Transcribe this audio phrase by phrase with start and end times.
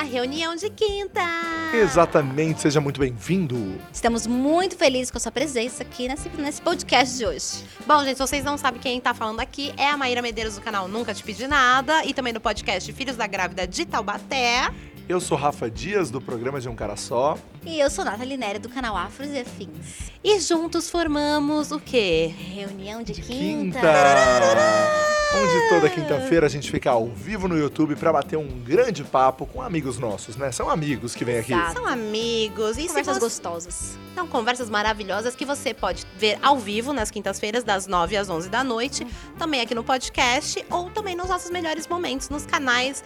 [0.00, 1.20] a reunião de quinta.
[1.74, 3.78] Exatamente, seja muito bem-vindo.
[3.92, 7.66] Estamos muito felizes com a sua presença aqui nesse, nesse podcast de hoje.
[7.86, 10.62] Bom, gente, se vocês não sabem quem tá falando aqui, é a Maíra Medeiros do
[10.62, 14.72] canal Nunca Te Pedi Nada e também do podcast Filhos da Grávida de Taubaté.
[15.06, 17.36] Eu sou Rafa Dias, do programa De Um Cara Só.
[17.66, 20.10] E eu sou Nathalie Nery, do canal Afros e Afins.
[20.24, 22.32] E juntos formamos o quê?
[22.38, 23.80] Reunião de, Quinta!
[23.80, 25.19] quinta.
[25.32, 29.46] Onde toda quinta-feira a gente fica ao vivo no YouTube pra bater um grande papo
[29.46, 30.50] com amigos nossos, né?
[30.50, 31.52] São amigos que vêm aqui.
[31.72, 32.76] São amigos.
[32.76, 33.20] E Conversas você...
[33.20, 33.98] gostosas.
[34.12, 38.48] São conversas maravilhosas que você pode ver ao vivo nas quintas-feiras, das 9 às 11
[38.48, 39.06] da noite,
[39.38, 43.04] também aqui no podcast ou também nos nossos melhores momentos, nos canais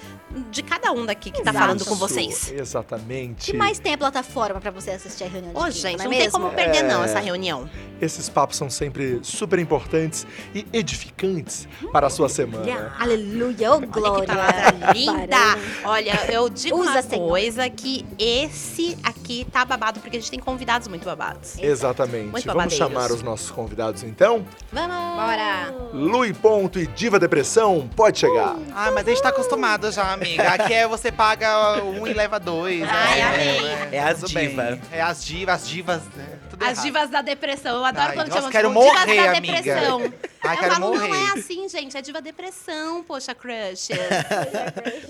[0.51, 1.59] de cada um daqui que tá Exato.
[1.67, 2.51] falando com vocês.
[2.51, 3.51] Exatamente.
[3.53, 6.05] Que mais tem a plataforma pra você assistir a reunião de Ô, quinta, gente, não
[6.07, 6.41] não é tem mesmo?
[6.41, 7.05] como perder não É.
[7.05, 7.69] essa reunião.
[8.01, 12.93] Esses papos são sempre super importantes e edificantes para a sua semana.
[12.99, 14.27] Aleluia, ô Olha que glória.
[14.27, 15.27] palavra linda!
[15.27, 15.61] Barão.
[15.85, 17.29] Olha, eu digo Usa, uma Senhor.
[17.29, 21.59] coisa que esse aqui tá babado, porque a gente tem convidados muito babados.
[21.59, 22.29] Exatamente.
[22.29, 24.45] Muito Vamos chamar os nossos convidados então?
[24.73, 24.95] Vamos!
[25.17, 25.75] Bora.
[25.93, 28.57] Lui Ponto e Diva Depressão, pode chegar.
[28.75, 30.49] Ah, mas a gente tá acostumado já, amiga.
[30.51, 32.83] Aqui é você paga um e leva dois.
[32.89, 33.63] Ai, é, amei.
[33.63, 33.89] né?
[33.93, 34.49] É as Tudo bem.
[34.51, 34.79] diva.
[34.93, 36.27] É as divas, as divas, né?
[36.51, 36.85] Tudo As errado.
[36.85, 37.77] divas da depressão.
[37.77, 39.03] Eu adoro Ai, quando nossa, chamam quero tipo, divas da
[39.39, 39.41] amiga.
[39.63, 40.13] depressão.
[40.47, 41.09] Ai, eu quero falo, morrer.
[41.09, 41.97] não é assim, gente.
[41.97, 43.89] É diva depressão, poxa, crush.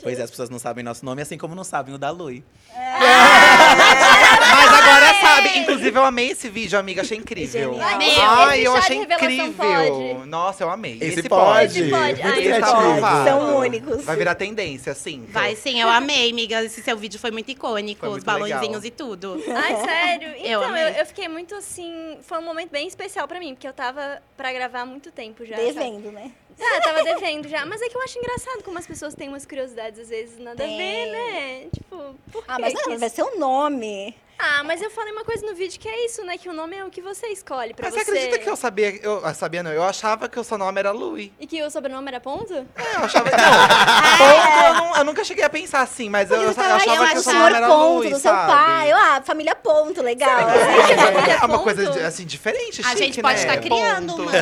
[0.02, 2.42] Pois é, as pessoas não sabem nosso nome, assim como não sabem o da Lui.
[2.74, 5.58] Mas agora sabe.
[5.58, 7.02] Inclusive, eu amei esse vídeo, amiga.
[7.02, 7.72] Achei incrível.
[7.72, 9.52] Meu, Ai, esse eu achei incrível.
[9.52, 10.28] pode?
[10.28, 10.98] Nossa, eu amei.
[11.00, 11.80] Esse pode.
[11.80, 12.22] Esse pode.
[12.22, 13.24] Ai, Esse tá.
[13.24, 14.04] São únicos.
[14.04, 15.26] Vai virar tendência, sim.
[15.28, 16.62] Vai sim, eu amei, amiga.
[16.64, 18.00] Esse seu vídeo foi muito icônico.
[18.00, 18.84] Foi os muito balãozinhos legal.
[18.84, 19.42] e tudo.
[19.48, 20.28] Ai, sério?
[20.44, 21.00] Eu Então, eu, amei.
[21.00, 22.18] eu, fiquei muito assim.
[22.22, 25.44] Foi um momento bem especial pra mim, porque eu tava pra gravar há muito tempo
[25.44, 25.56] já.
[25.56, 25.72] sabe?
[25.72, 26.30] Devendo, né?
[26.60, 27.64] Ah, tava devendo já.
[27.66, 30.62] Mas é que eu acho engraçado como as pessoas têm umas curiosidades, às vezes, nada
[30.62, 31.12] a ver, Tem.
[31.12, 31.69] né?
[31.72, 34.14] Tipo, por Ah, mas não, isso- vai ser o nome.
[34.39, 36.36] Ah, mas eu falei uma coisa no vídeo que é isso, né?
[36.36, 38.05] Que o nome é o que você escolhe pra Mas você.
[38.05, 38.98] você acredita que eu sabia...
[39.02, 39.70] Eu ah, sabia, não.
[39.72, 41.33] Eu achava que o seu nome era Lui.
[41.39, 42.52] E que o sobrenome era ponto?
[42.52, 43.30] É, eu achava...
[43.34, 46.64] Não, ponto, eu, não- eu nunca cheguei a pensar assim, mas eu, eu, você eu
[46.74, 48.52] achava que o seu nome era ponto Lui, do seu sabe?
[48.52, 48.92] pai.
[48.92, 50.40] Eu, ah, família ponto, legal.
[50.48, 51.62] É uma Ponto.
[51.64, 53.40] coisa de- assim diferente, A chique, gente pode né?
[53.46, 54.24] estar criando, Ponto.
[54.24, 54.39] mano.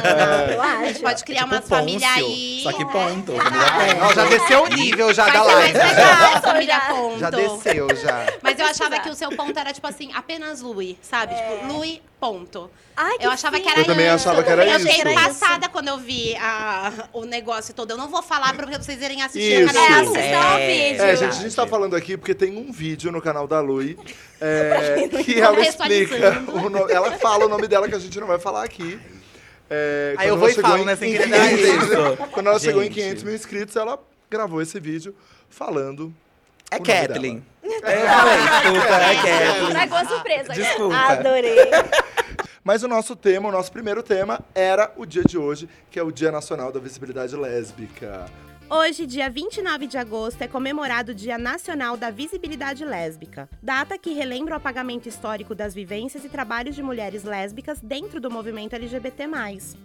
[0.53, 0.84] Eu A acho.
[0.86, 2.60] gente pode criar Tipo uma família Pôncio, aí.
[2.62, 2.91] Só que né?
[2.92, 3.32] ponto.
[4.03, 5.78] Ó, já desceu o nível já da live.
[6.42, 6.80] família Já.
[6.94, 7.19] ponto.
[7.19, 8.26] Já desceu, já.
[8.42, 11.34] Mas eu achava que o seu ponto era, tipo assim, apenas Lui, sabe?
[11.34, 12.70] Tipo, Lui, ponto.
[12.97, 14.15] Ai, que Eu achava que era Eu também isso.
[14.28, 14.87] achava que era eu isso.
[14.87, 15.22] fiquei Era isso.
[15.25, 17.91] passada quando eu vi a- o negócio todo.
[17.92, 19.71] Eu não vou falar pra vocês irem assistir Isso.
[19.71, 19.98] o canal.
[19.98, 20.66] É, assistam É.
[20.91, 21.03] vídeo.
[21.04, 23.98] É, gente, a gente tá falando aqui porque tem um vídeo no canal da Lui
[24.41, 28.26] é, que ela explica, o no- ela fala o nome dela que a gente não
[28.26, 28.98] vai falar aqui.
[29.71, 32.16] É, Aí eu vou e falo, em- né, sem em querer dar 500, isso.
[32.31, 32.94] Quando ela chegou em Gente.
[32.94, 33.98] 500 mil inscritos, ela
[34.31, 35.15] gravou esse vídeo
[35.48, 36.15] falando.
[36.75, 37.44] É Kathleen.
[37.62, 39.69] Eu falei, desculpa, é Kathleen.
[39.69, 40.53] Estragou a surpresa.
[40.53, 40.55] agora.
[40.55, 40.97] Desculpa.
[40.97, 41.56] Adorei.
[42.65, 46.03] Mas o nosso tema, o nosso primeiro tema, era o dia de hoje, que é
[46.03, 48.27] o Dia Nacional da Visibilidade Lésbica.
[48.75, 54.15] Hoje, dia 29 de agosto, é comemorado o Dia Nacional da Visibilidade Lésbica, data que
[54.15, 59.28] relembra o apagamento histórico das vivências e trabalhos de mulheres lésbicas dentro do movimento LGBT+.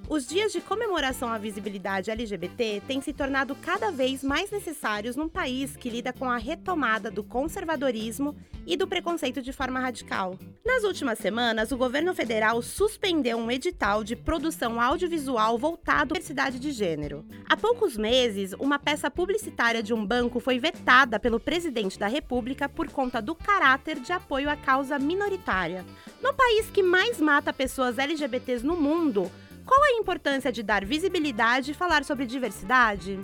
[0.08, 5.28] Os dias de comemoração à visibilidade LGBT têm se tornado cada vez mais necessários num
[5.28, 10.40] país que lida com a retomada do conservadorismo e do preconceito de forma radical.
[10.66, 16.58] Nas últimas semanas, o governo federal suspendeu um edital de produção audiovisual voltado à diversidade
[16.58, 17.26] de gênero.
[17.50, 22.68] Há poucos meses, uma peça publicitária de um banco foi vetada pelo presidente da República
[22.70, 25.86] por conta do caráter de apoio à causa minoritária.
[26.22, 29.32] No país que mais mata pessoas LGBTs no mundo,
[29.66, 33.20] qual a importância de dar visibilidade e falar sobre diversidade?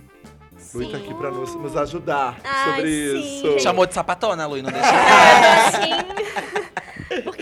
[0.73, 3.59] Lui tá aqui pra nos, nos ajudar Ai, sobre sim, isso.
[3.59, 4.87] Chamou de sapatona, Lui, não deixa.
[6.75, 6.82] É,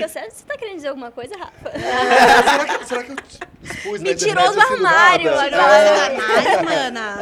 [0.06, 0.20] assim.
[0.20, 1.72] Porque você, você tá querendo dizer alguma coisa, Rafa?
[1.78, 3.18] será, que, será que eu
[3.64, 6.64] expus Me na tirou do armário agora.
[6.64, 7.18] mana!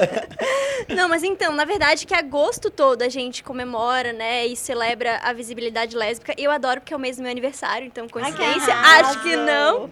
[0.89, 5.33] Não, mas então, na verdade, que agosto todo a gente comemora, né, e celebra a
[5.33, 6.33] visibilidade lésbica.
[6.37, 9.09] Eu adoro porque é o mês do meu aniversário, então coincidência, arraso.
[9.09, 9.89] acho que não.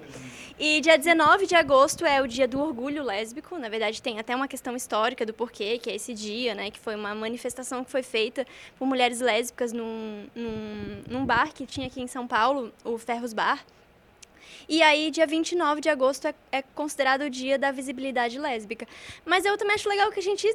[0.60, 3.60] E dia 19 de agosto é o dia do orgulho lésbico.
[3.60, 6.72] Na verdade, tem até uma questão histórica do porquê, que é esse dia, né?
[6.72, 8.46] Que foi uma manifestação que foi feita
[8.76, 13.34] por mulheres lésbicas num, num, num bar que tinha aqui em São Paulo, o Ferros
[13.34, 13.64] Bar.
[14.68, 18.88] E aí, dia 29 de agosto é, é considerado o dia da visibilidade lésbica.
[19.24, 20.48] Mas eu também acho legal que a gente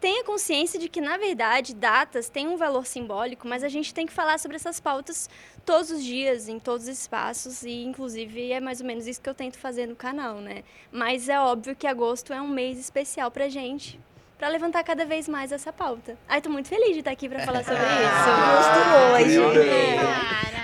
[0.00, 4.06] tenha consciência de que, na verdade, datas têm um valor simbólico, mas a gente tem
[4.06, 5.28] que falar sobre essas pautas
[5.66, 9.28] todos os dias, em todos os espaços, e inclusive é mais ou menos isso que
[9.28, 10.62] eu tento fazer no canal, né?
[10.90, 14.00] Mas é óbvio que agosto é um mês especial pra gente,
[14.38, 16.16] para levantar cada vez mais essa pauta.
[16.28, 19.30] Ai, tô muito feliz de estar aqui para falar sobre Ah, isso.
[19.32, 19.68] justo hoje.
[19.68, 19.98] É.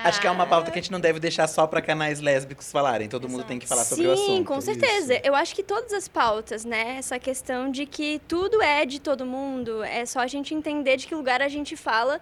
[0.04, 2.70] Acho que é uma pauta que a gente não deve deixar só pra canais lésbicos
[2.70, 3.08] falarem.
[3.08, 4.46] Todo mundo tem que falar sobre o Sim, assunto.
[4.46, 5.18] com certeza.
[5.24, 6.96] Eu acho que todas as pautas, né?
[6.98, 11.06] Essa questão de que tudo é de todo mundo, é só a gente entender de
[11.06, 12.20] que lugar a gente fala.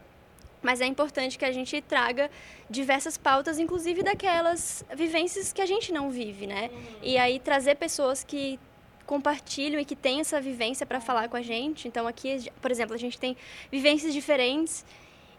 [0.62, 2.30] Mas é importante que a gente traga
[2.70, 6.70] diversas pautas, inclusive daquelas vivências que a gente não vive, né?
[7.02, 8.60] E aí trazer pessoas que
[9.06, 11.88] compartilham e que têm essa vivência para falar com a gente.
[11.88, 13.36] Então aqui, por exemplo, a gente tem
[13.70, 14.84] vivências diferentes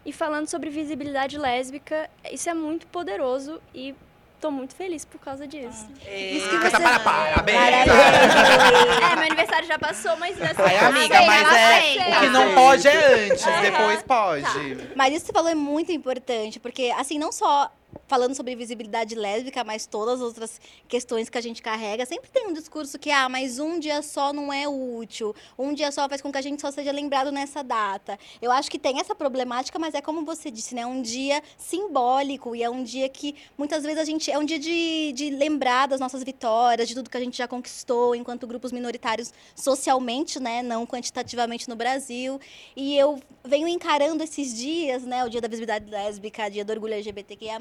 [0.06, 3.94] e falando sobre visibilidade lésbica, isso é muito poderoso e
[4.40, 5.88] tô muito feliz por causa disso.
[6.06, 7.58] Ei, que canta você- para, parabéns.
[7.58, 11.80] É, meu aniversário já passou, mas nessa Ai, amiga, sei, mas é.
[11.80, 11.98] sei.
[12.12, 14.88] O que não pode é antes, depois pode.
[14.94, 17.70] Mas isso que você falou é muito importante, porque, assim, não só
[18.06, 22.46] falando sobre visibilidade lésbica, mas todas as outras questões que a gente carrega, sempre tem
[22.46, 26.20] um discurso que, ah, mas um dia só não é útil, um dia só faz
[26.20, 28.18] com que a gente só seja lembrado nessa data.
[28.40, 30.82] Eu acho que tem essa problemática, mas é como você disse, né?
[30.82, 34.30] É um dia simbólico e é um dia que muitas vezes a gente.
[34.30, 37.48] É um dia de, de lembrar das nossas vitórias, de tudo que a gente já
[37.48, 40.62] conquistou enquanto grupos minoritários socialmente, né?
[40.62, 42.40] Não quantitativamente no Brasil.
[42.76, 45.24] E eu venho encarando esses dias, né?
[45.24, 47.58] O dia da visibilidade lésbica, dia do orgulho LGBTQIA,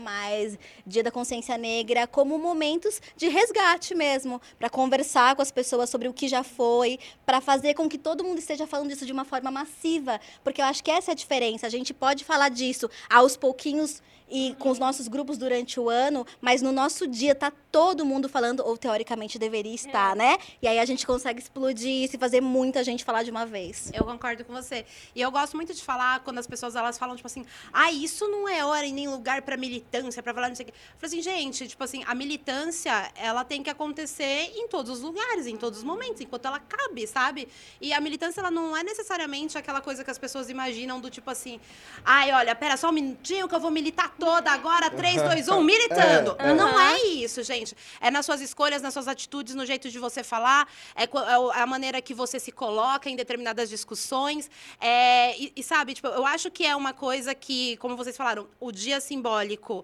[0.86, 6.08] dia da consciência negra, como momentos de resgate mesmo, para conversar com as pessoas sobre
[6.08, 9.26] o que já foi, para fazer com que todo mundo esteja falando disso de uma
[9.26, 11.68] forma massiva, porque eu acho que essa é a diferença.
[11.68, 14.02] A gente pode falar disso aos pouquinhos
[14.34, 18.28] e com os nossos grupos durante o ano, mas no nosso dia tá todo mundo
[18.28, 20.38] falando, ou teoricamente deveria estar, né?
[20.60, 23.92] E aí a gente consegue explodir isso e fazer muita gente falar de uma vez.
[23.94, 24.86] Eu concordo com você.
[25.16, 28.28] E eu gosto muito de falar quando as pessoas elas falam, tipo assim, ah, isso
[28.28, 30.74] não é hora e nem lugar pra militância, pra falar não sei o quê.
[30.74, 35.02] Eu falo assim, gente, tipo assim, a militância, ela tem que acontecer em todos os
[35.02, 37.48] lugares, em todos os momentos, enquanto ela cabe, sabe?
[37.80, 41.30] E a militância, ela não é necessariamente aquela coisa que as pessoas imaginam do tipo
[41.30, 41.60] assim,
[42.04, 45.62] ai, olha, pera só um minutinho que eu vou militar toda agora, 3, 2, 1,
[45.62, 46.36] militando.
[46.40, 46.54] É, é.
[46.54, 47.76] Não é isso, gente.
[48.00, 50.66] É nas suas escolhas, nas suas atitudes, no jeito de você falar,
[50.96, 54.50] é é é a maneira que você se coloca em determinadas discussões.
[54.80, 58.48] É, e, e, sabe, tipo, eu acho que é uma coisa que, como vocês falaram,
[58.62, 59.84] o dia simbólico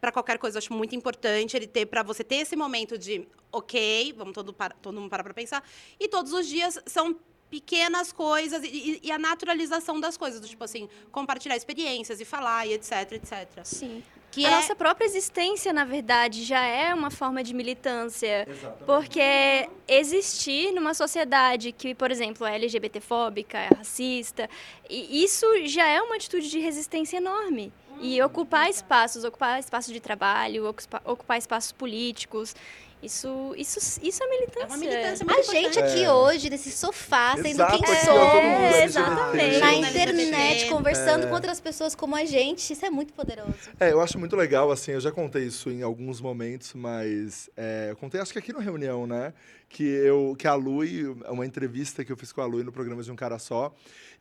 [0.00, 3.28] para qualquer coisa, eu acho muito importante ele ter para você ter esse momento de,
[3.52, 5.62] ok, vamos todo, para, todo mundo parar para pensar.
[5.98, 7.16] E todos os dias são
[7.50, 12.66] pequenas coisas e, e- a naturalização das coisas, do tipo assim, compartilhar experiências e falar
[12.66, 13.48] e etc, etc.
[13.64, 14.02] Sim.
[14.30, 18.46] Que a é nossa própria existência, na verdade, já é uma forma de militância.
[18.86, 24.48] Porque existir numa sociedade que, por exemplo, é LGBTfóbica, é racista,
[24.88, 27.72] e isso já é uma atitude de resistência enorme.
[28.00, 32.54] E ocupar espaços, ocupar espaços de trabalho, ocupa- ocupar espaços políticos,
[33.02, 34.64] isso, isso, isso é militância.
[34.64, 36.12] É uma militância muito A gente aqui É.
[36.12, 38.74] hoje, nesse sofá, sendo Exato, quem aqui, somos.
[38.74, 39.58] É, exatamente.
[39.58, 40.68] Na Na internet, LGBT.
[40.68, 41.28] conversando É.
[41.28, 43.54] com outras pessoas como a gente, isso é muito poderoso.
[43.78, 47.88] É, eu acho muito legal, assim, eu já contei isso em alguns momentos, mas é,
[47.90, 49.32] eu contei acho que aqui no reunião, né?
[49.72, 53.02] Que, eu, que a Lui, uma entrevista que eu fiz com a Lui no programa
[53.02, 53.72] de Um Cara Só,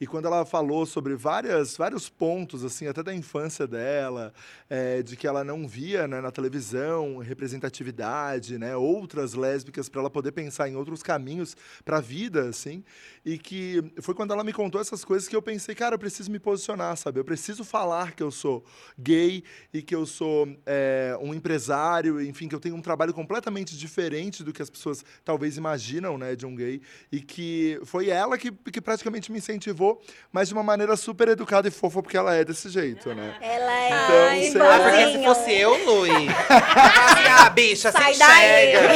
[0.02, 4.34] e quando ela falou sobre várias, vários pontos, assim, até da infância dela,
[4.70, 10.10] é, de que ela não via né, na televisão representatividade, né, outras lésbicas para ela
[10.10, 12.82] poder pensar em outros caminhos para a vida, assim,
[13.26, 16.32] e que foi quando ela me contou essas coisas que eu pensei, cara, eu preciso
[16.32, 17.20] me posicionar, sabe?
[17.20, 18.64] Eu preciso falar que eu sou
[18.98, 23.78] gay e que eu sou é, um empresário, enfim, que eu tenho um trabalho completamente
[23.78, 26.82] diferente do que as pessoas talvez imaginam, né, de um gay,
[27.12, 31.68] e que foi ela que, que praticamente me incentivou, mas de uma maneira super educada
[31.68, 33.36] e fofa, porque ela é desse jeito, né?
[33.42, 34.80] Ela é Então, Ai, sei Ah, lá.
[34.80, 36.10] porque se fosse eu, Lui.
[36.50, 38.70] ah, bicha, Sai daí.
[38.74, 38.90] enxerga.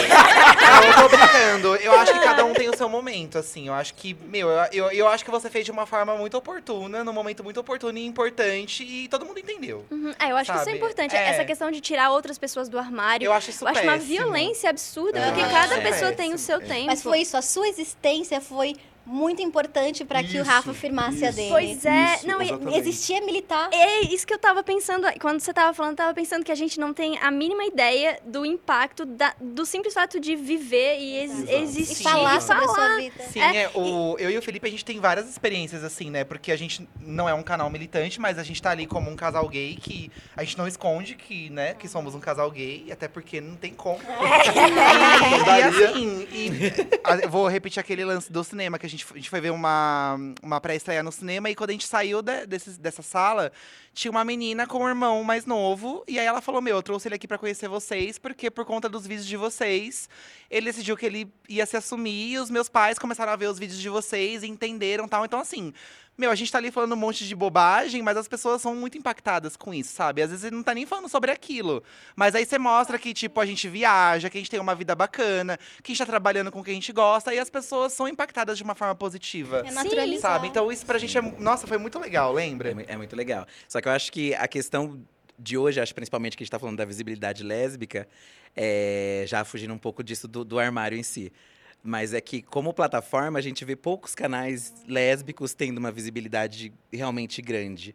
[0.63, 1.75] Não, eu tô brincando.
[1.77, 3.67] Eu acho que cada um tem o seu momento, assim.
[3.67, 6.37] Eu acho que, meu, eu, eu, eu acho que você fez de uma forma muito
[6.37, 9.85] oportuna, num momento muito oportuno e importante, e todo mundo entendeu.
[9.91, 10.13] Uhum.
[10.19, 10.77] É, eu acho que isso é Sabe?
[10.77, 11.15] importante.
[11.15, 11.29] É.
[11.29, 13.25] Essa questão de tirar outras pessoas do armário.
[13.25, 14.09] Eu acho isso Eu acho uma péssimo.
[14.17, 16.15] violência absurda, É, porque cada pessoa péssimo.
[16.33, 16.85] Tem o seu tempo.
[16.87, 18.75] Mas foi isso, a sua existência foi
[19.05, 21.35] muito importante para que o Rafa firmasse a isso.
[21.37, 21.49] dele.
[21.51, 22.77] Pois é, Isso, não, exatamente.
[22.77, 23.69] Existia militar.
[23.71, 26.55] É isso que eu tava pensando, quando você tava falando, eu tava pensando que a
[26.55, 31.15] gente não tem a mínima ideia do impacto da- do simples fato de viver e
[31.17, 31.51] ex- Exato.
[31.51, 32.03] E existir.
[32.03, 33.23] falar sobre a sua vida.
[33.23, 36.23] Sim, É, é, o, eu e o Felipe, a gente tem várias experiências, assim, né?
[36.23, 39.15] Porque a gente não é um canal militante, mas a gente tá ali como um
[39.15, 43.07] casal gay que a gente não esconde que, né, que somos um casal gay, até
[43.07, 43.99] porque não tem como.
[44.53, 45.89] E, e Daria.
[45.89, 46.71] assim, e,
[47.03, 49.41] a- eu vou repetir aquele lance do cinema que a gente gente, a gente foi
[49.41, 53.51] ver uma, uma pré-estreia no cinema e quando a gente saiu de, desse, dessa sala,
[53.93, 56.03] tinha uma menina com um irmão mais novo.
[56.07, 58.87] E aí ela falou: Meu, eu trouxe ele aqui pra conhecer vocês, porque por conta
[58.87, 60.09] dos vídeos de vocês,
[60.49, 62.33] ele decidiu que ele ia se assumir.
[62.33, 65.25] E os meus pais começaram a ver os vídeos de vocês e entenderam tal.
[65.25, 65.73] Então, assim,
[66.17, 68.97] meu, a gente tá ali falando um monte de bobagem, mas as pessoas são muito
[68.97, 70.21] impactadas com isso, sabe?
[70.21, 71.83] Às vezes ele não tá nem falando sobre aquilo.
[72.15, 74.93] Mas aí você mostra que, tipo, a gente viaja, que a gente tem uma vida
[74.93, 77.93] bacana, que a gente tá trabalhando com o que a gente gosta, e as pessoas
[77.93, 79.63] são impactadas de uma forma positiva.
[79.65, 80.33] É naturalizar.
[80.33, 80.47] Sabe?
[80.47, 81.21] Então isso pra gente é.
[81.21, 82.75] Nossa, foi muito legal, É, lembra?
[82.75, 83.47] mu- é muito legal.
[83.67, 85.01] Só que eu acho que a questão
[85.39, 88.07] de hoje, acho principalmente que a gente está falando da visibilidade lésbica,
[88.55, 91.33] é, já fugindo um pouco disso do, do armário em si.
[91.83, 97.41] Mas é que, como plataforma, a gente vê poucos canais lésbicos tendo uma visibilidade realmente
[97.41, 97.93] grande.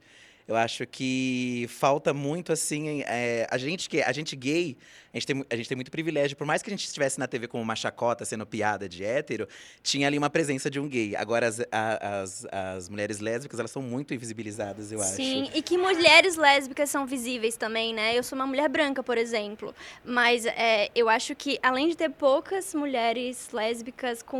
[0.48, 4.78] Eu acho que falta muito, assim, é, a gente que a gente gay,
[5.12, 6.38] a gente, tem, a gente tem muito privilégio.
[6.38, 9.46] Por mais que a gente estivesse na TV como uma chacota, sendo piada de hétero,
[9.82, 11.14] tinha ali uma presença de um gay.
[11.14, 15.16] Agora, as, as, as mulheres lésbicas, elas são muito invisibilizadas, eu acho.
[15.16, 18.16] Sim, e que mulheres lésbicas são visíveis também, né?
[18.16, 19.74] Eu sou uma mulher branca, por exemplo.
[20.02, 24.38] Mas é, eu acho que, além de ter poucas mulheres lésbicas com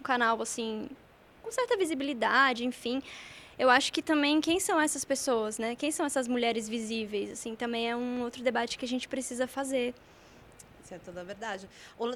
[0.00, 0.88] um canal, assim,
[1.40, 3.00] com certa visibilidade, enfim.
[3.60, 5.76] Eu acho que também quem são essas pessoas, né?
[5.76, 9.46] Quem são essas mulheres visíveis, assim, também é um outro debate que a gente precisa
[9.46, 9.94] fazer.
[10.82, 11.68] Isso é toda a verdade.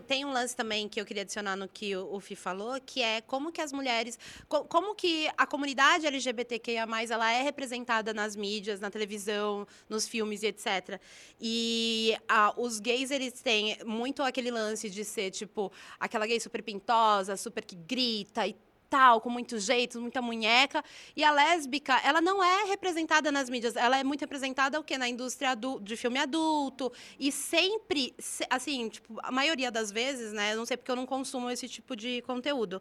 [0.08, 3.20] Tem um lance também que eu queria adicionar no que o, Fi falou, que é
[3.20, 8.80] como que as mulheres, co- como que a comunidade LGBTQIA+, ela é representada nas mídias,
[8.80, 10.98] na televisão, nos filmes e etc.
[11.38, 15.70] E ah, os gays, eles têm muito aquele lance de ser, tipo,
[16.00, 18.56] aquela gay super pintosa, super que grita e
[18.88, 20.82] tal, com muitos jeitos, muita munheca.
[21.16, 24.96] E a lésbica, ela não é representada nas mídias, ela é muito representada o quê?
[24.98, 26.92] Na indústria adu- de filme adulto.
[27.18, 30.52] E sempre, se- assim, tipo, a maioria das vezes, né?
[30.52, 32.80] Eu não sei porque eu não consumo esse tipo de conteúdo.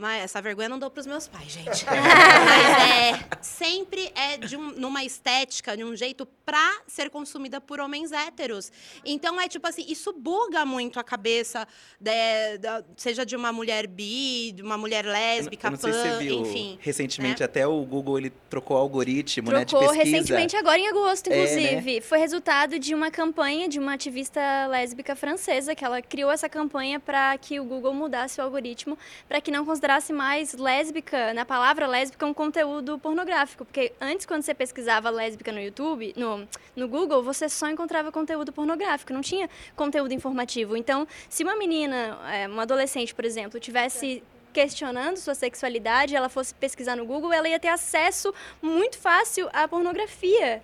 [0.00, 1.84] Mas essa vergonha eu não dou pros meus pais, gente.
[1.90, 7.80] Mas é, sempre é de um- numa estética, de um jeito pra ser consumida por
[7.80, 8.70] homens héteros.
[9.04, 11.66] Então é tipo assim, isso buga muito a cabeça,
[12.00, 15.78] de- da- seja de uma mulher bi, de uma mulher Eu não- lésbica, eu não
[15.78, 16.78] sei se você pan, viu, enfim.
[16.80, 17.46] recentemente né?
[17.46, 20.04] até o Google ele trocou o algoritmo né, de Trocou pesquisa.
[20.16, 21.42] recentemente, agora em agosto, É, né?
[21.72, 22.00] inclusive.
[22.02, 27.00] Foi resultado de uma campanha de uma ativista lésbica francesa, que ela criou essa campanha
[27.00, 28.96] para que o Google mudasse o algoritmo,
[29.28, 33.64] para que não considerasse mais lésbica, na palavra lésbica, um conteúdo pornográfico.
[33.64, 38.52] Porque antes, quando você pesquisava lésbica no YouTube, no, no Google, você só encontrava conteúdo
[38.52, 40.76] pornográfico, não tinha conteúdo informativo.
[40.76, 46.54] Então, se uma menina, é, uma adolescente, por exemplo, tivesse questionando sua sexualidade, ela fosse
[46.54, 50.62] pesquisar no Google, ela ia ter acesso muito fácil à pornografia.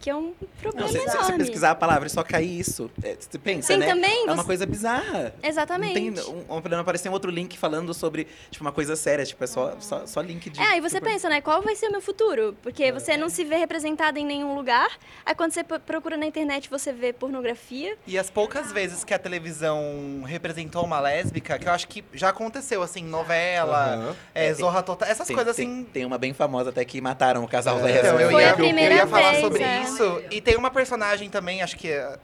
[0.00, 1.38] Que é um problema Não, se, se você enorme.
[1.38, 3.86] pesquisar a palavra e só cair isso, é, você pensa, Sim, né?
[3.86, 4.22] também.
[4.22, 5.34] É uma você- coisa bizarra.
[5.42, 5.98] Exatamente.
[6.10, 9.24] Não tem um, um, não aparecer um outro link falando sobre tipo, uma coisa séria,
[9.26, 10.60] tipo, é só, só, só link de.
[10.60, 11.40] É, aí você tipo, pensa, né?
[11.40, 12.56] Qual vai ser o meu futuro?
[12.62, 14.88] Porque você não se vê representada em nenhum lugar.
[15.26, 17.96] Aí quando você procura na internet, você vê pornografia.
[18.06, 22.28] E as poucas vezes que a televisão representou uma lésbica, que eu acho que já
[22.28, 24.16] aconteceu, assim, novela, Aham.
[24.34, 25.84] é, É, tem- Zorra Total, essas Tem, coisas tem- assim.
[25.92, 27.82] Tem uma bem famosa até que mataram o casal É.
[27.82, 28.06] lésbico.
[28.06, 29.80] Então, eu ia, a primeira eu ia falar vez, sobre é.
[29.88, 30.22] Isso.
[30.30, 31.88] E tem uma personagem também, acho que.
[31.88, 32.18] é-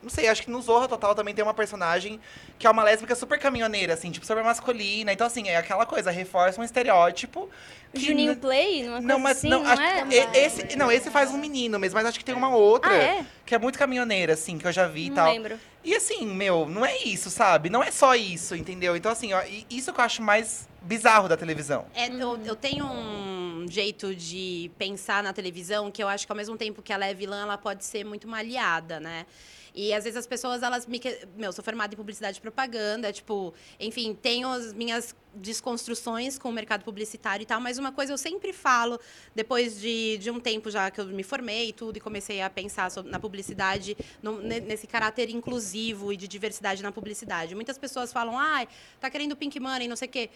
[0.00, 2.20] Não sei, acho que no Zorra Total também tem uma personagem
[2.56, 5.12] que é uma lésbica super caminhoneira, assim, tipo, super masculina.
[5.12, 7.50] Então, assim, é aquela coisa, reforça um estereótipo.
[7.92, 10.02] que Juninho Play, uma Não, mas assim, não, não, acho é?
[10.06, 12.96] que esse, não, esse faz um menino mesmo, mas acho que tem uma outra Ah,
[12.96, 13.24] é?
[13.44, 15.32] que é muito caminhoneira, assim, que eu já vi e tal.
[15.32, 15.58] lembro.
[15.84, 17.68] E assim, meu, não é isso, sabe?
[17.70, 18.94] Não é só isso, entendeu?
[18.96, 21.86] Então, assim, ó, isso que eu acho mais bizarro da televisão.
[21.94, 23.37] É, eu, eu tenho um
[23.70, 27.14] jeito de pensar na televisão que eu acho que ao mesmo tempo que ela é
[27.14, 29.26] vilã, ela pode ser muito uma aliada, né?
[29.74, 31.00] E às vezes as pessoas, elas me.
[31.36, 36.52] Meu, sou formada em publicidade e propaganda, tipo, enfim, tenho as minhas desconstruções com o
[36.52, 38.98] mercado publicitário e tal, mas uma coisa eu sempre falo,
[39.34, 42.48] depois de, de um tempo já que eu me formei e tudo, e comecei a
[42.50, 47.54] pensar sobre, na publicidade, no- ne- nesse caráter inclusivo e de diversidade na publicidade.
[47.54, 48.66] Muitas pessoas falam, ai,
[48.98, 50.30] tá querendo pink money, não sei o quê.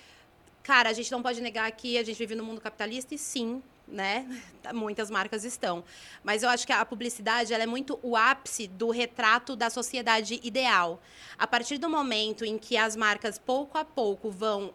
[0.62, 3.62] Cara, a gente não pode negar que a gente vive no mundo capitalista e sim,
[3.86, 4.26] né?
[4.72, 5.82] Muitas marcas estão.
[6.22, 10.40] Mas eu acho que a publicidade ela é muito o ápice do retrato da sociedade
[10.42, 11.02] ideal.
[11.36, 14.72] A partir do momento em que as marcas, pouco a pouco, vão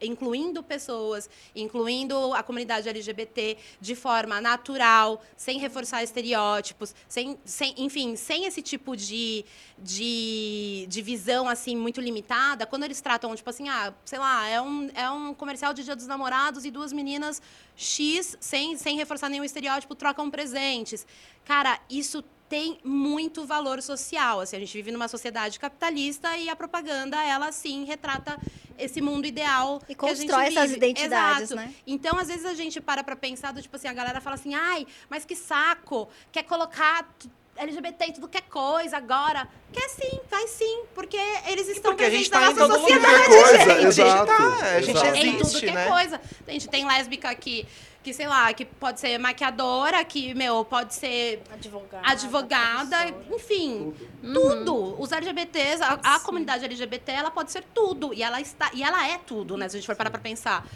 [0.00, 8.16] incluindo pessoas, incluindo a comunidade LGBT de forma natural, sem reforçar estereótipos, sem, sem enfim,
[8.16, 9.44] sem esse tipo de,
[9.78, 14.60] de, de visão assim muito limitada, quando eles tratam, tipo assim, ah, sei lá, é
[14.60, 17.40] um, é um comercial de Dia dos Namorados e duas meninas
[17.76, 21.06] X, sem, sem reforçar nenhum estereótipo, trocam presentes.
[21.44, 24.40] Cara, isso tem muito valor social.
[24.40, 28.36] Assim, a gente vive numa sociedade capitalista e a propaganda, ela sim retrata
[28.76, 30.76] esse mundo ideal E que a gente constrói essas vive.
[30.76, 31.54] identidades, Exato.
[31.56, 31.72] né?
[31.86, 34.52] Então, às vezes a gente para pra pensar do tipo assim, a galera fala assim:
[34.54, 37.08] "Ai, mas que saco, quer colocar
[37.56, 39.46] LGBT em tudo que é coisa agora".
[39.72, 41.16] Quer sim, vai sim, porque
[41.46, 43.24] eles estão porque a presentes gente na tá em nossa sociedade.
[43.28, 43.86] Coisa, gente.
[43.86, 45.16] exato, Tá, a gente exato.
[45.16, 45.86] em tudo existe, que é né?
[45.88, 46.20] coisa.
[46.48, 47.68] A gente tem lésbica aqui,
[48.02, 52.08] que sei lá, que pode ser maquiadora, que, meu, pode ser Advogada.
[52.08, 52.96] advogada,
[53.34, 54.96] enfim, tudo.
[55.00, 58.14] Os LGBTs, a, a comunidade LGBT, ela pode ser tudo.
[58.14, 59.68] E ela, está, e ela é tudo, né?
[59.68, 60.66] Se a gente for parar pra pensar.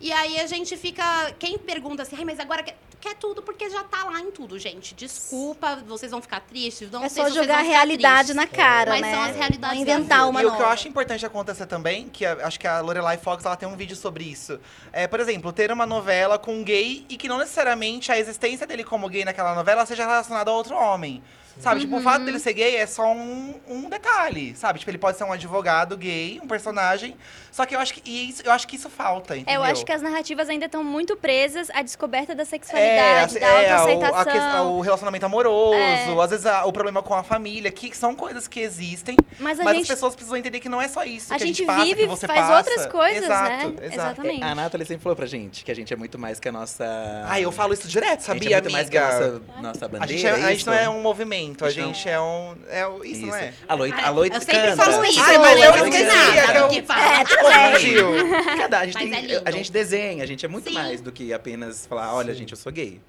[0.00, 1.32] E aí a gente fica.
[1.38, 4.58] Quem pergunta assim, Ai, mas agora quer, quer tudo porque já tá lá em tudo,
[4.58, 4.92] gente.
[4.94, 6.90] Desculpa, vocês vão ficar tristes.
[6.90, 8.34] Não É só jogar a realidade tristes.
[8.36, 9.12] na cara, Mas né?
[9.14, 10.72] são as realidades Não inventar uma E o que eu nova.
[10.72, 13.94] acho importante acontecer também, que a- acho que a Lorelai Fox ela tem um vídeo
[13.96, 14.58] sobre isso.
[14.92, 18.66] É, por exemplo, ter uma novela com um gay e que não necessariamente a existência
[18.66, 21.22] dele como gay naquela novela seja relacionada a outro homem.
[21.60, 21.80] Sabe?
[21.80, 24.78] Tipo, o fato dele ser gay é só um, um detalhe, sabe?
[24.80, 27.16] Tipo, ele pode ser um advogado gay, um personagem.
[27.52, 29.54] Só que eu acho que, isso, eu acho que isso falta, entendeu?
[29.54, 33.38] É, eu acho que as narrativas ainda estão muito presas à descoberta da É, sexualidade,
[33.38, 34.32] da é, o, a autoaceitação.
[34.32, 36.20] questão- o relacionamento amoroso, É.
[36.24, 39.64] às vezes a- o problema com a família, que são coisas que existem, Mas a
[39.64, 41.58] mas as gente, pessoas precisam entender que não é só isso a que a gente
[41.58, 42.56] gente passa, vive, que você faz passa.
[42.56, 43.64] outras coisas, exato, né?
[43.64, 43.82] Exato.
[43.94, 44.42] Exatamente.
[44.42, 46.84] A Nathalie sempre falou pra gente que a gente é muito mais que a nossa.
[47.28, 49.30] Ah, eu falo isso direto, a sabia, gente é muito mais que a amiga?
[49.30, 50.12] nossa, nossa A bandeira.
[50.12, 52.56] gente, é- a gente não é um movimento, a Então- gente é um.
[52.68, 53.52] É, o- isso, não é?
[53.68, 54.76] A Loit, a Ai, Loit eu sempre canta.
[54.84, 55.20] falo isso.
[55.20, 56.78] Ai, mas eu eu não esqueci, nada é eu- do que.
[56.78, 57.72] É, também.
[57.72, 58.06] Confundiu.
[58.58, 59.42] Cada, a, gente Mas tem- é lindo.
[59.44, 60.74] a gente desenha, a gente é muito Sim.
[60.74, 63.00] mais do que apenas falar, olha, gente, eu sou gay.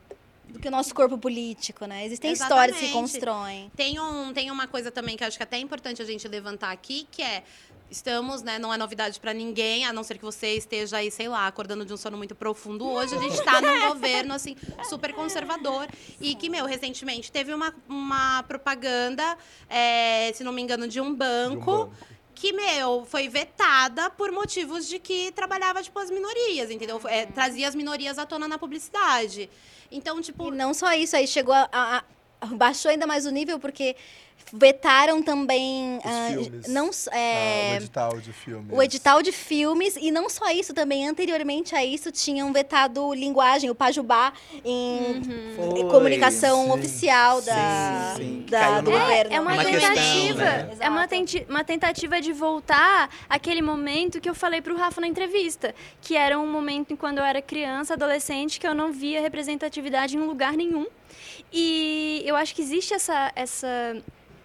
[0.50, 2.06] Do que o nosso corpo político, né?
[2.06, 2.70] Existem Exatamente.
[2.76, 3.70] histórias que se constroem.
[3.76, 6.28] Tem, um, tem uma coisa também que eu acho que é até importante a gente
[6.28, 7.44] levantar aqui, que é.
[7.90, 8.58] Estamos, né?
[8.58, 11.86] Não é novidade pra ninguém, a não ser que você esteja aí, sei lá, acordando
[11.86, 12.86] de um sono muito profundo.
[12.88, 14.56] Hoje a gente tá num governo, assim,
[14.90, 15.88] super conservador.
[16.20, 19.38] E que, meu, recentemente teve uma, uma propaganda,
[19.70, 21.72] é, se não me engano, de um De um banco.
[21.86, 21.94] banco.
[22.34, 27.00] Que, meu, foi vetada por motivos de que trabalhava, tipo, as minorias, entendeu?
[27.06, 29.50] É, trazia as minorias à tona na publicidade.
[29.90, 32.04] Então, tipo, E não só isso, aí chegou a, a-
[32.42, 33.96] a- baixou ainda mais o nível porque
[34.54, 36.68] vetaram também Os ah, filmes.
[36.68, 38.68] não s- Ah, é, o edital de filmes.
[38.78, 43.70] o edital de filmes e não só isso também anteriormente a isso tinham vetado linguagem
[43.70, 44.32] o pajubá
[44.64, 45.22] em
[45.56, 49.70] Foi, comunicação sim, oficial sim, da, sim, da- do numa- governo É uma Uma né?
[49.72, 50.78] questão, tentativa, né?
[50.80, 55.08] é uma, tenti- uma tentativa de voltar àquele momento que eu falei pro Rafa na
[55.08, 59.22] entrevista, que era um momento em quando eu era criança, adolescente, que eu não via
[59.22, 60.86] representatividade em lugar nenhum.
[61.52, 63.98] E eu acho que existe essa, essa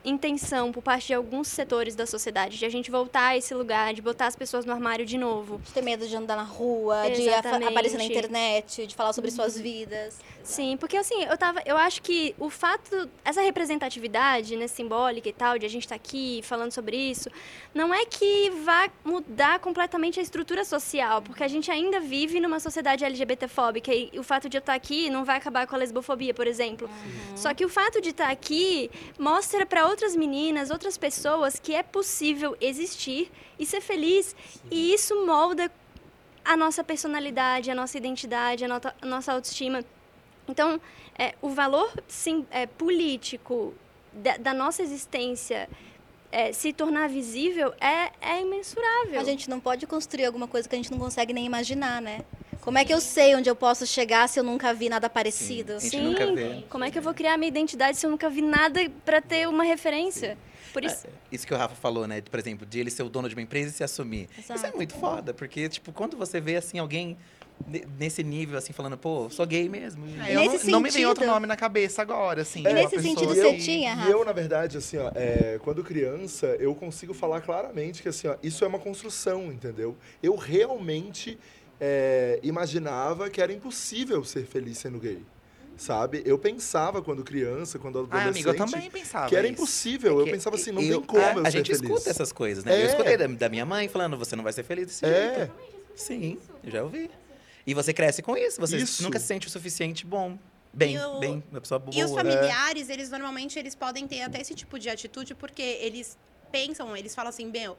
[0.05, 3.93] intenção por parte de alguns setores da sociedade de a gente voltar a esse lugar,
[3.93, 5.59] de botar as pessoas no armário de novo.
[5.59, 7.69] de ter medo de andar na rua de Exatamente.
[7.69, 12.01] aparecer na internet de falar sobre suas vidas Sim, porque assim, eu tava, eu acho
[12.03, 16.73] que o fato, essa representatividade, né, simbólica e tal, de a gente estar aqui falando
[16.73, 17.29] sobre isso,
[17.75, 22.59] não é que vá mudar completamente a estrutura social, porque a gente ainda vive numa
[22.59, 26.33] sociedade LGBTfóbica e o fato de eu estar aqui não vai acabar com a lesbofobia,
[26.35, 26.89] por exemplo.
[27.37, 31.83] Só que o fato de estar aqui mostra para outras meninas, outras pessoas que é
[31.83, 34.35] possível existir e ser feliz,
[34.71, 35.71] e isso molda
[36.45, 39.85] a nossa personalidade, a nossa identidade, a, nota- a nossa autoestima.
[40.51, 40.81] Então,
[41.19, 43.75] é, o valor sim, é, político
[44.13, 45.69] da, da nossa existência
[46.33, 49.21] é, se tornar visível é, é imensurável.
[49.21, 52.21] a gente não pode construir alguma coisa que a gente não consegue nem imaginar né
[52.61, 55.75] como é que eu sei onde eu posso chegar se eu nunca vi nada parecido
[55.75, 56.65] A gente Sim, nunca vê.
[56.69, 59.49] como é que eu vou criar minha identidade se eu nunca vi nada para ter
[59.49, 60.37] uma referência?
[60.73, 62.21] Por isso, Isso que o Rafa falou, né?
[62.21, 64.29] Por exemplo, de ele ser o dono de uma empresa e se assumir.
[64.39, 64.77] Isso é Exato.
[64.77, 67.19] muito foda, porque, tipo, quando você vê, assim, alguém
[67.99, 70.05] nesse nível, assim, falando, pô, sou gay mesmo.
[70.27, 72.61] É, eu não, nesse não me vem outro sentido- nome na cabeça agora, assim.
[72.65, 74.09] E uma nesse sentido, que- você tinha, Rafa?
[74.09, 78.29] E eu, na verdade, assim, ó, é, quando criança, eu consigo falar claramente que, assim,
[78.29, 79.97] ó, isso é uma construção, entendeu?
[80.23, 81.39] Eu realmente
[81.83, 85.23] é, imaginava que era impossível ser feliz sendo gay,
[85.79, 86.23] sabe?
[86.27, 89.55] Eu pensava quando criança, quando Ai, adolescente, amigo, eu também pensava que era isso.
[89.55, 90.19] impossível.
[90.19, 91.81] É eu que pensava assim, não eu- tem como a, eu a ser gente feliz.
[91.83, 92.75] escuta essas coisas, né?
[92.79, 92.83] É.
[92.83, 95.37] Eu escutei da, da minha mãe falando, você não vai ser feliz desse É.
[95.37, 95.53] jeito.
[95.95, 97.11] Sim, eu já ouvi.
[97.67, 99.03] E você cresce com isso, você Isso.
[99.03, 100.39] nunca se sente o suficiente bom.
[100.73, 101.95] Bem, E o- bem, uma pessoa boa.
[101.97, 102.17] E os né?
[102.17, 106.17] familiares, eles normalmente eles podem ter até esse tipo de atitude porque eles
[106.53, 107.77] pensam, eles falam assim, meu,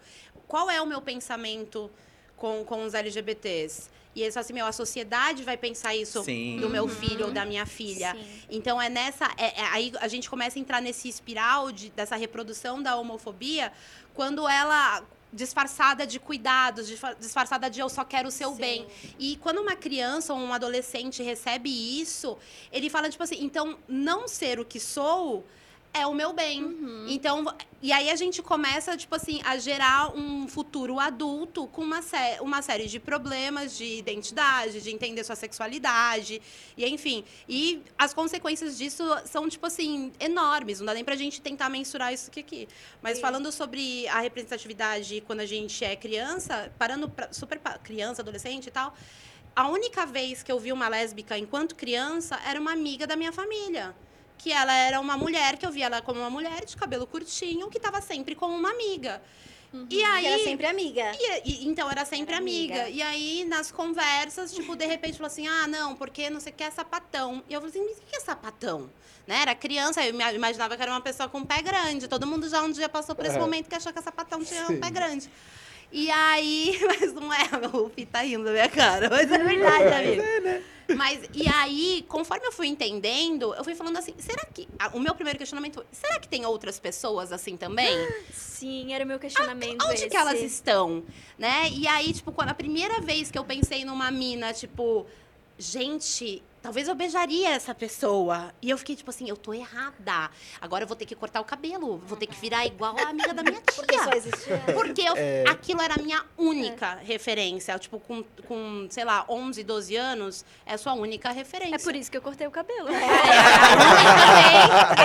[0.47, 1.89] qual é o meu pensamento
[2.35, 3.89] com, com os LGBTs?
[4.13, 6.57] E eles falam assim, meu, a sociedade vai pensar isso Sim.
[6.59, 8.13] do meu filho ou da minha filha.
[8.13, 8.25] Sim.
[8.49, 9.25] Então é nessa.
[9.37, 13.71] é- é- aí a gente começa a entrar nesse espiral de, dessa reprodução da homofobia
[14.13, 15.01] quando ela.
[15.33, 18.57] Disfarçada de cuidados, disfa- disfarçada de eu só quero o seu Sim.
[18.57, 18.87] bem.
[19.17, 22.37] E quando uma criança ou um adolescente recebe isso,
[22.71, 25.45] ele fala, tipo assim, então não ser o que sou
[25.93, 26.63] é o meu bem.
[27.07, 27.45] Então,
[27.81, 32.37] e aí a gente começa, tipo assim, a gerar um futuro adulto com uma, sé
[32.41, 36.41] uma série de problemas de identidade, de entender sua sexualidade,
[36.77, 37.25] e enfim.
[37.49, 40.79] E as consequências disso são, tipo assim, enormes.
[40.79, 42.67] Não dá nem pra gente tentar mensurar isso aqui.
[43.01, 48.21] Mas falando sobre a representatividade quando a gente é criança, parando pra, super pa- criança,
[48.21, 48.93] adolescente e tal,
[49.53, 53.33] a única vez que eu vi uma lésbica enquanto criança era uma amiga da minha
[53.33, 53.93] família.
[54.41, 57.69] Que ela era uma mulher, que eu via ela como uma mulher de cabelo curtinho,
[57.69, 59.21] que estava sempre como uma amiga.
[59.89, 60.25] E aí.
[60.25, 61.11] Era sempre amiga.
[61.17, 62.73] E- e- então era sempre Era amiga.
[62.81, 62.89] amiga.
[62.89, 66.55] E aí, nas conversas, tipo, de repente falou assim: ah, não, porque não sei o
[66.55, 67.41] que é sapatão.
[67.47, 68.89] E eu falei assim: mas o que é sapatão?
[69.25, 69.41] Né?
[69.43, 72.07] Era criança, eu me- imaginava que era uma pessoa com um pé grande.
[72.09, 73.39] Todo mundo já um dia passou por esse É.
[73.39, 74.73] momento que achou que a sapatão tinha Sim.
[74.75, 75.29] um pé grande.
[75.91, 79.93] E aí, mas não é, o Fih tá rindo da minha cara, mas é verdade,
[79.93, 80.23] amigo.
[80.95, 84.67] Mas, e aí, conforme eu fui entendendo, eu fui falando assim, será que.
[84.93, 87.95] O meu primeiro questionamento foi: será que tem outras pessoas assim também?
[88.33, 90.09] Sim, era o meu questionamento Onde esse.
[90.09, 91.03] que elas estão,
[91.37, 91.69] né?
[91.71, 95.05] E aí, tipo, quando a primeira vez que eu pensei numa mina, tipo,
[95.57, 98.53] gente, talvez eu beijaria essa pessoa.
[98.61, 100.29] E eu fiquei tipo assim, eu tô errada.
[100.61, 103.33] Agora eu vou ter que cortar o cabelo, vou ter que virar igual a amiga
[103.33, 103.75] da minha tia.
[103.75, 104.61] Porque só existia.
[104.73, 105.43] Porque eu- É.
[105.49, 107.77] aquilo era a minha única referência.
[107.79, 111.75] Tipo, com, com, sei lá, 11, 12 anos, é a sua única referência.
[111.75, 112.89] É por isso que eu cortei o cabelo.
[112.89, 113.07] Essa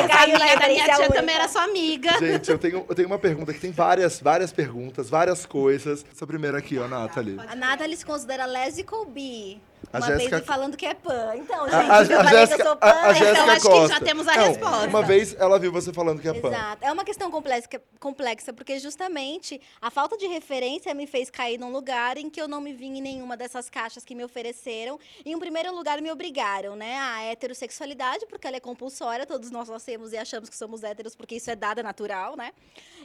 [0.08, 1.14] Caiu na amiga da minha tia única.
[1.14, 2.18] também era sua amiga.
[2.18, 6.04] Gente, eu tenho, eu tenho uma pergunta que tem várias, várias perguntas, várias coisas.
[6.12, 7.36] Essa primeira aqui, ó, Nathalie.
[7.48, 9.60] A Nathalie se considera lésbica ou bi?
[9.92, 11.32] A Uma Jéssica- vez falando que é pan.
[11.36, 12.88] Então, gente, A, a, eu a falei que eu sou a, pan.
[12.88, 13.94] a Jéssica então acho que Costa.
[13.94, 14.86] já temos a Não, resposta.
[14.88, 16.48] Uma vez ela viu você falando que é pan.
[16.48, 16.84] Exato.
[16.84, 17.68] É uma questão complexa,
[18.00, 22.48] complexa, porque justamente a falta de referência me fez cair num lugar em que eu
[22.48, 24.98] não me vi em nenhuma dessas caixas que me ofereceram.
[25.24, 26.98] Em um primeiro lugar, me obrigaram, né?
[26.98, 31.36] A heterossexualidade, porque ela é compulsória, todos nós nascemos e achamos que somos héteros, porque
[31.36, 32.52] isso é dada natural, né?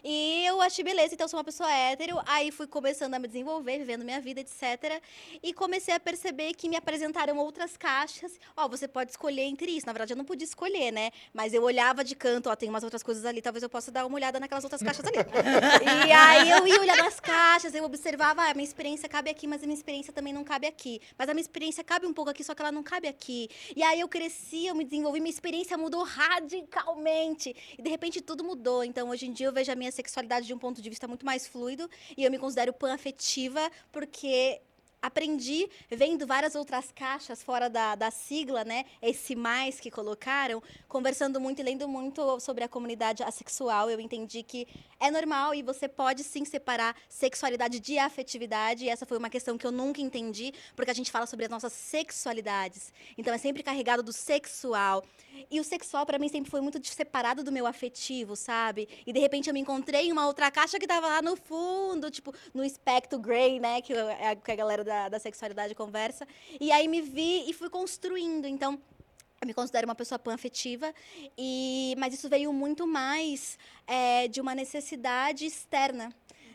[0.03, 2.19] E eu achei beleza, então sou uma pessoa hétero.
[2.25, 4.99] Aí fui começando a me desenvolver, vivendo minha vida, etc.
[5.43, 8.39] E comecei a perceber que me apresentaram outras caixas.
[8.55, 9.85] Ó, você pode escolher entre isso.
[9.85, 11.11] Na verdade, eu não podia escolher, né?
[11.33, 14.05] Mas eu olhava de canto, ó, tem umas outras coisas ali, talvez eu possa dar
[14.05, 15.17] uma olhada naquelas outras caixas ali.
[16.07, 19.47] e aí eu ia olhar nas caixas, eu observava, ah, a minha experiência cabe aqui,
[19.47, 21.01] mas a minha experiência também não cabe aqui.
[21.17, 23.49] Mas a minha experiência cabe um pouco aqui, só que ela não cabe aqui.
[23.75, 27.55] E aí eu cresci, eu me desenvolvi, minha experiência mudou radicalmente.
[27.77, 28.83] E de repente tudo mudou.
[28.83, 31.25] Então hoje em dia eu vejo a minha sexualidade de um ponto de vista muito
[31.25, 34.61] mais fluido e eu me considero panafetiva porque
[35.01, 38.85] aprendi vendo várias outras caixas fora da, da sigla, né?
[39.01, 44.43] Esse mais que colocaram, conversando muito e lendo muito sobre a comunidade assexual, eu entendi
[44.43, 44.67] que
[44.99, 48.85] é normal e você pode sim separar sexualidade de afetividade.
[48.85, 51.51] E essa foi uma questão que eu nunca entendi, porque a gente fala sobre as
[51.51, 52.93] nossas sexualidades.
[53.17, 55.03] Então é sempre carregado do sexual.
[55.49, 58.87] E o sexual para mim sempre foi muito separado do meu afetivo, sabe?
[59.05, 62.11] E de repente eu me encontrei em uma outra caixa que tava lá no fundo,
[62.11, 63.81] tipo, no espectro grey, né?
[63.81, 66.27] Que, é a galera da, da sexualidade conversa.
[66.59, 68.45] E aí me vi e fui construindo.
[68.45, 68.77] Então,
[69.41, 70.93] eu me considero uma pessoa panafetiva,
[71.37, 76.13] e mas isso veio muito mais é, de uma necessidade externa.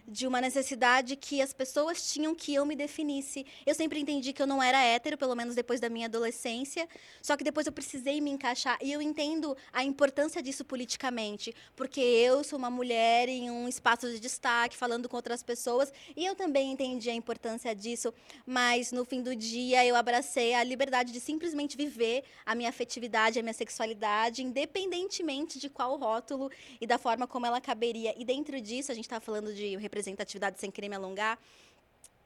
[0.09, 3.45] De uma necessidade que as pessoas tinham que eu me definisse.
[3.67, 6.89] Eu sempre entendi que eu não era hétero, pelo menos depois da minha adolescência.
[7.21, 8.79] Só que depois eu precisei me encaixar.
[8.81, 11.53] E eu entendo a importância disso politicamente.
[11.75, 15.93] Porque eu sou uma mulher em um espaço de destaque, falando com outras pessoas.
[16.17, 18.15] E eu também entendi a importância disso.
[18.47, 23.39] Mas no fim do dia eu abracei a liberdade de simplesmente viver a minha afetividade,
[23.39, 28.15] a minha sexualidade, independentemente de qual rótulo e da forma como ela caberia.
[28.17, 31.39] E dentro disso, a gente está falando de representatividade sem querer me alongar.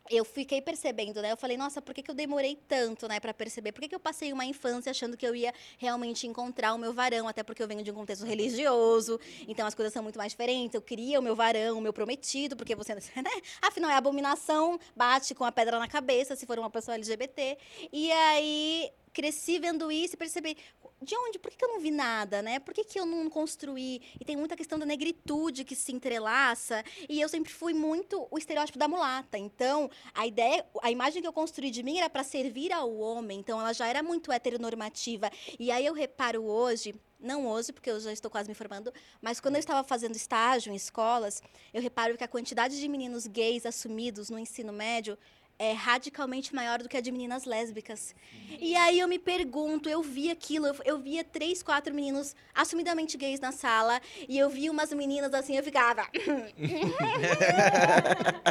[0.08, 1.30] Eu fiquei percebendo, né?
[1.30, 3.70] Eu falei, nossa, por que, que eu demorei tanto, né, para perceber?
[3.70, 6.92] Por que, que eu passei uma infância achando que eu ia realmente encontrar o meu
[6.92, 7.28] varão?
[7.28, 10.74] Até porque eu venho de um contexto religioso, então as coisas são muito mais diferentes.
[10.74, 13.30] Eu queria o meu varão, o meu prometido, porque você, né?
[13.62, 17.56] Afinal, é abominação, bate com a pedra na cabeça se for uma pessoa LGBT.
[17.92, 20.56] E aí cresci vendo isso e percebi
[21.02, 22.58] de onde, por que, que eu não vi nada, né?
[22.58, 24.02] Por que, que eu não construí?
[24.20, 26.84] E tem muita questão da negritude que se entrelaça.
[27.08, 29.38] E eu sempre fui muito o estereótipo da mulata.
[29.38, 33.38] Então, a ideia, a imagem que eu construí de mim era para servir ao homem.
[33.38, 35.30] Então, ela já era muito heteronormativa.
[35.58, 38.92] E aí eu reparo hoje, não hoje, porque eu já estou quase me formando,
[39.22, 41.42] mas quando eu estava fazendo estágio em escolas,
[41.72, 45.18] eu reparo que a quantidade de meninos gays assumidos no ensino médio
[45.60, 48.14] é radicalmente maior do que a de meninas lésbicas.
[48.58, 53.40] E aí eu me pergunto, eu vi aquilo, eu, via três, quatro meninos assumidamente gays
[53.40, 56.08] na sala, e eu vi umas meninas assim, eu ficava.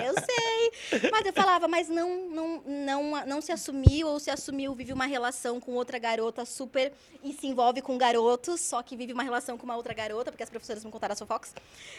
[0.06, 1.10] eu sei.
[1.12, 5.08] Mas eu falava, mas não, não, não, não se assumiu, ou se assumiu, vive uma
[5.08, 6.94] relação com outra garota super
[7.24, 10.44] e se envolve com garotos, só que vive uma relação com uma outra garota, porque
[10.44, 11.56] as professoras me contaram a Fox.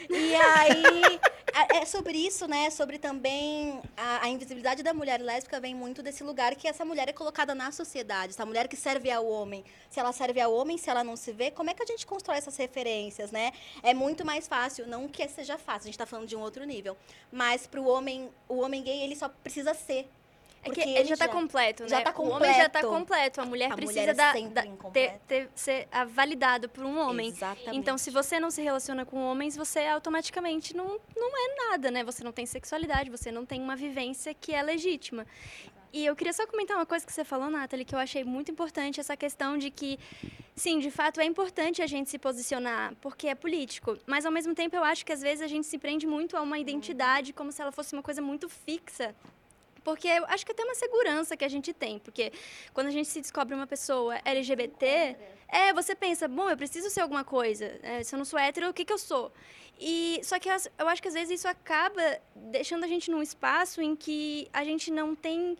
[0.09, 1.20] E aí,
[1.53, 2.70] a- é sobre isso, né?
[2.70, 7.09] Sobre também a, a invisibilidade da mulher lésbica vem muito desse lugar que essa mulher
[7.09, 9.65] é colocada na sociedade, essa mulher que serve ao homem.
[9.89, 12.07] Se ela serve ao homem, se ela não se vê, como é que a gente
[12.07, 13.51] constrói essas referências, né?
[13.83, 16.65] É muito mais fácil, não que seja fácil, a gente tá falando de um outro
[16.65, 16.99] nível,
[17.33, 20.07] mas pro homem, o homem gay, ele só precisa ser.
[20.62, 21.88] É que ele já tá já- completo, né?
[21.88, 22.88] já tá O homem já tá completo.
[22.88, 23.40] completo.
[23.40, 24.14] A mulher A precisa mulher é
[24.51, 27.29] da, da- ter, ter- ser validado por um homem.
[27.29, 27.77] Exatamente.
[27.77, 32.05] Então, se você não se relaciona com homens, você automaticamente não, não é nada, né?
[32.05, 35.27] Você não tem sexualidade, você não tem uma vivência que é legítima.
[35.92, 38.51] E eu queria só comentar uma coisa que você falou, Nathalie, que eu achei muito
[38.53, 39.99] importante, essa questão de que,
[40.55, 44.55] sim, de fato é importante a gente se posicionar, porque é político, mas ao mesmo
[44.55, 47.51] tempo eu acho que às vezes a gente se prende muito a uma identidade como
[47.51, 49.12] se ela fosse uma coisa muito fixa.
[49.83, 52.33] Porque eu acho que até uma segurança que a gente tem, porque
[52.73, 55.16] quando a gente se descobre uma pessoa LGBT,
[55.49, 57.79] é, você pensa, bom, eu preciso ser alguma coisa.
[57.83, 58.03] né?
[58.03, 59.33] se eu não sou hétero, o que, que eu sou?
[59.81, 63.81] E só que eu acho que às vezes isso acaba deixando a gente num espaço
[63.81, 65.57] em que a gente não tem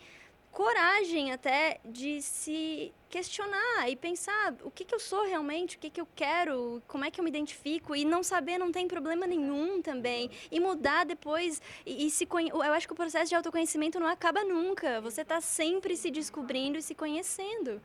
[0.53, 5.91] coragem até de se questionar e pensar o que, que eu sou realmente, o que,
[5.91, 9.27] que eu quero, como é que eu me identifico e não saber não tem problema
[9.27, 10.31] nenhum também.
[10.51, 14.45] E mudar depois e, e se eu acho que o processo de autoconhecimento não acaba
[14.45, 15.01] nunca.
[15.01, 17.81] Você está sempre se descobrindo e se conhecendo.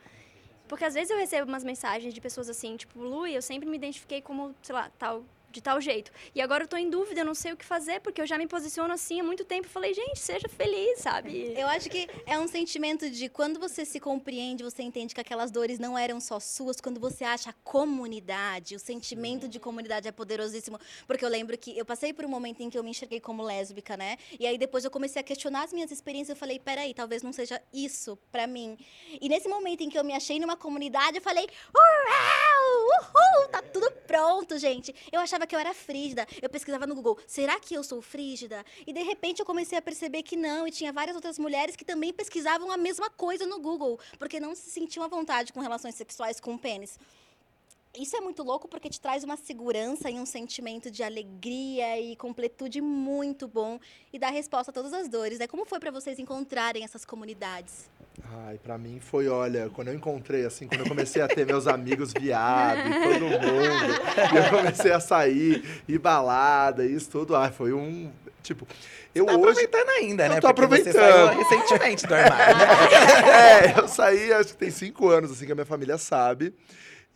[0.68, 3.78] Porque às vezes eu recebo umas mensagens de pessoas assim tipo Lu eu sempre me
[3.78, 5.24] identifiquei como sei lá tal
[5.56, 6.12] de tal jeito.
[6.36, 8.38] E agora eu tô em dúvida, eu não sei o que fazer, porque eu já
[8.38, 9.68] me posiciono assim há muito tempo.
[9.68, 11.54] Falei, gente, seja feliz, sabe?
[11.58, 15.52] Eu acho que é um sentimento de quando você se compreende, você entende que aquelas
[15.52, 20.12] dores não eram só suas, quando você acha a comunidade, o sentimento de comunidade é
[20.12, 20.78] poderosíssimo.
[21.08, 23.42] Porque eu lembro que eu passei por um momento em que eu me enxerguei como
[23.42, 24.18] lésbica, né?
[24.38, 26.36] E aí depois eu comecei a questionar as minhas experiências.
[26.36, 28.78] Eu falei, peraí, talvez não seja isso pra mim.
[29.22, 33.62] E nesse momento em que eu me achei numa comunidade, eu falei, uau, uhul, tá
[33.62, 34.94] tudo pronto, gente.
[35.12, 36.28] Eu achava que eu era frígida.
[36.42, 38.66] Eu pesquisava no Google, será que eu sou frígida?
[38.86, 41.86] E de repente eu comecei a perceber que não, e tinha várias outras mulheres que
[41.86, 45.96] também pesquisavam a mesma coisa no Google, porque não se sentiam à vontade com relações
[45.96, 46.98] sexuais com o pênis.
[48.00, 52.16] Isso é muito louco porque te traz uma segurança e um sentimento de alegria e
[52.16, 53.80] completude muito bom
[54.12, 55.40] e dá resposta a todas as dores.
[55.40, 55.48] Né?
[55.48, 57.90] Como foi para vocês encontrarem essas comunidades?
[58.48, 61.68] Ai, pra mim foi, olha, quando eu encontrei, assim, quando eu comecei a ter meus
[61.68, 63.42] amigos viados, todo mundo,
[64.34, 68.10] e eu comecei a sair, ir balada, isso tudo, ai, foi um,
[68.42, 68.66] tipo,
[69.14, 69.42] eu tá hoje...
[69.42, 70.42] aproveitando ainda, Eu né?
[70.42, 71.28] tô Porque você aproveitando.
[71.28, 72.58] saiu recentemente do armário.
[72.58, 73.74] né?
[73.76, 76.54] é, eu saí, acho que tem cinco anos, assim, que a minha família sabe.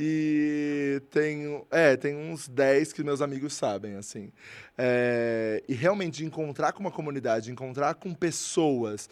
[0.02, 4.32] E tem, é, tem uns 10 que meus amigos sabem, assim.
[4.78, 9.10] É, e realmente encontrar com uma comunidade, encontrar com pessoas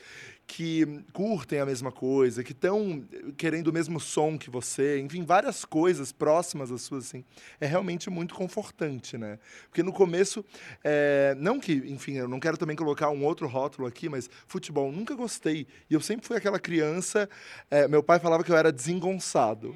[0.47, 3.04] que curtem a mesma coisa, que estão
[3.36, 7.26] querendo o mesmo som que você, enfim, várias coisas próximas às suas, assim,
[7.60, 9.39] é realmente muito confortante, né?
[9.67, 10.43] Porque no começo,
[10.82, 14.89] é, não que, enfim, eu não quero também colocar um outro rótulo aqui, mas futebol,
[14.89, 15.67] nunca gostei.
[15.89, 17.30] E eu sempre fui aquela criança,
[17.69, 19.76] é, meu pai falava que eu era desengonçado.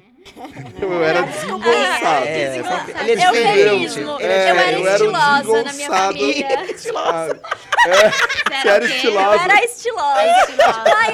[0.80, 2.26] Eu era desengonçado.
[2.26, 2.56] É,
[3.06, 4.16] ele é Eufemismo.
[4.18, 4.24] diferente.
[4.24, 6.18] É, eu era eu era estilosa na minha desengonçado.
[6.18, 6.48] família.
[6.78, 7.40] sabe?
[7.86, 8.10] É,
[8.60, 9.42] você era Eu estilosa.
[9.44, 10.20] era estilosa.
[10.96, 11.12] Ai,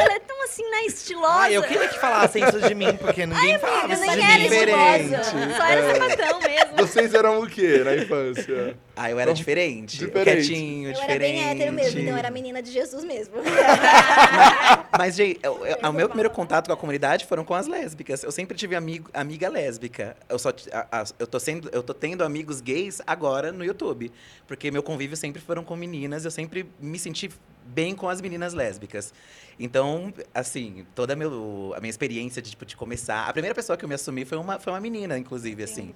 [0.62, 0.84] assim, né?
[0.86, 1.40] Estilosa.
[1.42, 4.20] Ah, eu queria que falassem isso de mim, porque ninguém falava eu isso nem de
[4.22, 5.24] era estilosa.
[5.56, 5.94] Só era É.
[5.94, 6.76] sapatão mesmo.
[6.76, 8.76] Vocês eram o quê na infância?
[8.96, 9.96] Ah, eu era diferente.
[9.98, 10.48] Diferente.
[10.48, 11.10] Quietinho, Eu diferente.
[11.10, 13.34] era bem hétero mesmo, então eu era menina de Jesus mesmo.
[14.98, 18.22] Mas, gente, eu- eu- o meu primeiro contato com a comunidade foram com as lésbicas.
[18.22, 20.16] Eu sempre tive amigo, amiga lésbica.
[20.28, 24.10] Eu só a- a- eu tô sendo, eu tô tendo amigos gays agora no YouTube,
[24.46, 26.24] porque meu convívio sempre foram com meninas.
[26.24, 27.30] Eu sempre me senti
[27.64, 29.12] bem com as meninas lésbicas.
[29.58, 33.28] Então, assim, toda a, meu, a minha experiência de, tipo, de começar.
[33.28, 35.94] A primeira pessoa que eu me assumi foi uma, foi uma menina, inclusive, assim.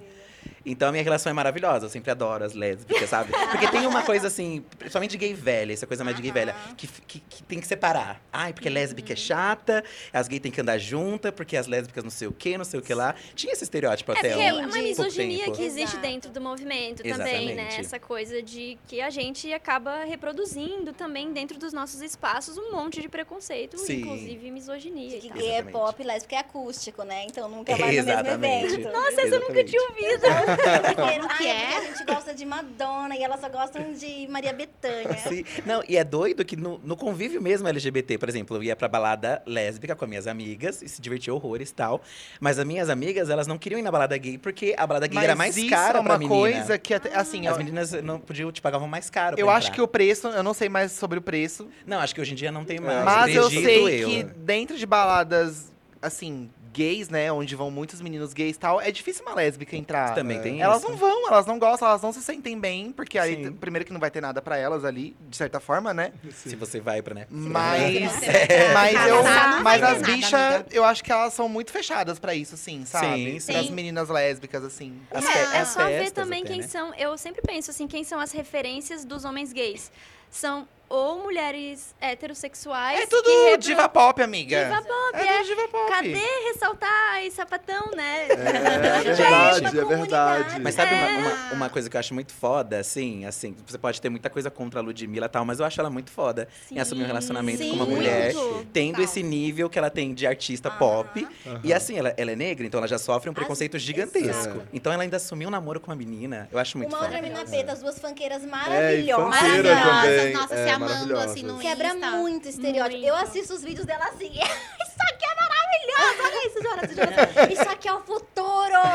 [0.64, 1.86] Então a minha relação é maravilhosa.
[1.86, 3.32] Eu sempre adoro as lésbicas, sabe?
[3.50, 6.54] Porque tem uma coisa assim, principalmente de gay velha, essa coisa mais de gay velha,
[6.76, 8.22] que, que, que tem que separar.
[8.32, 12.10] Ai, porque lésbica é chata, as gays têm que andar juntas, porque as lésbicas não
[12.10, 13.14] sei o quê, não sei o que lá.
[13.34, 15.56] Tinha esse estereótipo É até porque um, é uma misoginia tempo.
[15.56, 16.00] que existe Exato.
[16.00, 17.52] dentro do movimento também, né?
[17.52, 17.80] Exatamente.
[17.80, 23.00] Essa coisa de que a gente acaba reproduzindo também dentro dos nossos espaços um monte
[23.00, 24.00] de preconceito, Sim.
[24.00, 25.72] inclusive misoginia Que e gay é Exatamente.
[25.72, 27.24] pop, lésbico é acústico, né?
[27.26, 28.74] Então nunca vai no mesmo Exatamente.
[28.74, 28.92] evento.
[28.92, 29.70] Nossa, essa eu nunca Exatamente.
[29.70, 30.96] tinha ouvido.
[30.96, 31.76] Como que é?
[31.76, 35.16] A gente gosta de Madonna e elas só gostam de Maria Bethânia.
[35.28, 35.44] Sim.
[35.66, 38.88] Não, e é doido que no, no convívio mesmo LGBT, por exemplo, eu ia pra
[38.88, 42.00] balada lésbica com as minhas amigas e se divertia horrores e tal.
[42.40, 45.14] Mas as minhas amigas, elas não queriam ir na balada gay porque a balada gay
[45.14, 46.34] Mas era mais isso cara é uma pra menina.
[46.36, 49.56] coisa que, até- assim, As eu, meninas não podiam, te pagavam mais caro eu pra
[49.56, 49.74] acho entrar.
[49.76, 52.36] que o preço, eu não sei mais sobre o preço, Não, acho que hoje em
[52.36, 53.04] dia não tem mais.
[53.04, 54.08] mas eu Acredito sei eu.
[54.08, 58.90] que dentro de baladas, assim, gays, né, onde vão muitos meninos gays e tal, é
[58.90, 60.14] difícil uma lésbica entrar.
[60.14, 60.88] Também tem Elas isso.
[60.90, 63.52] não vão, elas não gostam, elas não se sentem bem, porque aí, Sim.
[63.52, 66.12] primeiro que não vai ter nada pra elas ali, de certa forma, né?
[66.32, 67.26] Se você vai pra, né?
[67.30, 69.22] Mas, vai mas, eu,
[69.62, 73.32] mas as bichas, eu acho que elas são muito fechadas pra isso, sim, sabe?
[73.32, 73.56] Sim, sim.
[73.56, 74.98] As meninas lésbicas, assim.
[75.10, 76.66] As É, fe- é as só ver também até, quem né?
[76.66, 76.94] são.
[76.94, 79.92] Eu sempre penso assim, quem são as referências dos homens gays?
[80.30, 83.00] São ou mulheres heterossexuais.
[83.00, 84.64] É tudo que repro- diva pop, amiga.
[84.64, 85.20] Diva pop, é.
[85.26, 85.36] é.
[85.38, 85.90] tudo diva pop.
[85.90, 86.20] Cadê
[86.52, 88.26] ressaltar aí sapatão, né?
[88.28, 90.60] É, Gente, verdade, uma é verdade.
[90.60, 91.16] Mas sabe uma, É.
[91.18, 94.50] uma, uma coisa que eu acho muito foda, assim, assim, você pode ter muita coisa
[94.50, 97.58] contra a Ludmilla e tal, mas eu acho ela muito foda em assumir um relacionamento
[97.66, 98.66] com uma Sim, mulher, muito.
[98.72, 99.04] tendo Total.
[99.04, 100.78] esse nível que ela tem de artista Aham.
[100.78, 101.28] pop.
[101.64, 104.28] E assim, ela, ela é negra, então ela já sofre um preconceito As- gigantesco.
[104.28, 104.62] Exato.
[104.72, 106.48] Então ela ainda assumiu um namoro com uma menina.
[106.52, 107.10] Eu acho muito Uma foda.
[107.16, 109.38] outra mina preta, as duas funkeiras É, maravilhosas.
[109.38, 110.32] funkeira Maravilhosas, também.
[110.34, 112.10] nossa, é, se amando assim no Quebra Insta.
[112.12, 112.98] muito estereótipo.
[112.98, 113.08] Muito.
[113.08, 114.30] Eu assisto os vídeos dela assim.
[114.32, 115.91] Isso aqui é maravilhoso.
[116.24, 116.90] Olha isso, Jonas.
[116.96, 117.50] Jonas.
[117.52, 118.42] Isso aqui é o futuro.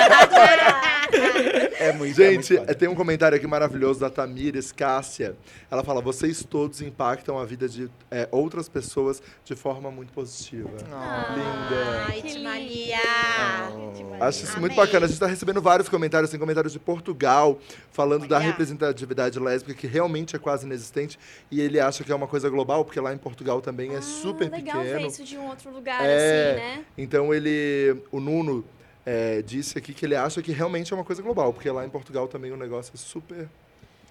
[0.00, 1.70] ditadura.
[1.78, 5.34] É muito Gente, é muito é, tem um comentário aqui maravilhoso da Tamires Cássia.
[5.70, 10.70] Ela fala: vocês todos impactam a vida de é, outras pessoas de forma muito positiva.
[10.92, 11.34] Ah.
[11.34, 12.06] Linda.
[12.08, 12.38] Ai, Que.
[12.40, 12.98] Maria.
[14.20, 15.04] Acho isso muito bacana.
[15.06, 17.58] A gente está recebendo vários comentários, tem comentários de Portugal,
[17.90, 21.18] falando da representatividade lésbica, que realmente é quase inexistente.
[21.50, 24.02] E ele acha que é uma coisa global, porque lá em Portugal também é Ah,
[24.02, 25.06] super legal ver pequeno.
[25.08, 26.49] isso de um outro lugar, É.
[26.49, 26.84] assim, né?
[26.96, 28.02] Então ele.
[28.10, 28.64] O Nuno
[29.04, 31.90] é, disse aqui que ele acha que realmente é uma coisa global, porque lá em
[31.90, 33.48] Portugal também o negócio é super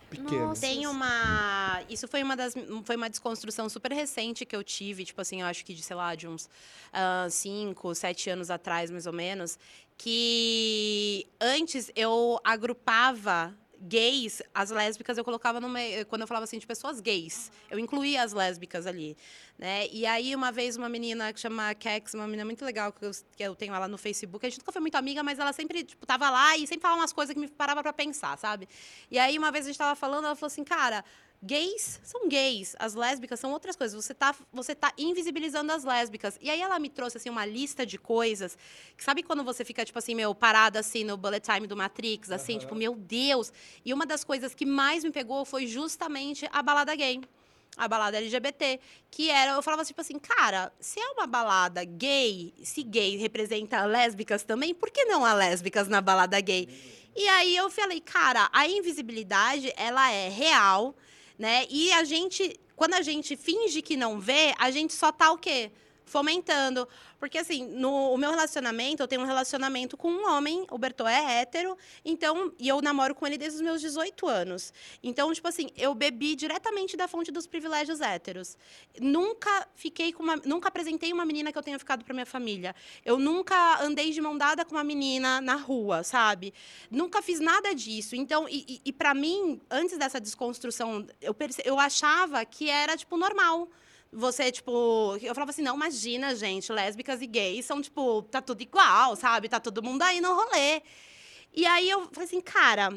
[0.09, 0.47] pequeno.
[0.47, 0.61] Nossa.
[0.61, 1.81] Tem uma.
[1.89, 2.53] Isso foi uma das.
[2.83, 5.95] Foi uma desconstrução super recente que eu tive, tipo assim, eu acho que de, sei
[5.95, 6.49] lá, de uns
[7.29, 9.57] 5, 7 anos atrás, mais ou menos.
[9.97, 16.05] Que antes eu agrupava gays, as lésbicas eu colocava no meio.
[16.05, 19.15] Quando eu falava assim de pessoas gays, eu incluía as lésbicas ali.
[19.57, 19.87] Né?
[19.91, 23.11] E aí, uma vez, uma menina que chama Kex, uma menina muito legal, que eu,
[23.35, 25.83] que eu tenho ela no Facebook, a gente nunca foi muito amiga, mas ela sempre,
[25.83, 28.67] tipo, tava lá e sempre falava umas coisas que me parava pra pensar, sabe?
[29.11, 31.03] E aí, uma vez a gente tava falando, ela falou assim, cara,
[31.41, 34.03] gays são gays, as lésbicas são outras coisas.
[34.03, 36.37] Você tá, você tá invisibilizando as lésbicas.
[36.41, 38.57] E aí ela me trouxe assim uma lista de coisas
[38.97, 42.31] que sabe quando você fica tipo assim, meu, parada assim no bullet time do Matrix,
[42.31, 43.51] assim, tipo, meu Deus.
[43.85, 47.21] E uma das coisas que mais me pegou foi justamente a balada gay.
[47.77, 52.53] A balada LGBT, que era, eu falava tipo assim, cara, se é uma balada gay,
[52.61, 56.67] se gay representa lésbicas também, por que não há lésbicas na balada gay?
[57.15, 60.95] E aí eu falei, cara, a invisibilidade, ela é real,
[61.39, 61.65] né?
[61.69, 65.37] E a gente, quando a gente finge que não vê, a gente só tá o
[65.37, 65.71] quê?
[66.09, 66.87] Fomentando.
[67.19, 71.05] Porque, assim, no o meu relacionamento, eu tenho um relacionamento com um homem, o Bertô
[71.07, 74.73] é hétero, então, e eu namoro com ele desde os meus 18 anos.
[75.03, 78.57] Então, tipo assim, eu bebi diretamente da fonte dos privilégios héteros.
[78.99, 80.37] Nunca fiquei com uma.
[80.45, 82.75] Nunca apresentei uma menina que eu tenha ficado pra minha família.
[83.05, 86.53] Eu nunca andei de mão dada com uma menina na rua, sabe?
[86.89, 88.15] Nunca fiz nada disso.
[88.15, 92.97] Então, e, e, e para mim, antes dessa desconstrução, eu, perce- eu achava que era,
[92.97, 93.67] tipo, normal.
[94.11, 98.61] Você, tipo, eu falava assim, não, imagina, gente, lésbicas e gays são, tipo, tá tudo
[98.61, 99.47] igual, sabe?
[99.47, 100.81] Tá todo mundo aí no rolê.
[101.53, 102.91] E aí eu falei assim, cara,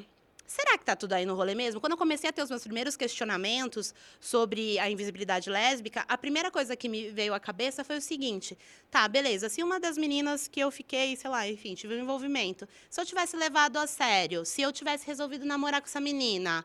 [0.47, 1.81] será que tá tudo aí no rolê mesmo?
[1.81, 6.51] Quando eu comecei a ter os meus primeiros questionamentos sobre a invisibilidade lésbica, a primeira
[6.51, 8.57] coisa que me veio à cabeça foi o seguinte:
[8.91, 12.69] tá, beleza, se uma das meninas que eu fiquei, sei lá, enfim, tive um envolvimento,
[12.89, 16.65] se eu tivesse levado a sério, se eu tivesse resolvido namorar com essa menina,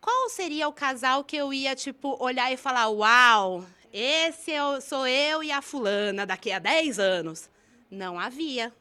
[0.00, 5.06] qual seria o casal que eu ia, tipo, olhar e falar: uau, esse eu- sou
[5.06, 7.48] eu e a fulana daqui a 10 anos?
[7.90, 8.72] Não havia.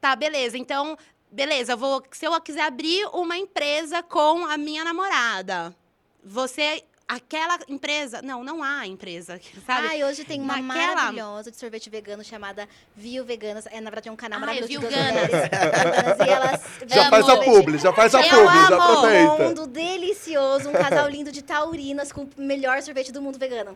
[0.00, 0.56] Tá, beleza.
[0.56, 0.96] Então,
[1.30, 5.74] beleza, vou, se eu quiser abrir uma empresa com a minha namorada,
[6.22, 6.84] você.
[7.08, 8.20] Aquela empresa.
[8.22, 9.86] Não, não há empresa, sabe?
[9.88, 13.64] Ai, hoje tem uma Naquela- maravilhosa de sorvete vegano chamada Viu Veganas.
[13.66, 14.78] É, na verdade, é um canal Ai, maravilhoso de.
[14.78, 15.30] Veganas,
[16.26, 17.10] e elas Já Amo.
[17.10, 18.82] faz a publi, já faz a Eu publi, já amo.
[18.82, 19.44] aproveita.
[19.48, 23.74] mundo delicioso, um casal lindo de taurinas com o melhor sorvete do mundo vegano.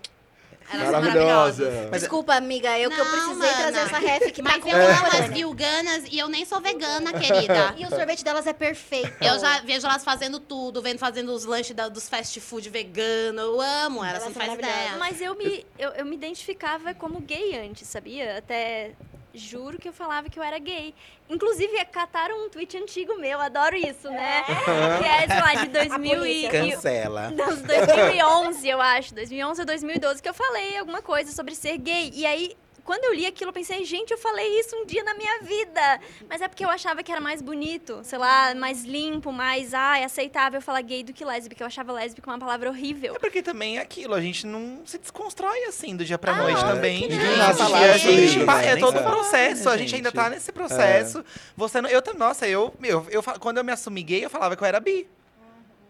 [0.71, 1.65] Elas são Maravilhosa.
[1.65, 1.91] maravilhosas.
[1.91, 3.73] Mas- Desculpa, amiga, eu que eu Não, precisei mana.
[3.73, 6.61] trazer essa ref que tá Mas com eu amo as vilganas e eu nem sou
[6.61, 7.75] vegana, querida.
[7.79, 9.13] E o sorvete delas é perfeito.
[9.21, 13.41] Eu já vejo elas fazendo tudo, vendo fazendo os lanches da- dos fast food vegano.
[13.41, 14.97] Eu amo elas, Elas não são faz ideia.
[14.99, 18.39] Mas eu me, eu, eu me identificava como gay antes, sabia?
[18.39, 18.93] Até
[19.35, 20.95] juro que eu falava que eu era gay.
[21.29, 24.43] Inclusive, cataram um tweet antigo meu, adoro isso, né?
[24.99, 26.45] Que é, sei lá, de 2000 e...
[26.47, 27.31] e- Cancela.
[27.31, 29.15] Não, 2011, eu acho.
[29.15, 32.11] 2011 ou 2012 que eu falei alguma coisa sobre ser gay.
[32.15, 35.15] E aí, quando eu li aquilo, eu pensei, gente, eu falei isso um dia na
[35.15, 36.01] minha vida.
[36.29, 40.03] Mas é porque eu achava que era mais bonito, sei lá, mais limpo, mais, ai,
[40.03, 41.63] aceitável falar gay do que lésbica.
[41.63, 43.15] Eu achava lésbica uma palavra horrível.
[43.15, 46.61] É porque também é aquilo, a gente não se desconstrói assim do dia pra noite
[46.61, 47.09] também.
[47.09, 47.25] que gente.
[47.25, 47.37] não.
[47.37, 48.67] Nasce a gente, né?
[48.67, 51.25] é Nem todo um processo, a gente ainda tá nesse processo.
[51.57, 54.63] Você não, eu, nossa, eu, eu, eu, quando eu me assumi gay, eu falava que
[54.63, 55.07] eu era bi.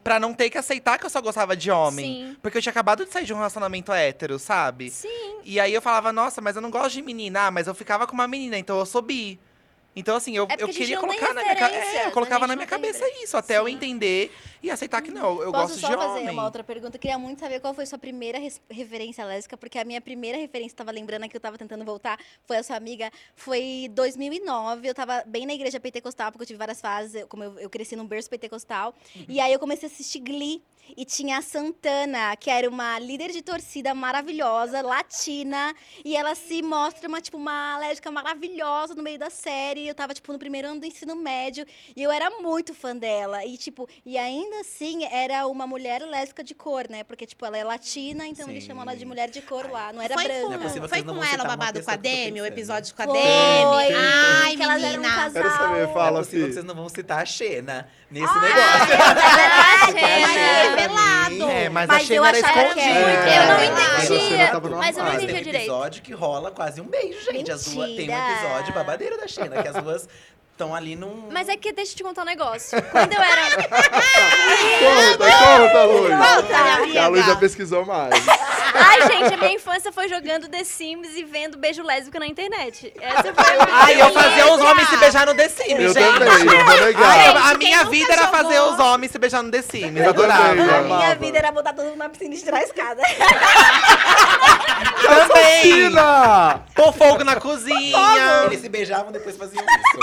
[0.02, 2.04] Pra não ter que aceitar que eu só gostava de homem.
[2.06, 2.36] Sim.
[2.42, 4.90] Porque eu tinha acabado de sair de um relacionamento hétero, sabe?
[4.90, 5.36] Sim.
[5.44, 7.46] E aí eu falava, nossa, mas eu não gosto de menina.
[7.46, 9.38] Ah, mas eu ficava com uma menina, então eu sou bi.
[9.94, 11.98] Então, assim, eu, É eu queria colocar na minha cabeça.
[11.98, 13.74] É, eu colocava gente na minha cabeça isso, até eu Sim.
[13.74, 16.30] entender e aceitar que não, eu Posso gosto só de fazer homem.
[16.30, 16.96] uma outra pergunta?
[16.96, 18.38] Eu queria muito saber qual foi sua primeira
[18.70, 22.56] referência lésbica, porque a minha primeira referência, tava lembrando aqui, eu tava tentando voltar, foi
[22.58, 26.80] a sua amiga, foi 2009, eu tava bem na igreja pentecostal, porque eu tive várias
[26.80, 28.94] fases, como eu, eu cresci num berço pentecostal,
[29.28, 30.62] e aí eu comecei a assistir Glee,
[30.96, 36.60] e tinha a Santana, que era uma líder de torcida maravilhosa, latina, e ela se
[36.60, 40.68] mostra uma, tipo, uma lésbica maravilhosa no meio da série, eu tava, tipo, no primeiro
[40.68, 41.64] ano do ensino médio,
[41.96, 43.44] e eu era muito fã dela.
[43.44, 47.02] E, tipo, e ainda assim era uma mulher lésbica de cor, né?
[47.04, 48.68] Porque, tipo, ela é latina, então eles Sim.
[48.70, 49.92] chamam ela de mulher de cor lá.
[49.92, 50.42] Não era Foi branca.
[50.42, 53.02] Não é com, que foi com ela o babado com a Demi, o episódio com
[53.02, 53.14] a Foi.
[53.18, 53.94] Demi.
[54.44, 55.32] Ai, que elas eram um casal.
[55.32, 56.52] Quero saber, é fala que assim.
[56.52, 58.94] vocês não vão citar a Xena nesse Ah, negócio.
[58.98, 60.70] Ah, Ai, Xena.
[60.76, 61.50] revelado.
[61.50, 62.80] É, mas, Mas a Xena eu era escondida.
[62.80, 65.12] É, Eu não mas entendia, no mas eu não.
[65.12, 65.62] Mas entendia um direito.
[65.64, 67.50] episódio que rola quase um beijo, gente.
[67.50, 70.08] As duas, tem um episódio babadeiro da Xena, que as duas
[70.52, 71.28] estão ali num.
[71.32, 72.80] Mas é que deixa eu te contar um negócio.
[72.90, 73.42] Quando eu era.
[74.82, 76.14] Conta, conta, Luiz.
[76.14, 78.14] Conta, a Luiz já pesquisou mais.
[78.84, 82.92] Ai, gente, a minha infância foi jogando The Sims e vendo beijo lésbico na internet.
[83.00, 85.92] Essa foi a minha Ai, eu fazia os homens se beijar no The Sims, Eu
[85.94, 86.18] gente.
[86.18, 87.36] também, vou Ai, negar.
[87.36, 88.72] a Gente, minha quem vida nunca era fazer jogou?
[88.74, 89.96] os homens se beijar no The Sims.
[90.00, 90.48] Eu adorava.
[90.48, 93.02] também, A minha vida era botar todo mundo na piscina e tirar a escada.
[95.02, 95.90] Também.
[96.74, 97.98] Pôr fogo na cozinha.
[98.46, 99.98] Eles se beijavam depois faziam isso.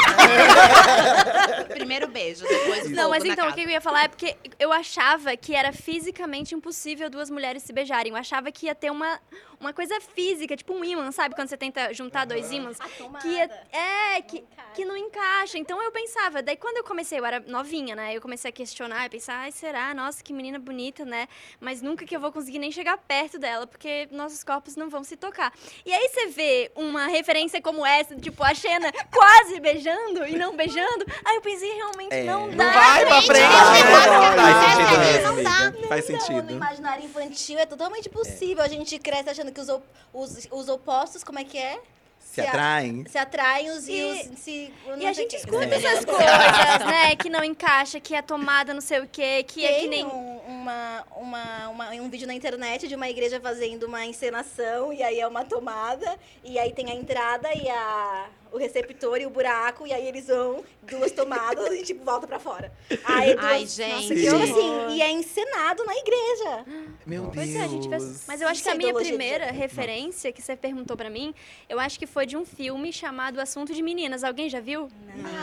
[1.70, 3.56] Primeiro beijo, depois o Não, fogo mas na então, o casa.
[3.62, 7.72] que eu ia falar é porque eu achava que era fisicamente impossível duas mulheres se
[7.74, 8.12] beijarem.
[8.12, 9.20] Eu achava que ia ter uma,
[9.60, 11.36] uma coisa física, tipo um ímã, sabe?
[11.36, 12.78] Quando você tenta juntar dois ímãs.
[13.22, 14.44] Que ia, é, que,
[14.74, 15.58] que não encaixa.
[15.58, 18.16] Então eu pensava, daí quando eu comecei, eu era novinha, né?
[18.16, 19.94] Eu comecei a questionar e pensar, ai, será?
[19.94, 21.28] Nossa, que menina bonita, né?
[21.60, 25.04] Mas nunca que eu vou conseguir nem chegar perto dela, porque nossos corpos não vão
[25.04, 25.52] se tocar.
[25.86, 30.56] E aí você vê uma referência como essa, tipo a Xena quase beijando e não
[30.56, 31.06] beijando.
[31.26, 32.24] Aí eu pensei, realmente É.
[32.24, 32.72] não Não dá.
[32.72, 33.44] vai pra frente.
[33.44, 35.58] Ali, mesmo, não dá.
[35.68, 35.88] amiga.
[35.88, 36.52] Faz Então, no sentido.
[36.54, 38.08] imaginário infantil é totalmente
[38.56, 38.64] possível.
[38.64, 39.84] A gente cresce achando que os, op-
[40.14, 41.80] os, os opostos, como é que é?
[42.20, 43.06] Se atraem.
[43.08, 44.74] Se atraem os, e, E- os se.
[44.98, 45.74] E a gente escuta É.
[45.74, 47.16] essas coisas, né?
[47.16, 50.06] Que não encaixa, que é tomada não sei o quê, que é que Tem nem.
[50.06, 55.02] um, uma, uma, uma- um vídeo na internet de uma igreja fazendo uma encenação, e
[55.02, 59.30] aí é uma tomada, e aí tem a entrada e a, o receptor e o
[59.30, 62.72] buraco, e aí eles vão, duas tomadas, e tipo, volta pra fora.
[63.06, 63.76] Aí duas, Ai, Nossa,
[64.16, 64.28] gente.
[64.28, 66.66] assim, e é encenado na igreja.
[67.06, 67.36] Meu Deus.
[67.36, 67.98] Pois é, a gente vê...
[68.28, 69.58] Mas eu acho que a minha de primeira gênero.
[69.60, 71.34] referência que você perguntou pra mim,
[71.68, 74.24] eu acho que foi de um filme chamado Assunto de Meninas.
[74.24, 74.90] Alguém já viu?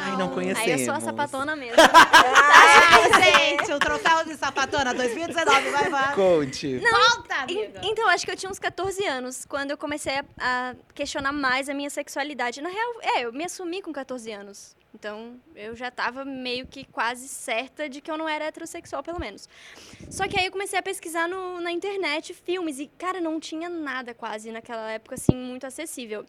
[0.04, 0.68] Ai, não conhecemos.
[0.68, 1.76] Aí eu sou a sapatona mesmo.
[2.44, 6.14] Ai, gente, o troféu de sapatona 2019, vai, vai.
[6.14, 6.78] Conte.
[6.78, 7.80] Volta, En- amiga.
[7.84, 11.68] Então, acho que eu tinha uns 14 anos, quando eu comecei a, a questionar mais
[11.68, 12.60] a minha sexualidade.
[12.60, 14.76] Na real, é, eu me assumi com 14 anos.
[14.94, 19.20] Então, eu já tava meio que quase certa de que eu não era heterossexual, pelo
[19.20, 19.46] menos.
[20.10, 23.68] Só que aí eu comecei a pesquisar no- na internet filmes e, cara, não tinha
[23.68, 26.24] nada quase naquela época, assim, muito acessível.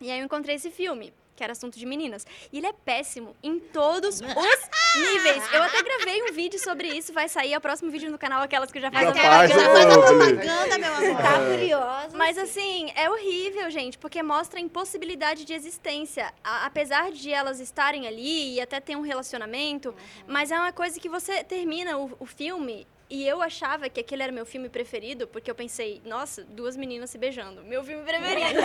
[0.00, 2.26] E aí eu encontrei esse filme, que era assunto de meninas.
[2.52, 5.42] E ele é péssimo em todos os níveis.
[5.52, 8.42] Eu até gravei um vídeo sobre isso, vai sair é o próximo vídeo no canal,
[8.42, 11.22] aquelas que eu já faz já a propaganda, meu amor.
[11.22, 12.16] Tá curiosa.
[12.16, 16.32] Mas assim, é horrível, gente, porque mostra a impossibilidade de existência.
[16.42, 19.94] A- apesar de elas estarem ali e até ter um relacionamento,
[20.26, 22.86] mas é uma coisa que você termina o, o filme.
[23.08, 27.10] E eu achava que aquele era meu filme preferido, porque eu pensei, nossa, duas meninas
[27.10, 27.62] se beijando.
[27.62, 28.60] Meu filme preferido.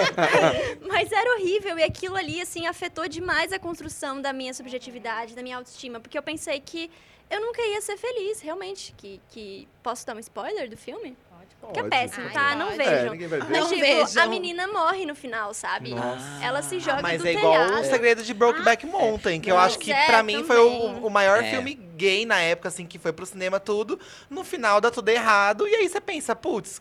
[0.88, 5.42] Mas era horrível e aquilo ali, assim, afetou demais a construção da minha subjetividade, da
[5.42, 6.90] minha autoestima, porque eu pensei que
[7.28, 8.94] eu nunca ia ser feliz, realmente.
[8.96, 9.68] Que, que...
[9.82, 11.16] Posso dar um spoiler do filme?
[11.74, 12.54] Que é péssimo, tá?
[12.54, 12.80] Não pode.
[12.80, 13.12] É, vejam.
[13.12, 13.48] ninguém vai ver.
[13.50, 14.22] Mas, Não tipo, vejam.
[14.22, 15.94] a menina morre no final, sabe?
[15.94, 16.44] Nossa.
[16.44, 17.80] Ela se joga Mas do é igual telhado.
[17.80, 21.06] o segredo de Brokeback Mountain, que eu Pois acho que é, pra mim foi o,
[21.06, 21.50] o maior É.
[21.50, 23.98] filme gay na época, assim, que foi pro cinema tudo.
[24.30, 26.80] No final dá tudo errado, e aí você pensa, putz,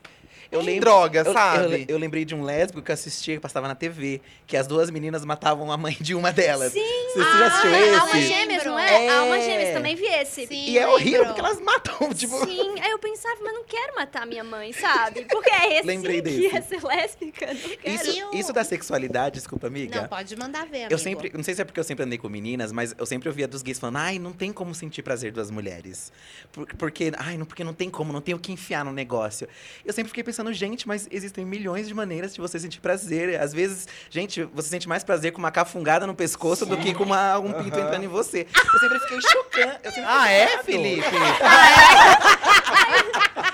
[0.51, 0.81] Eu lembro.
[0.81, 1.85] Droga, eu, sabe?
[1.87, 4.67] Eu, eu lembrei de um lésbico que eu assistia, que passava na TV, que as
[4.67, 6.71] duas meninas matavam a mãe de uma delas.
[6.73, 6.79] Sim.
[7.13, 7.95] Você, você já assistiu Ah, esse?
[7.99, 9.05] Alma Gêmeas, não é?
[9.05, 9.09] É.
[9.09, 10.47] Alma Gêmeas, também vi esse.
[10.47, 12.37] Sim, E é horrível, porque elas matam, tipo.
[12.45, 15.25] Sim, aí eu pensava, mas não quero matar minha mãe, sabe?
[15.25, 16.55] Porque é esse Lembrei que desse.
[16.57, 17.95] é ser lésbica, não quero.
[17.95, 20.01] Isso, E o- isso da sexualidade, desculpa, amiga.
[20.01, 20.93] Não, pode mandar ver, amigo.
[20.93, 23.27] Eu sempre, não sei se é porque eu sempre andei com meninas, mas eu sempre
[23.29, 26.11] ouvia dos gays falando, ai, não tem como sentir prazer das mulheres.
[26.51, 29.47] Por- porque, ai, não, porque não tem como, não tem o que enfiar no negócio.
[29.83, 33.39] Eu sempre fiquei pensando, gente, mas existem milhões de maneiras de você sentir prazer.
[33.39, 37.03] Às vezes, gente, você sente mais prazer com uma cafungada no pescoço do que com
[37.03, 38.45] uma, um pinto entrando em você.
[38.73, 39.71] Eu sempre fiquei chocando.
[39.83, 40.63] sempre Ah, fiquei é.
[40.63, 41.07] Felipe?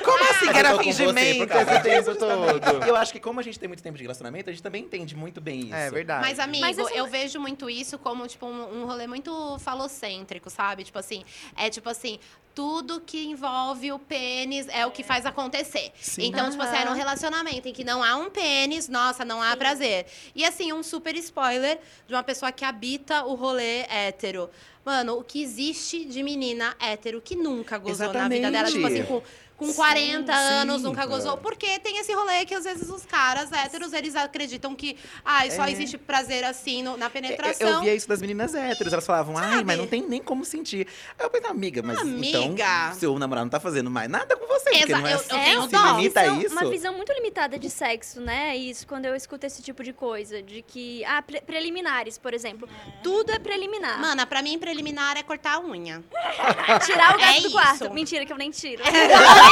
[0.04, 2.86] Como assim que Eu era fingimento esse tempo todo?
[2.88, 5.16] Eu acho que como a gente tem muito tempo de relacionamento, a gente também entende
[5.16, 5.74] muito bem isso.
[5.76, 6.22] É verdade.
[6.28, 10.50] Mas, amigo, Mas essa- eu vejo muito isso como, tipo, um, um rolê muito falocêntrico,
[10.50, 10.84] sabe?
[10.84, 11.24] Tipo assim,
[11.56, 12.20] é tipo assim,
[12.54, 15.92] tudo que envolve o pênis é o que faz acontecer.
[16.00, 16.26] Sim.
[16.26, 16.98] Então, tipo assim, é num Aham.
[16.98, 20.06] relacionamento em que não há um pênis, nossa, não há prazer.
[20.36, 24.50] E assim, um super spoiler de uma pessoa que habita o rolê hétero.
[24.84, 29.04] Mano, o que existe de menina hétero que nunca gozou na vida dela, tipo assim,
[29.04, 29.22] com,
[29.62, 31.38] com Sim, 40 anos, sim, nunca gozou.
[31.38, 35.66] Porque tem esse rolê que às vezes os caras héteros, eles acreditam que ai, só
[35.66, 35.72] É.
[35.72, 37.70] existe prazer assim no- na Eu, penetração.
[37.70, 38.92] eu via isso das meninas héteros.
[38.92, 39.64] Elas falavam, ai, Sabe?
[39.66, 40.88] mas não tem nem como sentir.
[41.20, 42.40] Aí eu pensei, amiga, mas Amiga.
[42.40, 44.72] então seu namorado não tá fazendo mais nada com você.
[44.72, 45.84] Porque Exa- não é eu- assim, eu tenho se dó.
[45.98, 46.52] limita visão- isso.
[46.56, 48.56] uma visão muito limitada de sexo, né?
[48.58, 50.42] Isso, quando eu escuto esse tipo de coisa.
[50.42, 51.04] De que.
[51.06, 52.68] Ah, pre- preliminares, por exemplo.
[53.04, 54.00] Tudo é preliminar.
[54.00, 56.02] Mana, pra mim, preliminar é cortar a unha.
[56.86, 57.84] Tirar o gato É do quarto.
[57.86, 57.94] isso.
[57.94, 58.82] Mentira, que eu nem tiro.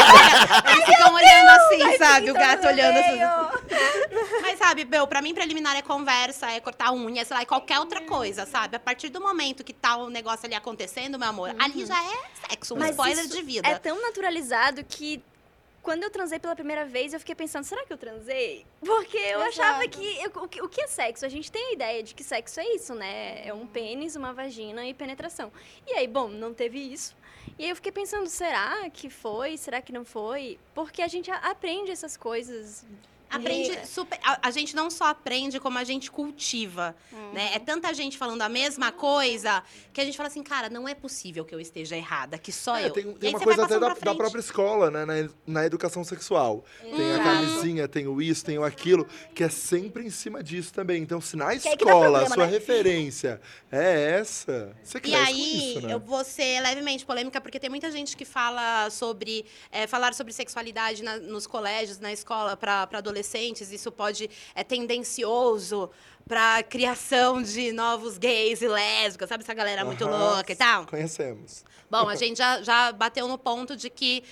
[0.71, 2.31] Eles ficam olhando assim, sabe?
[2.31, 3.19] O gato olhando assim.
[4.41, 7.79] Mas, sabe, meu, pra mim, preliminar é conversa, é cortar unha, sei lá, é qualquer
[7.79, 8.75] outra coisa, sabe?
[8.75, 12.47] A partir do momento que tá o negócio ali acontecendo, meu amor, ali já é
[12.49, 13.67] sexo, um Mas spoiler de vida.
[13.67, 15.21] É tão naturalizado que
[15.81, 18.65] quando eu transei pela primeira vez, eu fiquei pensando, será que eu transei?
[18.85, 20.61] Porque eu achava que eu- o, que.
[20.61, 21.25] o que é sexo?
[21.25, 23.47] A gente tem a ideia de que sexo é isso, né?
[23.47, 25.51] É um pênis, uma vagina e penetração.
[25.87, 27.15] E aí, bom, não teve isso.
[27.57, 29.57] E aí eu fiquei pensando, será que foi?
[29.57, 30.59] Será que não foi?
[30.73, 32.85] Porque a gente aprende essas coisas.
[33.29, 34.19] Aprende super.
[34.23, 36.95] A, a gente não só aprende, como a gente cultiva.
[37.33, 37.51] Né?
[37.53, 39.63] É tanta gente falando a mesma coisa
[39.93, 42.75] que a gente fala assim, cara, não é possível que eu esteja errada, que só
[42.77, 42.91] É, eu.
[42.91, 45.05] tem, E tem aí uma você coisa vai até da, da própria escola, né?
[45.05, 45.13] Na,
[45.45, 46.65] na educação sexual.
[46.81, 47.23] Tem a Exato.
[47.23, 49.05] camisinha, tem o isso, tem o aquilo,
[49.35, 51.01] que é sempre em cima disso também.
[51.03, 52.51] Então, se na é aí escola a sua né?
[52.51, 53.39] referência
[53.71, 55.93] é essa, você E cresce aí, com isso, né?
[55.93, 60.33] eu vou ser levemente polêmica, porque tem muita gente que fala sobre é, falar sobre
[60.33, 63.18] sexualidade na- nos colégios, na escola, para adolescentes.
[63.71, 65.89] Isso pode é tendencioso
[66.27, 69.43] para criação de novos gays e lésbicas, sabe?
[69.43, 70.85] Essa galera muito Aham, louca e tal.
[70.85, 71.63] Conhecemos.
[71.89, 74.23] Bom, a gente já, já bateu no ponto de que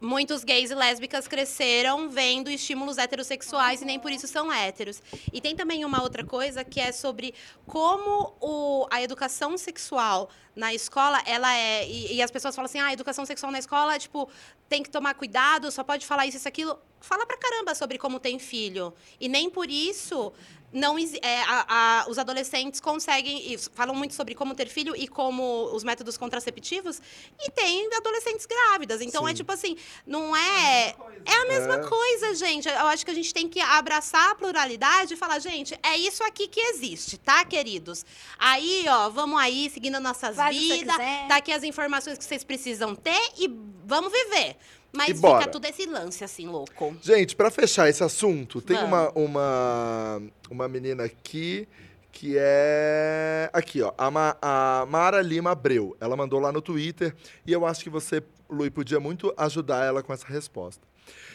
[0.00, 5.02] muitos gays e lésbicas cresceram vendo estímulos heterossexuais e nem por isso são héteros.
[5.32, 7.34] E tem também uma outra coisa que é sobre
[7.66, 11.86] como o, a educação sexual na escola, ela é...
[11.88, 14.28] E, e as pessoas falam assim, ah, a educação sexual na escola, tipo,
[14.68, 16.78] tem que tomar cuidado, só pode falar isso, isso, aquilo.
[17.00, 18.92] Fala pra caramba sobre como tem filho.
[19.20, 20.32] E nem por isso
[20.72, 25.08] não é, a- a- os adolescentes conseguem e falam muito sobre como ter filho e
[25.08, 27.00] como os métodos contraceptivos
[27.40, 29.00] e tem adolescentes grávidas.
[29.00, 29.36] Então é Sim.
[29.36, 30.94] tipo assim não é
[31.24, 31.78] é a mesma É.
[31.88, 32.68] coisa gente.
[32.68, 36.22] Eu acho que a gente tem que abraçar a pluralidade e falar gente é isso
[36.22, 38.04] aqui que existe tá queridos?
[38.38, 40.96] Aí ó vamos aí seguindo nossas Faz vidas
[41.28, 43.48] tá aqui as informações que vocês precisam ter e
[43.84, 44.56] vamos viver
[44.92, 45.40] mas E bora.
[45.40, 50.68] fica tudo esse lance assim louco Gente, pra fechar esse assunto, tem uma, uma, uma
[50.68, 51.68] menina aqui
[52.12, 53.48] que é.
[53.52, 53.92] Aqui, ó.
[53.96, 55.96] A, Ma- a Mara Lima Abreu.
[56.00, 57.14] Ela mandou lá no Twitter
[57.46, 60.82] e eu acho que você, Lui, podia muito ajudar ela com essa resposta.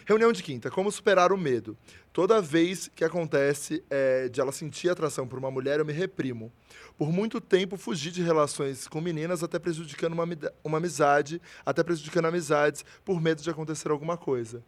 [0.06, 0.70] Reunião de quinta.
[0.70, 1.76] Como superar o medo?
[2.14, 6.54] Toda vez que acontece é, de ela sentir atração por uma mulher, eu me reprimo.
[6.96, 10.28] Por muito tempo, fugi de relações com meninas, até prejudicando uma,
[10.64, 14.64] uma amizade, até prejudicando amizades, por medo de acontecer alguma coisa.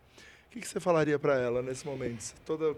[0.48, 2.34] O que, que você falaria pra ela nesse momento?
[2.44, 2.76] Toda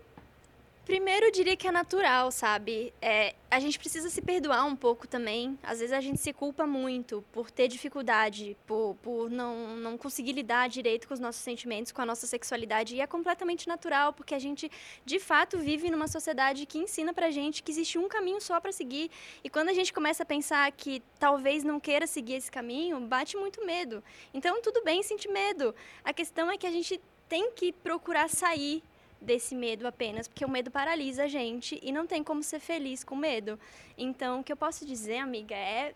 [0.89, 2.91] Primeiro, eu diria que é natural, sabe?
[2.99, 5.55] É, a gente precisa se perdoar um pouco também.
[5.61, 10.31] Às vezes a gente se culpa muito por ter dificuldade, por, por não, não conseguir
[10.31, 12.95] lidar direito com os nossos sentimentos, com a nossa sexualidade.
[12.95, 14.71] E é completamente natural, porque a gente,
[15.05, 18.71] de fato, vive numa sociedade que ensina pra gente que existe um caminho só pra
[18.71, 19.11] seguir.
[19.43, 23.37] E quando a gente começa a pensar que talvez não queira seguir esse caminho, bate
[23.37, 24.03] muito medo.
[24.33, 25.75] Então, tudo bem sentir medo.
[26.03, 28.81] A questão é que a gente tem que procurar sair
[29.21, 33.03] desse medo apenas, porque o medo paralisa a gente e não tem como ser feliz
[33.03, 33.59] com medo.
[33.97, 35.93] Então, o que eu posso dizer, amiga, é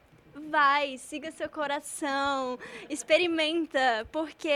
[0.50, 2.58] vai, siga seu coração,
[2.90, 4.50] experimenta, porque,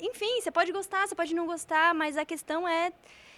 [0.00, 2.92] enfim, você pode gostar, você pode não gostar, mas a questão é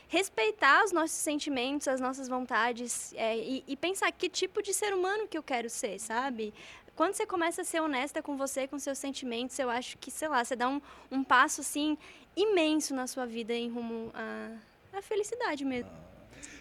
[0.08, 4.92] respeitar os nossos sentimentos, as nossas vontades é, e, e pensar que tipo de ser
[4.92, 6.52] humano que eu quero ser, sabe?
[6.94, 10.28] Quando você começa a ser honesta com você, com seus sentimentos, eu acho que, sei
[10.28, 10.80] lá, você dá um,
[11.10, 11.96] um passo, assim,
[12.36, 15.90] imenso na sua vida em rumo à, à felicidade mesmo.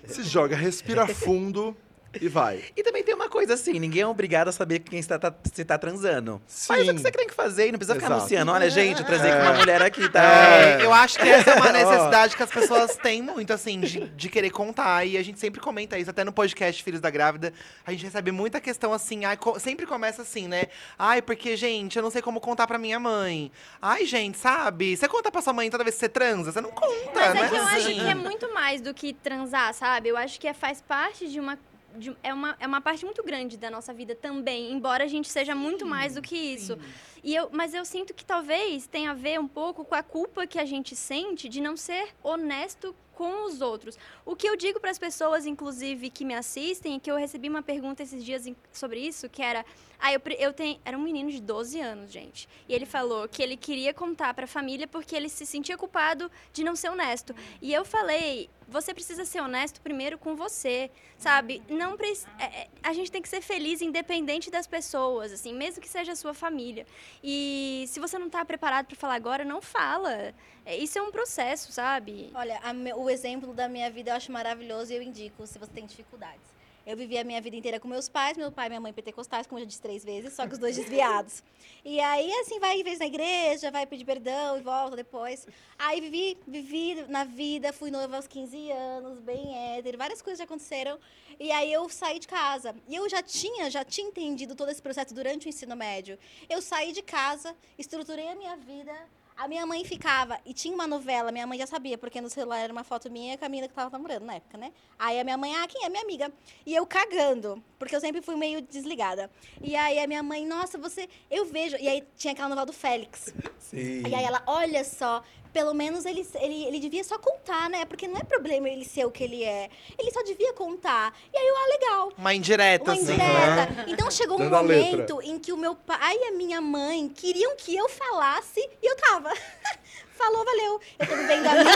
[0.06, 1.76] Se joga, respira fundo
[2.20, 2.64] e vai.
[2.76, 5.64] E também tem uma coisa assim, ninguém é obrigado a saber quem está tá, se
[5.64, 6.42] tá transando.
[6.48, 6.96] Faz o Sim.
[6.96, 8.20] que você tem que fazer e não precisa ficar Exato.
[8.22, 8.52] anunciando.
[8.52, 9.42] Olha, gente, eu transei com É.
[9.44, 10.22] uma mulher aqui, tá?
[10.24, 10.82] É.
[10.82, 14.08] É, eu acho que essa é uma necessidade que as pessoas têm muito, assim, de,
[14.10, 15.06] de querer contar.
[15.06, 17.54] E a gente sempre comenta isso, até no podcast Filhos da Grávida.
[17.86, 20.64] A gente recebe muita questão assim, ai, co- sempre começa assim, né?
[21.00, 23.52] Ai, porque, gente, eu não sei como contar pra minha mãe.
[23.82, 24.98] Ai, gente, sabe?
[24.98, 26.52] Você conta pra sua mãe toda vez que você transa?
[26.52, 27.42] Você não conta, Mas né?
[27.46, 30.10] é que eu acho que é muito mais do que transar, sabe?
[30.10, 31.58] Eu acho que é, faz parte de uma.
[31.98, 35.30] De- é, uma, é uma parte muito grande da nossa vida também, embora a gente
[35.30, 36.78] seja muito mais do que isso.
[37.24, 40.48] E eu, mas eu sinto que talvez tenha a ver um pouco com a culpa
[40.48, 44.00] que a gente sente de não ser honesto com os outros.
[44.26, 47.48] O que eu digo para as pessoas, inclusive, que me assistem, é que eu recebi
[47.50, 49.64] uma pergunta esses dias sobre isso, que era.
[50.00, 50.80] Ah, eu, eu tenho.
[50.84, 52.50] Era um menino de 12 anos, gente.
[52.68, 56.32] E ele falou que ele queria contar para a família porque ele se sentia culpado
[56.52, 57.36] de não ser honesto.
[57.62, 58.50] E eu falei.
[58.72, 61.62] Você precisa ser honesto primeiro com você, sabe?
[61.68, 61.98] Não
[62.40, 66.14] é- é- a gente tem que ser feliz independente das pessoas, assim, mesmo que seja
[66.14, 66.88] a sua família.
[67.22, 70.34] E se você não está preparado para falar agora, não fala.
[70.66, 72.32] É, Isso é um processo, sabe?
[72.34, 75.72] Olha, a o exemplo da minha vida eu acho maravilhoso e eu indico se você
[75.74, 76.61] tem dificuldades.
[76.86, 79.46] Eu vivi a minha vida inteira com meus pais, meu pai e minha mãe pentecostais,
[79.46, 81.44] como eu já disse três vezes, só que os dois desviados.
[81.86, 85.48] E aí, assim, vai vez na igreja, vai pedir perdão e volta depois.
[85.78, 90.46] Aí vivi, vivi na vida, fui noiva aos 15 anos, bem hétero, várias coisas já
[90.46, 91.00] aconteceram.
[91.40, 92.76] E aí eu saí de casa.
[92.88, 96.18] E eu já tinha, já tinha entendido todo esse processo durante o ensino médio.
[96.50, 98.94] Eu saí de casa, estruturei a minha vida,
[99.42, 102.60] a minha mãe ficava, e tinha uma novela, minha mãe já sabia, porque no celular
[102.60, 104.72] era uma foto minha com a menina que tava namorando na época, né?
[105.00, 105.90] Aí a minha mãe, ah, quem é?
[105.90, 106.32] Minha amiga.
[106.64, 109.32] E eu cagando, porque eu sempre fui meio desligada.
[109.60, 111.10] E aí a minha mãe, nossa, você.
[111.30, 111.76] Eu vejo.
[111.78, 113.34] E aí tinha aquela novela do Félix.
[113.58, 114.04] Sim.
[114.08, 117.86] E aí ela, olha só, pelo menos ele, ele, ele devia só contar, né?
[117.86, 119.70] Porque não é problema ele ser o que ele é.
[119.98, 121.14] Ele só devia contar.
[121.34, 122.14] E aí eu, ah, legal.
[122.18, 123.14] Uma indireta, Uma assim.
[123.14, 123.86] indireta.
[123.88, 127.56] Então chegou um Dando momento em que o meu pai e a minha mãe queriam
[127.56, 129.32] que eu falasse e eu tava.
[130.12, 130.80] Falou, valeu.
[131.00, 131.76] Eu tô vivendo a minha.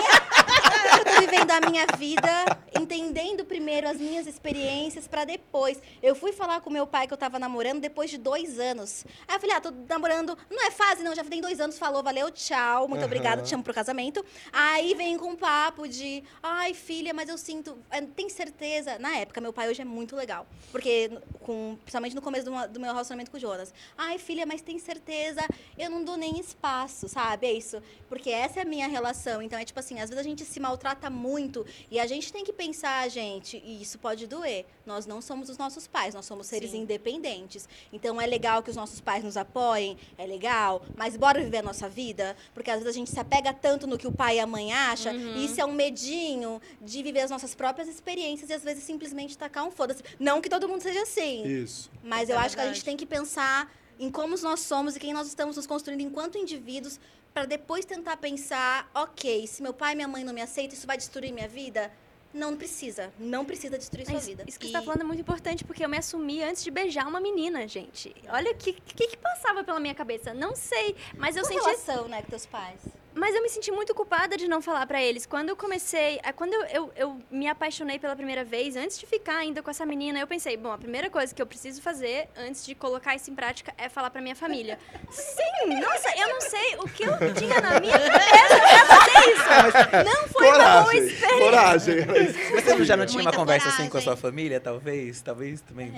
[0.98, 2.30] Eu tô vivendo a minha vida,
[2.78, 5.82] entendendo primeiro as minhas experiências pra depois.
[6.02, 9.06] Eu fui falar com meu pai que eu tava namorando depois de dois anos.
[9.28, 10.38] Aí eu falei, ah, tô namorando.
[10.50, 13.06] Não é fase, não, já tem dois anos, falou, valeu, tchau, muito Aham.
[13.08, 14.24] obrigada, te chamo pro casamento.
[14.52, 17.78] Aí vem com um papo de, ai, filha, mas eu sinto.
[17.92, 18.98] eh, Tem certeza?
[19.00, 20.46] Na época, meu pai hoje é muito legal.
[20.72, 21.12] Porque,
[21.42, 23.74] com, principalmente no começo do, do meu relacionamento com o Jonas.
[23.98, 25.42] Ai, filha, mas tem certeza?
[25.78, 27.48] Eu não dou nem espaço, sabe?
[27.48, 27.82] É isso.
[28.10, 29.42] Porque essa é a minha relação.
[29.42, 32.44] Então, é tipo assim, às vezes a gente se maltrata muito e a gente tem
[32.44, 34.66] que pensar, gente, e isso pode doer.
[34.86, 36.82] Nós não somos os nossos pais, nós somos seres Sim.
[36.82, 37.70] independentes.
[37.94, 41.64] Então, é legal que os nossos pais nos apoiem, é legal, mas bora viver a
[41.64, 42.36] nossa vida?
[42.54, 44.74] Porque às vezes a gente se apega tanto no que o pai e a mãe
[44.74, 48.84] acham, e isso é um medinho de viver as nossas próprias experiências e às vezes
[48.84, 50.04] simplesmente tacar um foda-se.
[50.20, 51.46] Não que todo mundo seja assim.
[51.46, 51.92] Isso.
[52.04, 55.00] Mas É eu acho que a gente tem que pensar em como nós somos e
[55.00, 57.00] quem nós estamos nos construindo enquanto indivíduos,
[57.36, 60.88] para depois tentar pensar, ok, se meu pai e minha mãe não me aceitam, isso
[60.88, 61.92] vai destruir minha vida?
[62.34, 63.12] Não, precisa.
[63.20, 64.46] Não precisa destruir sua Isso, vida.
[64.48, 66.72] isso que E- você tá falando é muito importante, porque eu me assumi antes de
[66.72, 68.16] beijar uma menina, gente.
[68.30, 70.34] Olha o que, que, que passava pela minha cabeça.
[70.34, 72.80] Não sei, mas eu Sua senti relação, né, com teus pais.
[73.16, 75.26] Mas eu me senti muito culpada de não falar pra eles.
[75.26, 79.06] Quando eu comecei, ah, quando eu, eu, eu me apaixonei pela primeira vez, antes de
[79.06, 82.28] ficar ainda com essa menina, eu pensei, bom, a primeira coisa que eu preciso fazer
[82.38, 84.78] antes de colocar isso em prática é falar pra minha família.
[85.10, 90.06] Sim, nossa, eu não sei o que eu tinha na minha cabeça pra fazer isso.
[90.14, 91.40] Não foi uma boa Coragem, experiência.
[91.40, 91.96] coragem.
[91.98, 94.04] eu Você já não tinha uma Muita conversa assim com a coragem.
[94.04, 95.22] sua família, talvez?
[95.22, 95.94] Talvez também.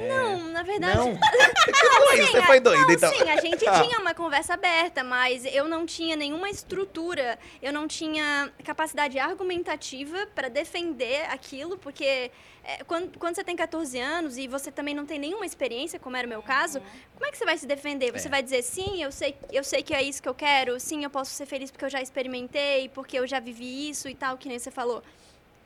[0.00, 0.96] É, não, na verdade.
[0.96, 1.18] Não?
[2.12, 3.12] Foi, você Sim, foi a- doida, não, então.
[3.14, 3.80] Sim, a gente Tá.
[3.82, 10.26] tinha uma conversa aberta, mas eu não tinha nenhuma estrutura, eu não tinha capacidade argumentativa
[10.34, 12.30] para defender aquilo, porque
[12.64, 16.16] é, quando, quando você tem 14 anos e você também não tem nenhuma experiência, como
[16.16, 16.80] era o meu caso,
[17.14, 18.12] como é que você vai se defender?
[18.12, 18.30] Você É.
[18.30, 21.10] vai dizer, sim, eu sei, eu sei que é isso que eu quero, sim, eu
[21.10, 24.48] posso ser feliz porque eu já experimentei, porque eu já vivi isso e tal, que
[24.48, 25.02] nem você falou.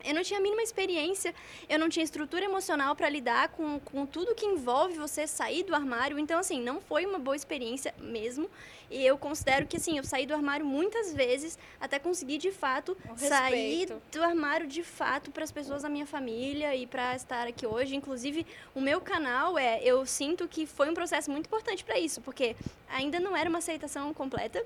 [0.05, 1.35] Eu não tinha a mínima experiência,
[1.69, 5.75] eu não tinha estrutura emocional para lidar com, com tudo que envolve você sair do
[5.75, 6.19] armário.
[6.19, 8.49] Então, assim, não foi uma boa experiência mesmo.
[8.91, 12.97] E eu considero que, assim, eu saí do armário muitas vezes até conseguir, de fato,
[13.17, 17.67] sair do armário, de fato, para as pessoas da minha família e para estar aqui
[17.67, 17.97] hoje.
[17.97, 22.21] Inclusive, o meu canal, é, eu sinto que foi um processo muito importante para isso,
[22.21, 22.55] porque
[22.89, 24.65] ainda não era uma aceitação completa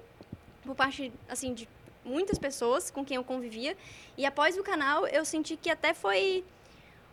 [0.62, 1.66] por parte, assim, de
[2.04, 3.76] muitas pessoas com quem eu convivia.
[4.16, 6.44] E após o canal, eu senti que até foi,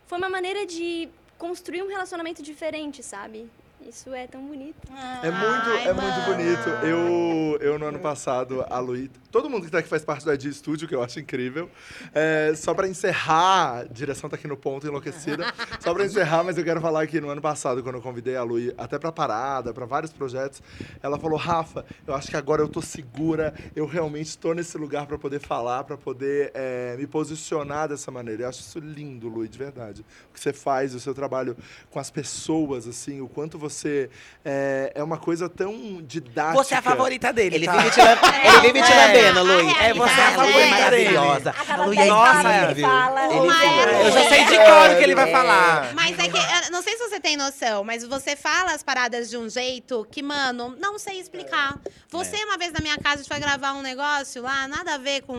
[0.06, 3.50] foi uma maneira de construir um relacionamento diferente, sabe?
[3.86, 4.76] Isso é tão bonito.
[5.22, 6.68] É muito, Ai, é muito bonito.
[6.84, 9.10] Eu, eu, no ano passado, a Luí...
[9.30, 11.68] Todo mundo que tá aqui faz parte do ID Studio, que eu acho incrível.
[12.14, 15.52] É, só pra encerrar, a direção tá aqui no ponto, enlouquecida.
[15.80, 18.42] Só pra encerrar, mas eu quero falar que no ano passado, quando eu convidei a
[18.42, 20.62] Luí, até pra parada, pra vários projetos,
[21.02, 25.06] ela falou, Rafa, eu acho que agora eu tô segura, eu realmente tô nesse lugar
[25.06, 28.44] pra poder falar, pra poder é, me posicionar dessa maneira.
[28.44, 30.04] Eu acho isso lindo, Luí, de verdade.
[30.30, 31.56] O que você faz, o seu trabalho
[31.90, 34.10] com as pessoas, assim, o quanto você...
[34.44, 36.62] É, é uma coisa tão didática.
[36.64, 37.76] Você é a favorita dele, Ele tá?
[37.76, 39.17] vive te, ele vive te É.
[39.22, 39.72] lambendo, Lui.
[39.80, 41.50] É, você é a a Lui favorita é maravilhosa.
[41.50, 42.90] A cada A Lui dez é incrível.
[43.30, 44.64] ele uma é Eu já sei de É.
[44.66, 45.32] cor o que ele vai É.
[45.32, 45.94] falar.
[45.94, 49.28] Mas é que, eu não sei se você tem noção, mas você fala as paradas
[49.30, 51.78] de um jeito que, mano, não sei explicar.
[52.10, 54.98] Você, uma vez na minha casa, a gente foi gravar um negócio lá, nada a
[54.98, 55.36] ver com.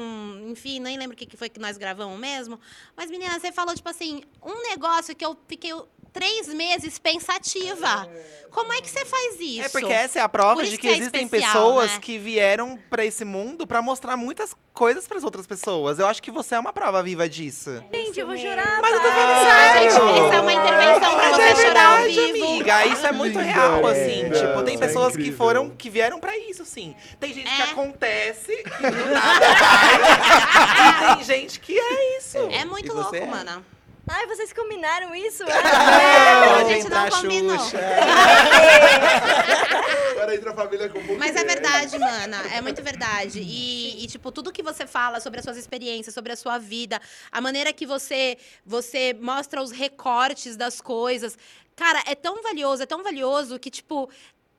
[0.49, 2.59] Enfim, nem lembro o que que foi que nós gravamos mesmo.
[2.95, 5.71] Mas, menina, você falou, tipo assim, um negócio que eu fiquei
[6.11, 8.09] três meses pensativa.
[8.51, 9.61] Como é que você faz isso?
[9.61, 11.99] É porque essa é a prova de que, que é existem especial, pessoas né?
[12.01, 15.99] que vieram pra esse mundo pra mostrar muitas coisas pras outras pessoas.
[15.99, 17.83] Eu acho que você é uma prova viva disso.
[17.93, 18.81] Gente, eu vou chorar.
[18.81, 19.15] Mas eu tô pai.
[19.15, 19.91] falando Ah, sério.
[19.91, 22.45] gente, isso é uma intervenção pra você é chorar ao verdade, vivo.
[22.47, 22.85] amiga.
[22.87, 24.23] Isso é muito real, assim.
[24.23, 24.39] linda.
[24.39, 26.95] Tipo, tem é pessoas que foram, que vieram pra isso, sim.
[27.19, 27.65] Tem gente que É.
[27.65, 29.45] acontece e do nada.
[31.13, 32.37] E tem gente que é isso.
[32.51, 33.25] É muito louco, é?
[33.25, 33.63] mana.
[34.11, 35.43] Ai, vocês combinaram isso?
[35.45, 37.59] Não, a gente não combinou.
[37.59, 37.77] Xuxa.
[40.11, 42.37] Agora entra a família com Mas é verdade, mana.
[42.53, 43.39] É muito verdade.
[43.39, 46.99] E, e, tipo, tudo que você fala sobre as suas experiências, sobre a sua vida,
[47.31, 51.37] a maneira que você, você mostra os recortes das coisas.
[51.75, 54.09] Cara, é tão valioso, é tão valioso que, tipo.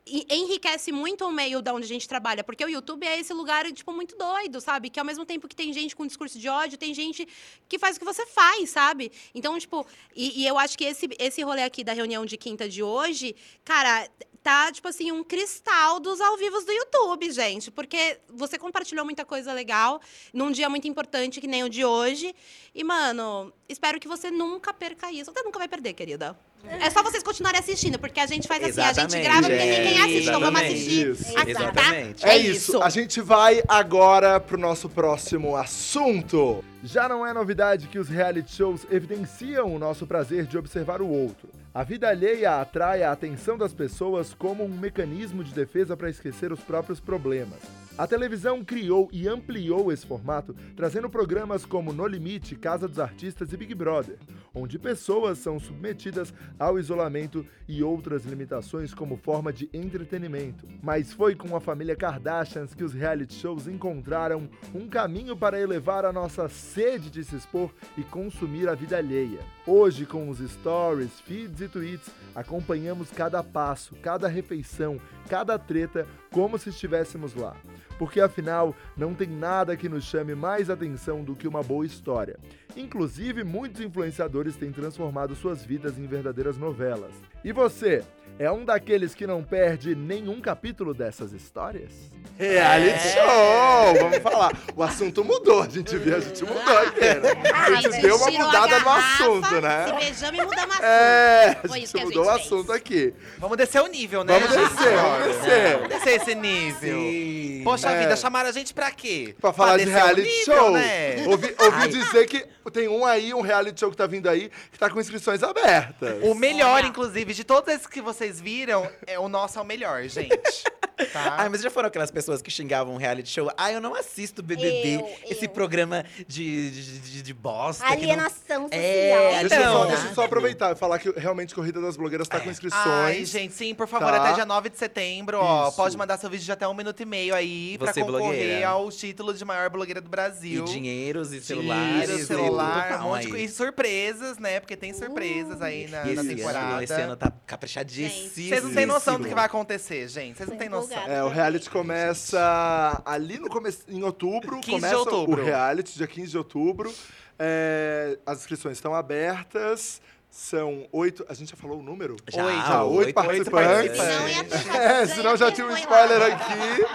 [0.07, 3.71] Enriquece muito o meio da onde a gente trabalha, porque o YouTube é esse lugar,
[3.71, 4.91] tipo, muito doido, sabe?
[4.91, 7.29] Que ao mesmo tempo que tem gente com discurso de ódio, tem gente
[7.69, 9.13] que faz o que você faz, sabe?
[9.35, 9.87] Então, tipo,
[10.17, 13.37] e, e eu acho que esse, esse rolê aqui da reunião de quinta de hoje,
[13.65, 14.09] cara,
[14.43, 17.71] tá, tipo assim, um cristal dos ao vivos do YouTube, gente.
[17.71, 20.01] Porque você compartilhou muita coisa legal
[20.33, 22.35] num dia muito importante que nem o de hoje.
[22.75, 25.33] E, mano, espero que você nunca perca isso.
[25.33, 26.37] Você nunca vai perder, querida.
[26.63, 29.55] É só vocês continuarem assistindo, porque a gente faz assim, a gente Exatamente, grava porque
[29.55, 30.81] é, ninguém assiste, então vamos exatamente.
[30.81, 31.11] assistir.
[31.11, 31.39] Isso.
[31.39, 31.61] aqui, tá?
[31.61, 32.27] Exatamente.
[32.27, 32.83] É isso.
[32.83, 36.63] A gente vai agora pro nosso próximo assunto.
[36.85, 41.09] Já não é novidade que os reality shows evidenciam o nosso prazer de observar o
[41.09, 41.49] outro.
[41.73, 46.51] A vida alheia atrai a atenção das pessoas como um mecanismo de defesa para esquecer
[46.51, 47.80] os próprios problemas.
[47.99, 53.53] A televisão criou e ampliou esse formato, trazendo programas como No Limite, Casa dos Artistas
[53.53, 54.17] e Big Brother,
[54.55, 60.67] onde pessoas são submetidas ao isolamento e outras limitações como forma de entretenimento.
[60.83, 66.05] Mas foi com a família Kardashians que os reality shows encontraram um caminho para elevar
[66.05, 69.41] a nossa sede de se expor e consumir a vida alheia.
[69.67, 76.59] Hoje, com os stories, feeds e tweets, acompanhamos cada passo, cada refeição, cada treta, como
[76.59, 77.55] se estivéssemos lá.
[78.01, 82.39] Porque afinal, não tem nada que nos chame mais atenção do que uma boa história.
[82.77, 87.13] Inclusive, muitos influenciadores têm transformado suas vidas em verdadeiras novelas.
[87.45, 88.03] E você,
[88.39, 91.91] é um daqueles que não perde nenhum capítulo dessas histórias?
[92.39, 93.95] Reality show!
[94.01, 94.53] Vamos falar.
[94.75, 97.51] O assunto mudou, a gente viu, a gente mudou aqui, né?
[97.53, 99.87] A gente Ai, deu uma mudada no assunto, né?
[99.87, 100.85] Se beijamos e mudamos assunto.
[100.85, 102.79] É, a Foi gente isso que a mudou o gente assunto fez.
[102.79, 103.15] aqui.
[103.39, 104.39] Vamos descer o nível, né?
[104.39, 104.75] Vamos gente?
[104.75, 105.73] descer, vamos descer.
[105.77, 106.99] Vamos descer esse nível.
[106.99, 107.61] Sim.
[107.65, 107.99] Poxa É.
[108.01, 109.35] vida, chamaram a gente pra quê?
[109.39, 110.71] Pra falar de descer o reality nível, show.
[110.73, 111.27] né?
[111.27, 114.79] Ouvi, ouvi dizer que tem um aí, um reality show que tá vindo aí, que
[114.79, 116.23] tá com inscrições abertas.
[116.25, 120.03] O melhor, inclusive, de todos esses que vocês viram, é o nosso é o melhor,
[120.05, 120.35] gente.
[121.15, 121.37] Tá?
[121.39, 123.51] Ai, mas já foram aquelas pessoas que xingavam reality show?
[123.57, 125.49] Ah, eu não assisto BBB, Eu, esse eu.
[125.49, 127.83] programa de, de, de, de bosta.
[127.85, 128.71] que não- Alienação social.
[128.83, 131.97] É, Deixa, eu só, Então, deixa eu só aproveitar e falar que realmente Corrida das
[131.97, 132.85] Blogueiras tá com inscrições.
[132.85, 134.23] Ai, gente, sim, por favor, Tá.
[134.25, 135.69] até dia 9 de setembro, ó.
[135.69, 135.77] Isso.
[135.79, 138.69] Pode mandar seu vídeo de até um minuto e meio aí pra Você, concorrer blogueira.
[138.69, 140.65] ao título de maior blogueira do E Brasil.
[140.67, 142.27] dinheiros e Dinheiro, celulares.
[142.61, 143.37] Celular, e um monte de.
[143.45, 144.61] E surpresas, né?
[144.61, 146.15] Porque tem surpresas aí na, aí.
[146.15, 146.67] na Esse temporada.
[146.67, 148.49] ano, esse ano tá caprichadíssimo.
[148.49, 150.37] Vocês não têm noção do que vai acontecer, gente.
[150.37, 151.03] Vocês não têm noção.
[151.07, 154.61] É, o reality começa ali no começo, em outubro.
[154.61, 155.43] 15 de começa outubro.
[155.43, 156.93] o reality, dia 15 de outubro.
[157.39, 160.01] É, as inscrições estão abertas.
[160.31, 161.25] São oito.
[161.29, 162.17] A gente já falou o número?
[162.29, 163.99] Já, Oi, já, oito oito participantes.
[163.99, 166.87] Ia ter É, senão já tinha um spoiler aqui.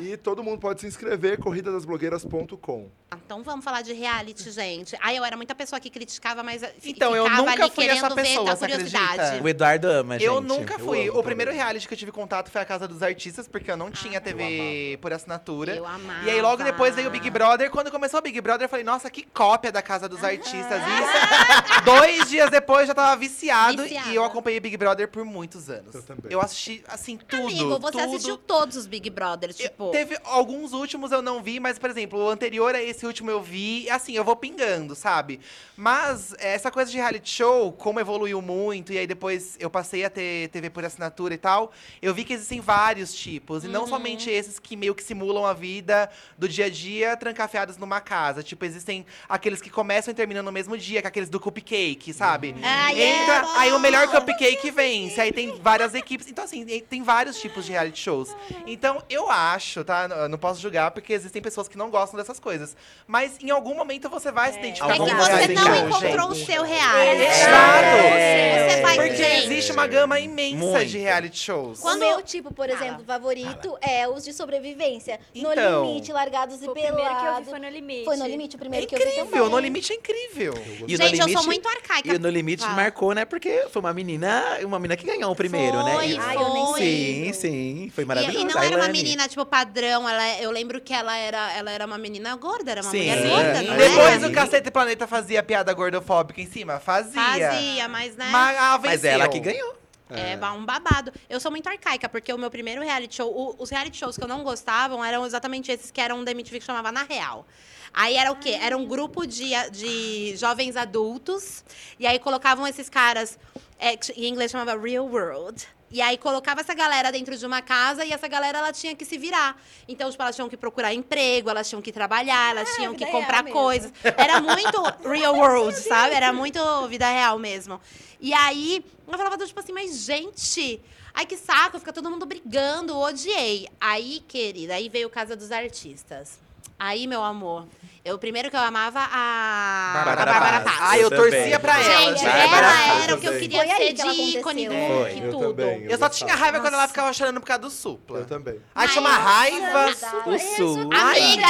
[0.00, 2.88] E todo mundo pode se inscrever, corridadasblogueiras.com.
[3.26, 4.96] Então vamos falar de reality, gente.
[5.02, 8.06] Ai, eu era muita pessoa que criticava, mas fi- Então, eu nunca ali fui querendo
[8.06, 9.20] essa ver pessoa, curiosidade.
[9.20, 9.44] acredita?
[9.44, 10.24] O Eduardo ama, gente.
[10.26, 11.08] Eu nunca fui.
[11.10, 11.62] amo o primeiro também.
[11.62, 14.98] reality que eu tive contato foi a Casa dos Artistas, porque eu não tinha TV
[15.02, 15.74] por assinatura.
[15.76, 16.24] Eu amava.
[16.24, 17.70] E aí, logo depois veio o Big Brother.
[17.70, 20.80] Quando começou o Big Brother, eu falei, nossa, que cópia da Casa dos Artistas.
[20.80, 21.82] Isso.
[21.84, 23.82] Dois dias depois, já tava viciado.
[23.82, 24.10] Viciada.
[24.10, 25.94] E eu acompanhei Big Brother por muitos anos.
[25.94, 26.24] Eu também.
[26.30, 27.42] Eu assisti, assim, tudo.
[27.42, 28.00] Amigo, você tudo.
[28.04, 29.90] assistiu todos os Big Brothers, Eu- tipo...
[29.90, 33.42] Teve alguns últimos eu não vi, mas, por exemplo, o anterior a esse último eu
[33.42, 33.88] vi.
[33.90, 35.40] Assim, eu vou pingando, sabe?
[35.76, 40.04] Mas eh, essa coisa de reality show, como evoluiu muito, e aí depois eu passei
[40.04, 43.64] a ter TV por assinatura e tal, eu vi que existem vários tipos.
[43.64, 43.72] E Uhum.
[43.72, 48.00] não somente esses que meio que simulam a vida do dia a dia trancafiados numa
[48.00, 48.42] casa.
[48.42, 52.12] Tipo, existem aqueles que começam e terminam no mesmo dia, que é aqueles do cupcake,
[52.12, 52.51] sabe?
[52.62, 53.48] Ai, Entra, é bom.
[53.56, 55.20] aí o melhor cupcake vence.
[55.20, 56.28] Aí tem várias equipes.
[56.28, 58.34] Então, assim, tem vários tipos de reality shows.
[58.66, 60.08] Então, eu acho, tá?
[60.10, 62.76] Eu não posso julgar, porque existem pessoas que não gostam dessas coisas.
[63.06, 66.30] Mas em algum momento você vai se identificar É com que um você não encontrou
[66.30, 66.46] o gente.
[66.52, 67.22] seu reality.
[67.22, 68.70] Exato.
[68.70, 69.44] Você vai Porque gente.
[69.46, 70.86] existe uma gama imensa Muito.
[70.86, 71.78] de reality shows.
[71.78, 75.18] O Quando- meu tipo, por exemplo, favorito é os de sobrevivência.
[75.34, 75.52] Então.
[75.84, 77.48] no limite, largados e O primeiro que eu vi pelados.
[77.50, 78.04] foi no limite.
[78.04, 79.48] Foi no limite o É primeiro que eu vi incrível.
[79.48, 80.54] No Limite é incrível.
[80.88, 82.08] E o No Gente, eu sou muito arcaica.
[82.12, 82.74] E o No Limite Fala.
[82.74, 83.24] marcou, né?
[83.24, 85.94] Porque foi uma menina, uma menina que ganhou o primeiro, né?
[85.94, 86.80] Foi, E- Ai, eu nem foi.
[86.80, 87.92] Sim, sim.
[87.94, 88.38] Foi E, maravilhoso.
[88.40, 90.08] e não A era uma menina, tipo, padrão.
[90.08, 92.98] Ela, eu lembro que ela era, ela era uma menina gorda, era uma Sim.
[92.98, 93.28] mulher Sim.
[93.28, 94.28] gorda, não Depois era?
[94.28, 96.80] o Cacete Planeta fazia piada gordofóbica em cima?
[96.80, 97.12] Fazia.
[97.22, 98.28] Fazia, mas né...
[98.30, 99.80] Mas, ah, Mas ela que ganhou.
[100.10, 101.10] É ba- um babado.
[101.30, 104.22] Eu sou muito arcaica, porque o meu primeiro reality show, o- os reality shows que
[104.22, 107.46] eu não gostavam eram exatamente esses que eram da MTV que chamava Na Real.
[107.94, 108.58] Aí era o quê?
[108.60, 111.64] Era um grupo de, de jovens adultos,
[111.98, 113.38] e aí colocavam esses caras,
[113.78, 115.66] é, em inglês chamava Real World.
[115.92, 119.04] E aí colocava essa galera dentro de uma casa e essa galera ela tinha que
[119.04, 119.60] se virar.
[119.86, 123.44] Então, tipo, elas tinham que procurar emprego, elas tinham que trabalhar, elas tinham que comprar
[123.44, 123.58] mesmo.
[123.58, 123.92] coisas.
[124.16, 126.14] Era muito real world, sabe?
[126.14, 127.78] Era muito vida real mesmo.
[128.18, 130.80] E aí, eu falava, tipo assim, mas gente,
[131.12, 133.68] ai que saco, fica todo mundo brigando, odiei.
[133.78, 136.40] Aí, querida, aí veio Casa dos Artistas.
[136.84, 137.68] Aí, meu amor,
[138.04, 140.76] eu primeiro que eu amava a Bárbara a Bárbara Paz.
[140.80, 141.84] Ah, eu Eu torcia pra ela.
[142.16, 145.12] Gente, ela Paz era o que eu queria Foi ser que de ícone do Foi.
[145.12, 145.48] e Eu tudo.
[145.54, 145.84] também.
[145.88, 148.18] Eu só tinha raiva quando ela ficava chorando por causa do supla.
[148.20, 148.60] Eu também.
[148.74, 149.90] Aí tinha uma Nossa, raiva.
[150.26, 150.80] O Sul.
[150.92, 151.46] Amiga,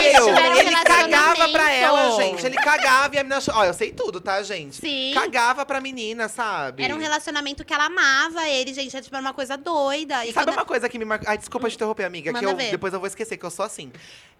[0.00, 2.44] eles tiveram ele cagava pra ela, gente.
[2.44, 3.40] Ele cagava e a menina.
[3.54, 4.76] Ó, eu sei tudo, tá, gente?
[4.76, 5.12] Sim.
[5.14, 6.82] Cagava pra menina, sabe?
[6.82, 8.94] Era um relacionamento que ela amava ele, gente.
[8.94, 10.26] Era tipo era uma coisa doida.
[10.26, 11.26] E Sabe quando- uma coisa que me marcou.
[11.28, 13.90] Ai, desculpa te interromper, amiga, que eu, depois eu vou esquecer, que eu sou assim.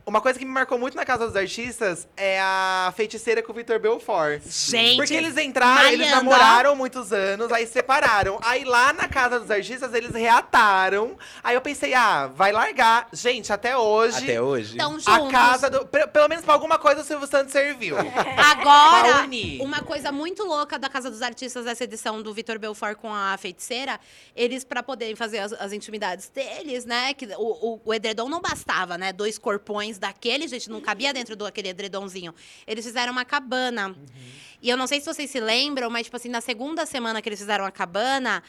[0.07, 3.54] Uma coisa que me marcou muito na Casa dos Artistas é a feiticeira com o
[3.54, 4.42] Vitor Belfort.
[4.46, 8.38] Gente, Porque eles entraram, eles namoraram muitos anos, aí se separaram.
[8.42, 11.16] Aí lá na Casa dos Artistas eles reataram.
[11.42, 13.08] Aí eu pensei, ah, vai largar.
[13.12, 14.24] Gente, até hoje.
[14.24, 14.74] Até hoje.
[14.74, 15.08] Então, juntos.
[15.08, 15.86] A casa do.
[15.86, 17.96] pe- Pelo menos pra alguma coisa o Silvio Santos serviu.
[18.36, 19.60] Agora, Pra unir.
[19.62, 23.36] uma coisa muito louca da Casa dos Artistas, essa edição do Vitor Belfort com a
[23.38, 23.98] feiticeira,
[24.34, 27.14] eles, pra poderem fazer as, as intimidades deles, né?
[27.14, 29.12] Que o, o, o edredom não bastava, né?
[29.12, 32.34] Dois corpões daquele, gente, não cabia dentro do aquele edredomzinho.
[32.66, 33.94] Eles fizeram uma cabana.
[34.62, 37.28] E eu não sei se vocês se lembram, mas, tipo assim, na segunda semana que
[37.28, 38.42] eles fizeram a cabana.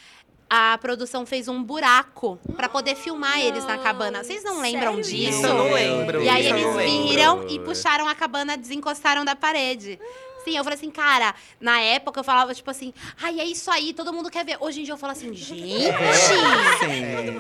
[0.53, 4.22] A produção fez um buraco pra poder filmar eles na cabana.
[4.22, 5.38] Vocês não lembram Sério disso?
[5.38, 6.22] Isso eu não lembro.
[6.22, 9.97] E aí eles não viram e puxaram a cabana, desencostaram da parede.
[10.44, 13.94] Sim, eu falei assim, cara, na época eu falava, tipo assim, ai, é isso aí,
[13.94, 14.58] todo mundo quer ver.
[14.60, 15.92] Hoje em dia eu falo assim, gente,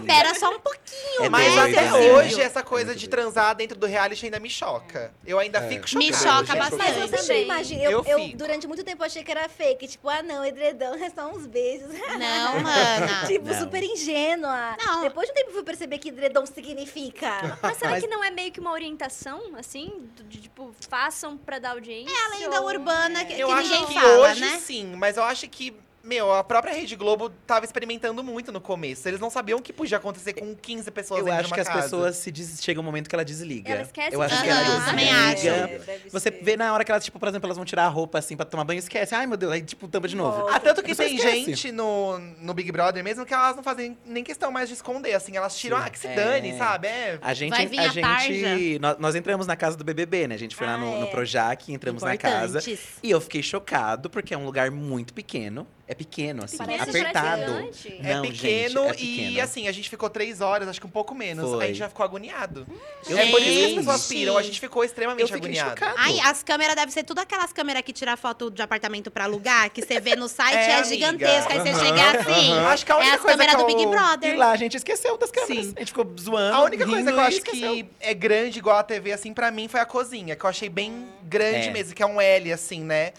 [0.05, 1.93] pera só um pouquinho, É Mas doido, até né?
[2.13, 5.13] hoje, essa coisa de transar dentro do reality ainda me choca.
[5.25, 5.67] Eu ainda É.
[5.69, 6.05] fico chocada.
[6.05, 6.57] Me choca gente.
[6.57, 6.99] Mas bastante.
[6.99, 7.43] eu sempre também.
[7.43, 7.81] imagino.
[7.83, 9.87] Eu, Eu eu, durante muito tempo, achei que era fake.
[9.87, 11.89] Tipo, ah, não, edredão é só uns beijos.
[11.91, 13.25] Não, mana.
[13.27, 13.59] tipo, Não.
[13.59, 14.75] super ingênua.
[14.85, 15.01] Não.
[15.01, 17.57] Depois de um tempo, eu fui perceber que edredom significa.
[17.61, 20.09] Mas será Mas- que não é meio que uma orientação, assim?
[20.27, 22.13] De, tipo, façam pra dar audiência?
[22.13, 22.90] É a lenda ou- urbana
[23.25, 24.59] que, Eu que acho ninguém que fala, hoje né?
[24.59, 25.73] sim, mas eu acho que,
[26.03, 29.07] meu, a própria Rede Globo tava experimentando muito no começo.
[29.07, 31.55] Eles não sabiam o que podia acontecer com 15 pessoas Eu dentro acho de uma
[31.55, 31.81] que as casa.
[31.81, 32.59] pessoas se des...
[32.63, 33.71] chega um momento que ela desliga.
[33.71, 34.89] Ela esquece Eu acho de que ela Aham, desligar.
[34.89, 35.93] também desliga.
[35.95, 36.09] acho.
[36.11, 38.35] Você vê na hora que elas, tipo, por exemplo, elas vão tirar a roupa assim
[38.35, 39.13] pra tomar banho, esquece.
[39.13, 40.47] Ai, meu Deus, aí tipo tampa de novo.
[40.49, 41.39] Ah, tanto que tem esquece.
[41.45, 45.13] gente no, no Big Brother mesmo que elas não fazem nem questão mais de esconder,
[45.13, 45.37] assim.
[45.37, 45.83] Elas tiram, Sim.
[45.85, 46.15] ah, que se É.
[46.15, 46.87] dane, sabe?
[46.87, 47.19] É.
[47.21, 50.35] A gente, Vai vir a a gente, nós, nós entramos na casa do BBB, né?
[50.35, 50.99] A gente foi lá Ah, no, é.
[51.01, 52.59] no Projac, entramos na casa.
[53.03, 55.67] E eu fiquei chocado, porque é um lugar muito pequeno.
[55.91, 57.69] É pequeno, assim, Parece apertado.
[58.01, 59.41] É Não, pequeno gente, é e pequeno.
[59.43, 61.49] assim, a gente ficou três horas, acho que um pouco menos.
[61.51, 61.63] Foi.
[61.65, 62.65] A gente já ficou agoniado.
[63.09, 63.75] Eu é por isso que as Gente.
[63.77, 65.69] pessoas piram, a gente ficou extremamente agoniado.
[65.71, 65.95] chocado.
[65.97, 69.69] Ai, as câmeras devem ser tudo aquelas câmeras que tiram foto de apartamento pra alugar,
[69.69, 71.53] que você vê no site, É, é, gigantesca.
[71.53, 72.51] Aí você chega assim.
[72.53, 72.67] aham.
[72.67, 74.37] Acho que a É única as coisa câmeras do Big E Brother.
[74.37, 75.65] lá a gente esqueceu das câmeras.
[75.65, 75.73] Sim.
[75.75, 76.55] A gente ficou zoando.
[76.55, 79.51] A única coisa que eu e acho que é grande igual a TV, assim, pra
[79.51, 81.71] mim, foi a cozinha, que eu achei bem grande É.
[81.71, 83.11] mesmo, que é um L, assim, né?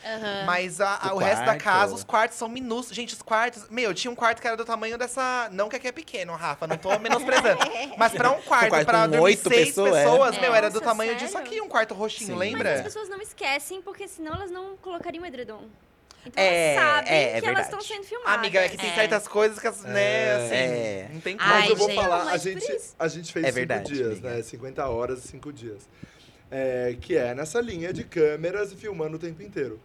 [0.46, 2.61] Mas a- a- O o, resto da casa, os quartos são minúsculos.
[2.90, 3.68] Gente, os quartos.
[3.68, 5.48] Meu, tinha um quarto que era do tamanho dessa.
[5.52, 7.58] Não que aqui é pequeno, Rafa, não tô menosprezando.
[7.98, 10.40] Mas pra um quarto, quarto pra dormir oito seis pessoas, pessoas, é.
[10.40, 11.26] meu, era do Nossa, tamanho sério?
[11.26, 12.34] disso aqui, um quarto roxinho, Sim.
[12.36, 12.82] Mas as lembra?
[12.82, 15.64] pessoas não esquecem, porque senão elas não colocariam o edredom.
[16.24, 17.62] Então É, elas sabem é, é que elas verdade.
[17.66, 18.34] estão sendo filmadas.
[18.38, 18.94] Amiga, é que tem É.
[18.94, 21.10] certas coisas que, as, né, assim, É.
[21.12, 21.50] não tem como.
[21.50, 21.96] Ai, Mas eu vou gente.
[22.00, 24.30] falar, a gente, a gente fez É cinco verdade, dias, amiga.
[24.30, 24.42] né?
[24.42, 25.88] 50 horas e 5 dias.
[26.48, 29.80] É, que é nessa linha de câmeras e filmando o tempo inteiro.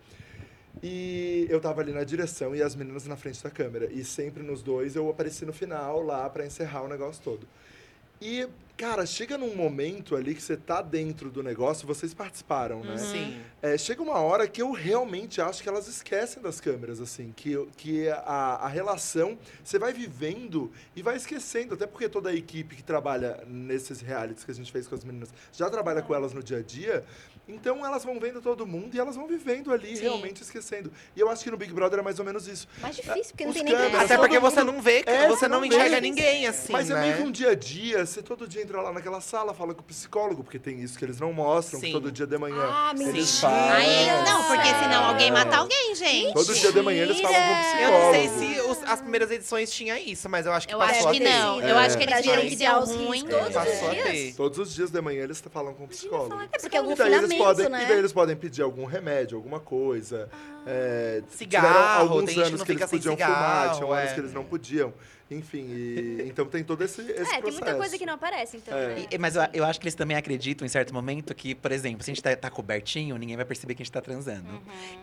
[0.84, 3.92] E eu tava ali na direção e as meninas na frente da câmera.
[3.92, 7.48] E sempre nos dois eu apareci no final lá pra encerrar o negócio todo.
[8.22, 8.48] E,
[8.78, 12.98] cara, chega num momento ali que você tá dentro do negócio, vocês participaram, né?
[13.00, 13.42] Sim.
[13.60, 17.58] É, chega uma hora que eu realmente acho que elas esquecem das câmeras, assim, que,
[17.76, 22.76] que a, a relação você vai vivendo e vai esquecendo, até porque toda a equipe
[22.76, 26.32] que trabalha nesses realities que a gente fez com as meninas já trabalha com elas
[26.32, 27.04] no dia a dia,
[27.50, 30.04] então elas vão vendo todo mundo e elas vão vivendo ali, Sim.
[30.04, 30.92] realmente esquecendo.
[31.16, 32.68] E eu acho que no Big Brother é mais ou menos isso.
[32.82, 35.04] Mais difícil, porque não Os tem nem câmeras, tanta Até porque você mundo- não vê,
[35.08, 36.02] É, você você não não enxerga vê.
[36.02, 37.02] ninguém, assim, Mas é né?
[37.02, 39.80] meio que um dia a dia, você todo dia entra lá naquela sala, fala com
[39.80, 42.92] o psicólogo, porque tem isso que eles não mostram, que todo dia de manhã Ah,
[42.94, 43.26] eles mentira.
[43.40, 43.70] falam.
[43.70, 45.32] Ai, não, porque senão alguém É.
[45.32, 46.34] mata alguém, gente.
[46.34, 47.96] Todo dia de manhã eles falam com o psicólogo.
[47.96, 50.80] Eu não sei se os- as primeiras edições tinha isso, mas eu acho que Eu
[50.80, 51.30] passou acho a que ter.
[51.30, 51.62] não.
[51.62, 51.72] É.
[51.72, 53.26] Eu acho que eles viram que deu os ruim.
[53.26, 54.08] Todos os Passou a dias?
[54.10, 54.34] ter.
[54.36, 56.42] Todos os dias de manhã eles falam com o psicólogo.
[56.52, 57.84] É porque é algum E daí, eles podem, né?
[57.84, 60.30] e daí eles podem pedir algum remédio, alguma coisa.
[60.66, 64.14] É, Cigarro, alguns que anos não que eles podiam fumar, cigarro, tinham anos é.
[64.14, 64.94] que eles não podiam.
[65.30, 67.42] Enfim, e- então tem todo esse, esse É, processo.
[67.42, 68.78] tem muita coisa que não aparece, então.
[68.78, 68.88] É.
[68.96, 69.06] né?
[69.12, 72.02] E- mas eu, eu acho que eles também acreditam em certo momento que, por exemplo,
[72.04, 74.48] se a gente tá, tá cobertinho, ninguém vai perceber que a gente tá transando.
[74.50, 74.62] Uhum.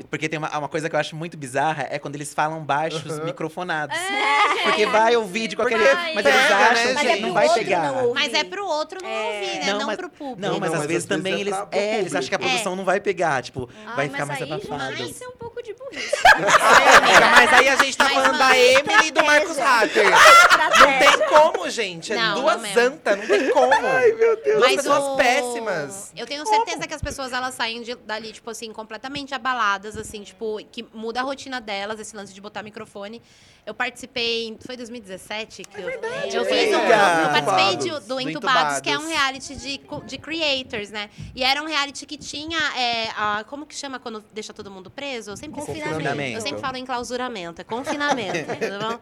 [0.09, 3.05] Porque tem uma, uma coisa que eu acho muito bizarra, é quando eles falam baixos,
[3.19, 3.25] Uhum.
[3.27, 3.95] microfonados.
[3.99, 4.63] É.
[4.65, 5.95] Porque vai ouvir de qualquer jeito.
[6.15, 7.21] Mas eles né, acham Mas que é gente?
[7.23, 7.93] não vai pegar.
[7.93, 8.15] não.
[8.15, 9.27] Mas é pro outro não É.
[9.27, 9.67] ouvir, né?
[9.73, 10.41] Não, Não, mas- pro público.
[10.41, 11.55] Não, Não, mas não, às mas vezes às vezes também é eles.
[11.55, 13.43] pra- pro É, eles acham que a produção não vai pegar.
[13.43, 14.97] Tipo, Ai, vai ficar mas mais abafado.
[14.97, 16.15] vai ser um pouco de burrice.
[17.35, 20.14] Mas aí a gente tá Mas, falando da Emily e do Marcos Hatter.
[20.15, 22.13] Não tem como, gente.
[22.13, 22.81] É Não, duas não mesmo.
[22.81, 23.73] antas, não tem como.
[23.73, 24.45] Ai, meu Deus.
[24.59, 26.13] Duas Mas pessoas o- péssimas.
[26.17, 30.23] Eu tenho certeza que as pessoas elas saem de- dali, tipo assim, completamente abaladas, assim,
[30.23, 33.21] tipo, que muda a rotina delas, esse lance de botar microfone.
[33.67, 36.89] Eu participei, em- foi 2017 que eu, eu é fiz um, eu
[37.31, 38.07] participei de- Entubados.
[38.07, 39.19] do Do Entubados, que é um Entubados.
[39.19, 41.09] reality de, co- de creators, né?
[41.35, 44.91] E era um reality que tinha, é, a, como que chama quando deixa todo mundo
[44.91, 45.31] preso?
[45.31, 45.55] Eu sempre.
[45.61, 46.37] Confinamento.
[46.37, 48.99] Eu sempre falo em clausuramento, é confinamento, tá bom?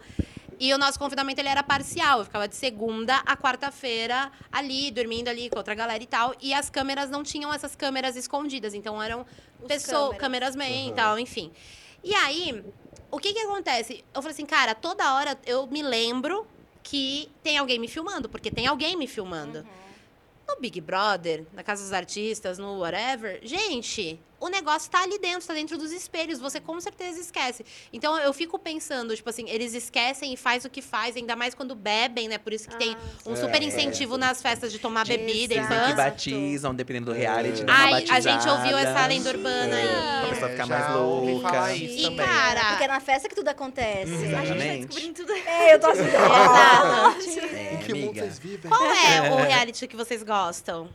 [0.65, 2.21] E o nosso confinamento ele era parcial.
[2.21, 6.37] Eu ficava de segunda a quarta-feira ali, dormindo ali com outra galera e tal.
[6.41, 8.73] E as câmeras não tinham essas câmeras escondidas.
[8.73, 9.27] Então eram
[9.67, 10.95] pessoas, câmeras man e Uhum.
[10.95, 11.51] tal, enfim.
[12.05, 12.65] E aí,
[13.11, 14.05] o que que acontece?
[14.15, 16.47] Eu falei assim, cara, toda hora eu me lembro
[16.81, 19.67] que tem alguém me filmando, porque tem alguém me filmando.
[20.47, 25.47] No Big Brother, na Casa dos Artistas, no whatever, gente, o negócio tá ali dentro,
[25.47, 27.65] tá dentro dos espelhos, você com certeza esquece.
[27.93, 31.55] Então eu fico pensando, tipo assim, eles esquecem e faz o que faz, ainda mais
[31.55, 32.39] quando bebem, né?
[32.39, 33.37] Por isso que tem um É.
[33.37, 35.95] super incentivo nas festas de tomar bebida e Dizem que pãs.
[35.95, 37.63] batizam, dependendo do reality.
[37.63, 37.65] É.
[37.65, 40.31] dá uma Ai, a gente ouviu essa lenda urbana Pra aí.
[40.31, 41.75] pessoa ficar É, mais louca.
[41.77, 42.17] E, também.
[42.27, 44.13] cara, Porque é na festa que tudo acontece.
[44.13, 44.87] A gente Exatamente.
[44.87, 45.33] descobrindo tudo.
[45.47, 46.03] É, eu tô assim.
[46.07, 47.55] Exato.
[47.55, 48.71] É, Em que mundo vocês vivem?
[48.71, 50.89] Qual é o reality que vocês gostam?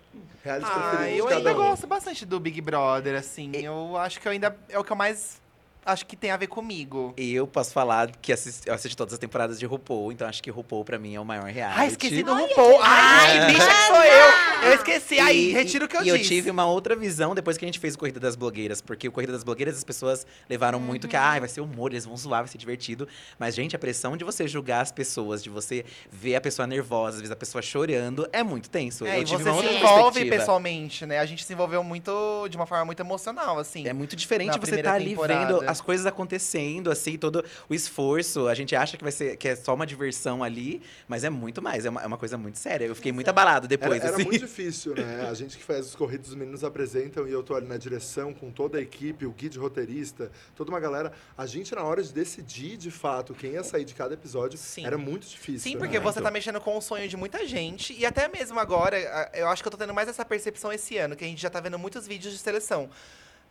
[0.47, 1.69] Reality Ah, preferido eu de ainda cada um.
[1.69, 3.51] gosto bastante do Big Brother, assim.
[3.53, 4.57] Eu acho que eu ainda.
[4.69, 5.41] É o que eu mais
[5.87, 7.13] acho que tem a ver comigo.
[7.17, 10.49] Eu posso falar que assisti, eu assisti todas as temporadas de RuPaul, então acho que
[10.51, 11.79] RuPaul pra mim é o maior reality.
[11.79, 12.79] Ai, esqueci do RuPaul.
[12.81, 14.67] Ai, Ai, bicha que sou eu.
[14.69, 15.15] Eu esqueci.
[15.15, 16.17] E- retiro o que eu e disse.
[16.17, 18.81] eu tive uma outra visão depois que a gente fez o Corrida das Blogueiras.
[18.81, 22.05] Porque o Corrida das Blogueiras, as pessoas levaram muito que, ah, vai ser humor, eles
[22.05, 23.07] vão zoar, vai ser divertido.
[23.39, 27.15] Mas, gente, a pressão de você julgar as pessoas, de você ver a pessoa nervosa,
[27.17, 29.05] às vezes a pessoa chorando, é muito tenso.
[29.05, 30.35] É, eu e tive você uma se outra envolve perspectiva.
[30.37, 31.19] pessoalmente, né?
[31.19, 33.87] A gente se envolveu muito, de uma forma muito emocional, assim.
[33.87, 35.45] É muito diferente você estar ali temporada.
[35.59, 38.47] vendo as coisas acontecendo, assim, todo o esforço.
[38.47, 41.61] A gente acha que vai ser que é só uma diversão ali, mas é muito
[41.61, 42.85] mais, é uma, é uma coisa muito séria.
[42.85, 44.23] Eu fiquei muito abalado depois, Era, era assim.
[44.23, 45.27] muito difícil, né?
[45.29, 48.33] A gente que faz os corridos, os meninos apresentam e eu tô ali na direção
[48.33, 51.13] com toda a equipe, o guide roteirista, toda uma galera.
[51.37, 54.85] A gente, na hora de decidir, de fato, quem ia sair de cada episódio, Sim.
[54.85, 55.59] era muito difícil.
[55.59, 55.79] Sim, né?
[55.79, 56.23] porque você então.
[56.23, 57.93] tá mexendo com o sonho de muita gente.
[57.93, 58.97] E até mesmo agora,
[59.33, 61.49] eu acho que eu tô tendo mais essa percepção esse ano, que a gente já
[61.49, 62.89] tá vendo muitos vídeos de seleção.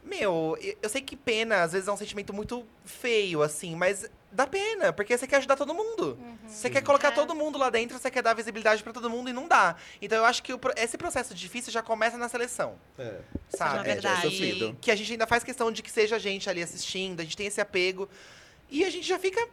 [0.07, 4.47] Meu, eu sei que pena, às vezes é um sentimento muito feio, assim, mas dá
[4.47, 6.17] pena, porque você quer ajudar todo mundo.
[6.21, 6.37] Uhum.
[6.49, 7.11] Você quer colocar É.
[7.11, 9.75] todo mundo lá dentro, você quer dar visibilidade pra todo mundo e não dá.
[10.01, 13.19] Então eu acho que o esse processo difícil já começa na seleção, É.
[13.49, 13.81] sabe?
[13.81, 14.23] É verdade.
[14.23, 14.77] sofrido.
[14.81, 17.37] Que a gente ainda faz questão de que seja a gente ali assistindo, a gente
[17.37, 18.09] tem esse apego.
[18.71, 19.45] E a gente já fica,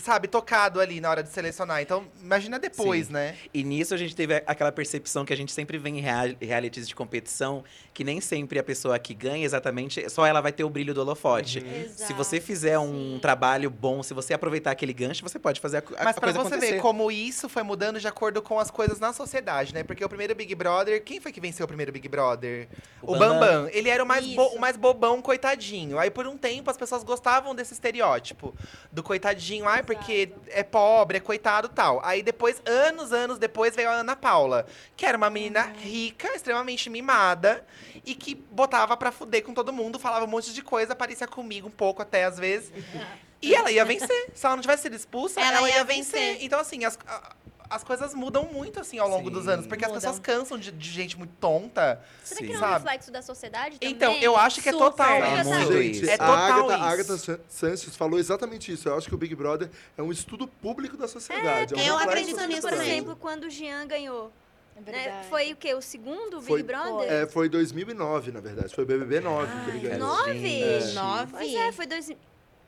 [0.00, 1.80] sabe, tocado ali na hora de selecionar.
[1.82, 3.12] Então, imagina depois, Sim.
[3.12, 3.36] né?
[3.52, 6.88] E nisso a gente teve aquela percepção que a gente sempre vê em real- realities
[6.88, 10.70] de competição, que nem sempre a pessoa que ganha exatamente, só ela vai ter o
[10.70, 11.58] brilho do holofote.
[11.58, 12.06] Exato.
[12.06, 13.18] Se você fizer um Sim.
[13.20, 16.38] trabalho bom, se você aproveitar aquele gancho, você pode fazer a, a Mas pra você
[16.38, 16.72] acontecer.
[16.74, 19.82] ver como isso foi mudando de acordo com as coisas na sociedade, né?
[19.82, 22.68] Porque o primeiro Big Brother, quem foi que venceu o primeiro Big Brother?
[23.02, 23.38] O O, Bambam.
[23.40, 23.68] Bambam.
[23.72, 25.98] Ele era o mais, bo- o mais bobão, coitadinho.
[25.98, 28.54] Aí por um tempo as pessoas gostavam desse estereótipo
[28.92, 32.00] do coitadinho, ai, porque é pobre, é coitado tal.
[32.04, 34.66] Aí depois, anos, anos depois, veio a Ana Paula,
[34.96, 37.64] que era uma menina rica, extremamente mimada
[38.04, 41.68] e que botava pra fuder com todo mundo, falava um monte de coisa, parecia comigo
[41.68, 42.72] um pouco até às vezes.
[43.42, 44.30] E ela ia vencer.
[44.34, 46.18] Se ela não tivesse sido expulsa, Ela ela, ia ia vencer.
[46.20, 46.44] vencer.
[46.44, 47.32] Então, assim, as, a-
[47.68, 49.34] as coisas mudam muito, assim, ao longo Sim.
[49.34, 49.66] dos anos.
[49.66, 50.00] Porque as Mudam.
[50.00, 52.00] pessoas cansam de, de gente muito tonta.
[52.22, 52.74] Será que não é um Sabe?
[52.84, 53.94] reflexo da sociedade também?
[53.94, 54.84] Então, eu acho que é Super.
[54.84, 55.40] total É isso.
[55.40, 56.10] assim, muito Gente, isso.
[56.10, 56.82] É a total Agatha, isso.
[56.84, 58.88] a Agatha San- Sanches falou exatamente isso.
[58.88, 61.74] Eu acho que o Big Brother é um estudo público da sociedade.
[61.74, 62.90] É, um eu reflexo acredito da nisso Por sociedade.
[62.90, 64.32] exemplo, quando o Jean ganhou.
[64.76, 64.92] É né?
[65.04, 65.28] verdade.
[65.28, 65.74] Foi o quê?
[65.74, 67.10] O segundo Foi- Big Brother?
[67.10, 68.74] É, foi 2009, na verdade.
[68.74, 70.06] Foi BBB 9 que ele Ai, ganhou.
[70.16, 70.62] nove?
[70.62, 70.92] É.
[70.92, 71.32] Nove.
[71.32, 72.10] Pois é, foi, dois,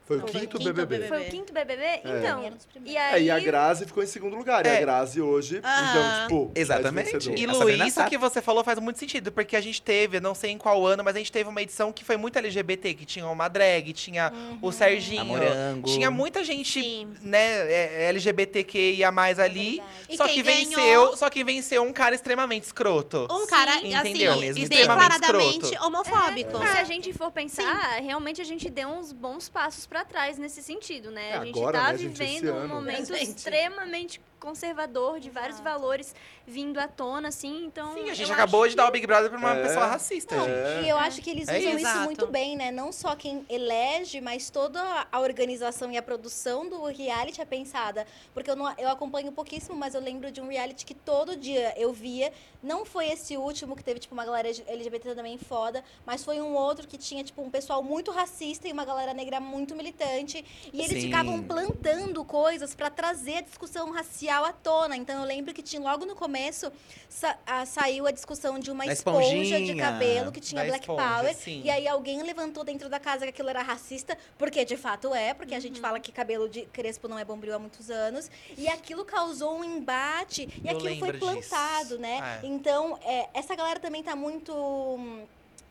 [0.09, 1.07] Foi o quinto, BBB.
[1.07, 2.01] foi o quinto BBB?
[2.05, 2.93] Então, dos primeiros.
[2.93, 3.25] e É, aí...
[3.27, 4.65] e a Grazi ficou em segundo lugar.
[4.65, 4.79] E É.
[4.79, 5.91] a Grazi hoje, Aham.
[5.91, 6.53] então, tipo.
[6.55, 7.31] Exatamente.
[7.31, 10.17] E A Lu, Sabrina isso que você falou faz muito sentido, porque a gente teve,
[10.17, 12.39] eu não sei em qual ano, mas a gente teve uma edição que foi muito
[12.39, 14.33] LGBT, que tinha uma drag, tinha
[14.63, 15.21] o Serginho.
[15.21, 15.87] A Morango.
[15.93, 17.13] Tinha muita gente, Sim.
[17.21, 19.83] né, é, LGBTQIA mais ali.
[20.09, 23.27] E Só quem que ganhou- venceu, só que venceu um cara extremamente escroto.
[23.31, 24.33] Um cara, Entendeu?
[24.33, 25.87] assim, Mesmo declaradamente escroto.
[25.87, 26.59] homofóbico.
[26.59, 30.63] Se a gente for pensar, realmente a gente deu uns bons passos pra trás nesse
[30.63, 31.31] sentido, né?
[31.31, 32.75] É, a gente agora, tá né, gente, vivendo um ano.
[32.75, 33.23] momento Gente.
[33.23, 36.15] extremamente conservador, de vários valores
[36.47, 37.93] vindo à tona, assim, então...
[37.93, 39.63] Sim, a gente eu acabou acho de dar o Big Brother pra uma É.
[39.63, 40.85] pessoa racista, Não, gente.
[40.85, 41.79] E eu acho que eles É usam isso.
[41.81, 42.05] isso Exato.
[42.07, 42.71] muito bem, né?
[42.71, 44.81] Não só quem elege, mas toda
[45.13, 48.07] a organização e a produção do reality é pensada.
[48.33, 51.75] Porque eu, não, eu acompanho pouquíssimo, mas eu lembro de um reality que todo dia
[51.77, 52.33] eu via.
[52.63, 56.55] Não foi esse último, que teve, tipo, uma galera LGBT também foda, mas foi um
[56.55, 60.45] outro que tinha, tipo, um pessoal muito racista e uma galera negra muito militante.
[60.73, 61.09] E eles Sim.
[61.09, 64.97] ficavam plantando coisas pra trazer a discussão racial à tona.
[64.97, 66.71] Então eu lembro que tinha logo no começo
[67.09, 71.03] sa- a- saiu a discussão de uma Da esponja de cabelo que tinha Black esponja,
[71.17, 71.35] Power.
[71.37, 71.63] sim.
[71.65, 75.35] E aí alguém levantou dentro da casa que aquilo era racista, porque de fato é,
[75.35, 75.63] porque a Uhum.
[75.63, 78.31] gente fala que cabelo de crespo não é bombril há muitos anos.
[78.57, 81.99] E aquilo causou um embate e Eu aquilo foi plantado, disso.
[81.99, 82.41] né?
[82.43, 82.47] É.
[82.47, 84.53] Então, é, essa galera também tá muito.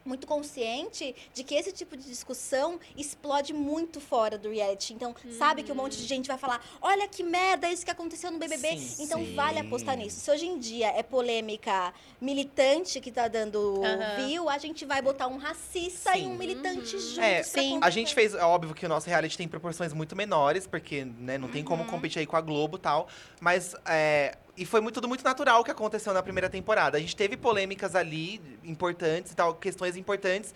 [0.08, 4.94] Hum, Muito consciente de que esse tipo de discussão explode muito fora do reality.
[4.94, 8.32] Então, sabe que um monte de gente vai falar: olha que merda isso que aconteceu
[8.32, 8.78] no BBB.
[8.78, 9.36] Sim, então, sim.
[9.36, 10.20] vale apostar nisso.
[10.22, 14.16] Se hoje em dia é polêmica militante que tá dando Aham.
[14.16, 16.28] view, a gente vai botar um racista e Sim.
[16.28, 17.18] um militante juntos.
[17.18, 17.80] É, pra sim.
[17.82, 21.38] A gente fez, é óbvio que o nosso reality tem proporções muito menores, porque né,
[21.38, 21.90] não tem como Uhum.
[21.90, 23.08] competir aí com a Globo e tal.
[23.42, 26.98] Mas, é, e foi muito, tudo muito natural o que aconteceu na primeira temporada.
[26.98, 30.54] A gente teve polêmicas ali, importantes e tal, questões importantes.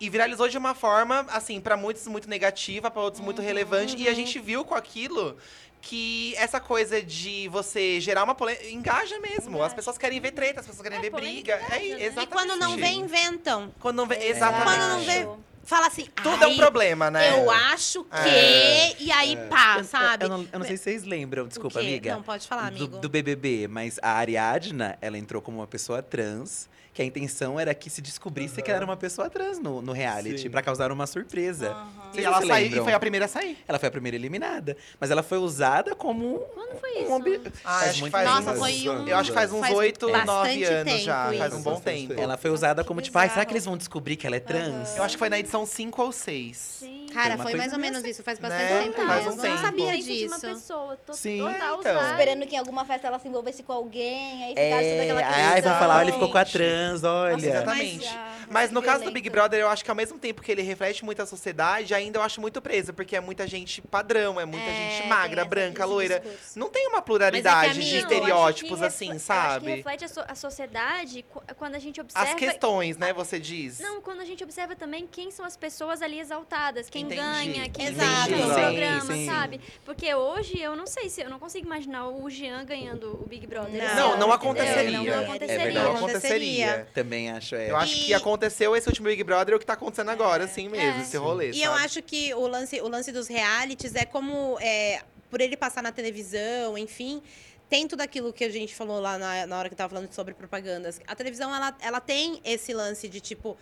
[0.00, 3.24] E viralizou de uma forma, assim, pra muitos muito negativa, pra outros Uhum.
[3.24, 3.96] muito relevante.
[3.96, 5.36] E a gente viu com aquilo
[5.80, 9.56] que essa coisa de você gerar uma polêmica engaja mesmo.
[9.56, 9.74] As Engaja.
[9.74, 11.54] pessoas querem ver treta, as pessoas querem É, ver briga.
[11.54, 12.04] É, engaja, né?
[12.04, 12.24] exatamente.
[12.24, 13.74] E quando não vê, inventam.
[13.80, 14.28] Quando não vê, É.
[14.28, 14.64] exatamente.
[14.78, 15.28] Quando não vê,
[15.64, 17.38] fala assim, Tudo é um "Ai, problema, né?
[17.42, 18.16] Eu acho que.
[18.28, 18.96] É.
[19.00, 20.24] E aí, pá, Eu- sabe?
[20.24, 22.14] Eu, não, eu não sei se vocês lembram, desculpa, amiga.
[22.14, 22.98] Não, pode falar, do, amigo.
[22.98, 26.68] do BBB, mas a Ariadna, ela entrou como uma pessoa trans,
[26.98, 29.92] que a intenção era que se descobrisse que ela era uma pessoa trans no, no
[29.92, 30.50] reality, Sim.
[30.50, 31.76] pra causar uma surpresa.
[32.10, 32.80] Vocês E ela saiu, lembram?
[32.80, 33.56] e foi a primeira a sair.
[33.68, 37.12] Ela foi a primeira eliminada, mas ela foi usada como Quando foi um isso?
[37.12, 38.28] obje- Ah, Faz acho que faz.
[38.28, 39.06] Nossa, uns- foi um.
[39.06, 41.28] Eu acho que faz uns oito, nove anos já.
[41.30, 41.38] isso.
[41.38, 42.14] Faz um bom tempo.
[42.20, 44.96] Ela foi usada como tipo, ai, será que eles vão descobrir que ela é trans?
[44.96, 46.56] Eu acho que foi na edição 5 ou 6.
[46.80, 46.97] Sim.
[47.12, 48.48] Cara, foi mais ou menos isso, faz Né?
[48.48, 49.48] bastante tempo Faz um tempo.
[49.54, 50.40] Não sabia de uma disso.
[50.40, 51.38] pessoa to Sim.
[51.38, 52.10] total É, então.
[52.10, 55.48] Esperando que em alguma festa ela se envolvesse com alguém, aí ficasse toda É, aquela
[55.52, 57.32] ai, vão falar, ele ficou com a trans, olha.
[57.32, 58.08] Nossa, exatamente.
[58.08, 59.10] ah, Mas no caso do.
[59.10, 62.18] Big Brother, eu acho que ao mesmo tempo que ele reflete muito a sociedade, ainda
[62.18, 65.84] eu acho muito preso, porque é muita gente padrão, é muita É, gente magra, branca,
[65.84, 66.20] loira.
[66.20, 66.58] discurso.
[66.58, 69.70] Não tem uma pluralidade amigo, de eu estereótipos assim, Eu acho que sabe?
[69.76, 72.28] reflete a, so- a sociedade qu- quando a gente observa...
[72.28, 73.80] As questões, né, você diz.
[73.80, 77.20] Não, quando a gente observa também quem são as pessoas ali exaltadas, quem Entendi.
[77.20, 78.30] ganha, quem Exato.
[78.30, 79.26] ganha o Sim, programa, sim.
[79.26, 79.60] sabe?
[79.84, 83.46] Porque hoje eu não sei se eu não consigo imaginar o Jean ganhando o Big
[83.46, 83.82] Brother.
[83.94, 84.10] Não.
[84.10, 84.90] Não, não aconteceria.
[84.98, 85.58] Não, não É aconteceria.
[85.64, 85.86] verdade.
[85.86, 86.88] Não aconteceria.
[86.92, 87.70] Também acho, é.
[87.70, 90.68] Eu acho E- que aconteceu esse último Big Brother, o que tá acontecendo agora, assim
[90.68, 91.02] mesmo, É.
[91.02, 91.50] esse rolê.
[91.52, 91.84] E eu sabe?
[91.84, 95.92] acho que o lance, o lance dos realities é como, é, por ele passar na
[95.92, 97.22] televisão, enfim,
[97.68, 100.32] tem tudo aquilo que a gente falou lá na, na hora que tava falando sobre
[100.34, 101.00] propagandas.
[101.06, 103.56] A televisão, ela, ela tem esse lance de, tipo,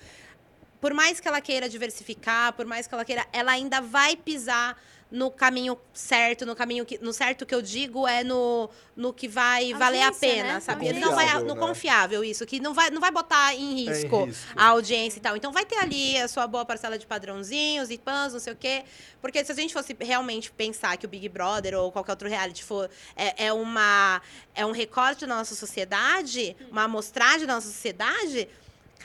[0.80, 4.76] por mais que ela queira diversificar, por mais que ela queira, ela ainda vai pisar
[5.10, 9.28] no caminho certo, no caminho que, no certo que eu digo é no, no que
[9.28, 10.60] vai valer a Audiência, pena, né?
[10.60, 10.88] sabe?
[10.88, 11.60] Ele não vai no né?
[11.60, 14.52] confiável isso, que não vai não vai botar em É, em risco risco.
[14.56, 15.36] a audiência e tal.
[15.36, 18.56] Então vai ter ali a sua boa parcela de padrãozinhos e pãs, não sei o
[18.56, 18.84] quê.
[19.20, 22.64] Porque se a gente fosse realmente pensar que o Big Brother ou qualquer outro reality
[22.64, 24.20] for é, é uma
[24.54, 28.48] é um recorte da nossa sociedade, uma amostragem da nossa sociedade,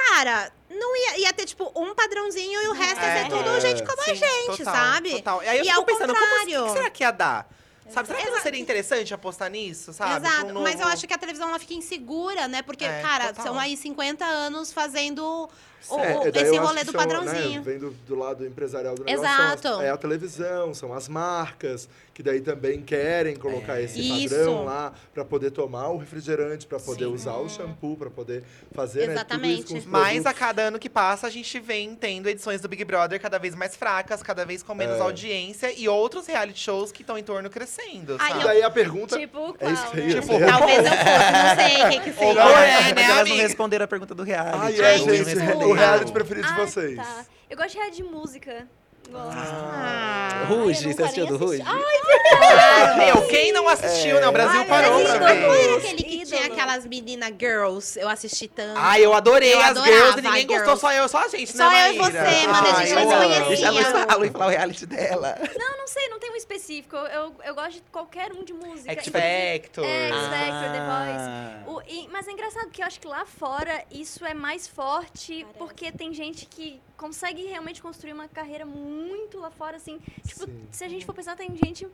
[0.09, 3.29] cara, não ia, ia ter tipo um padrãozinho e o resto ia ser É.
[3.29, 5.11] tudo gente como a Sim, gente, total, sabe?
[5.11, 5.43] Total.
[5.43, 6.61] E aí eu E fico ao pensando, como, contrário.
[6.61, 7.47] o que será que ia dar?
[7.89, 10.25] Sabe, será que não seria interessante apostar nisso, sabe?
[10.25, 12.61] Exato, um mas eu novo- acho que a televisão ela fica insegura, né?
[12.61, 13.43] Porque, É, cara, total.
[13.47, 15.49] são aí 50 anos fazendo
[15.89, 17.59] o- É, esse rolê que do são, padrãozinho.
[17.59, 19.67] Né, vendo do lado empresarial do negócio, Exato.
[19.67, 23.83] as- é a televisão, são as marcas, que daí também querem colocar É.
[23.83, 24.35] esse Isso.
[24.35, 27.13] padrão lá para poder tomar o refrigerante, para poder Sim.
[27.13, 28.43] usar o shampoo, para poder
[28.73, 29.63] fazer né, Exatamente.
[29.63, 32.59] tudo isso com os Mas a cada ano que passa, a gente vem tendo edições
[32.59, 35.01] do Big Brother cada vez mais fracas, cada vez com menos É.
[35.01, 39.17] audiência e outros reality shows que estão em torno crescendo, Ai, E daí a pergunta...
[39.17, 40.07] Tipo, é isso qual, que né?
[40.21, 40.27] Tipo.
[40.39, 42.43] Talvez eu fosse, não sei o que que Ou seja.
[42.43, 44.57] não é, né, elas não responderam a pergunta do reality.
[44.59, 46.97] Ai, Eu é, gente, o reality preferido de vocês.
[46.97, 47.25] tá.
[47.49, 48.67] Eu gosto de reality de música.
[49.11, 49.37] Gosto.
[49.73, 50.45] Ah.
[50.47, 51.61] Ruge, Ai, eu você assistiu do Ruge?
[51.61, 52.97] assisti.
[52.97, 54.27] Meu, quem não assistiu, né?
[54.27, 55.19] O Brasil Ai, parou pra ver.
[55.41, 57.99] não Não era aquele que tinha aquelas meninas girls?
[57.99, 58.77] Eu assisti tanto.
[58.79, 60.57] Ai, eu adorei Eu as adorava girls e ninguém girls.
[60.65, 62.25] gostou, só eu, só a gente, Só né, eu e Maíra?
[62.25, 63.23] você, mano, a Ai, gente eu não se amo.
[63.23, 63.47] conhecia.
[63.47, 65.35] Deixa a a Luísa falar o reality dela.
[65.57, 66.95] Não, não sei, não tem um específico.
[66.95, 68.91] Eu, eu, eu gosto de qualquer um de música.
[68.91, 69.85] X Factor.
[69.85, 71.53] É, X Factor, The Ah.
[71.65, 71.77] Voice.
[71.77, 75.45] O- e- mas é engraçado porque eu acho que lá fora isso é mais forte
[75.57, 79.99] porque tem gente que consegue realmente construir uma carreira muito lá fora, assim.
[80.23, 80.67] Tipo, Sim.
[80.71, 81.87] se a gente for pensar, tem gente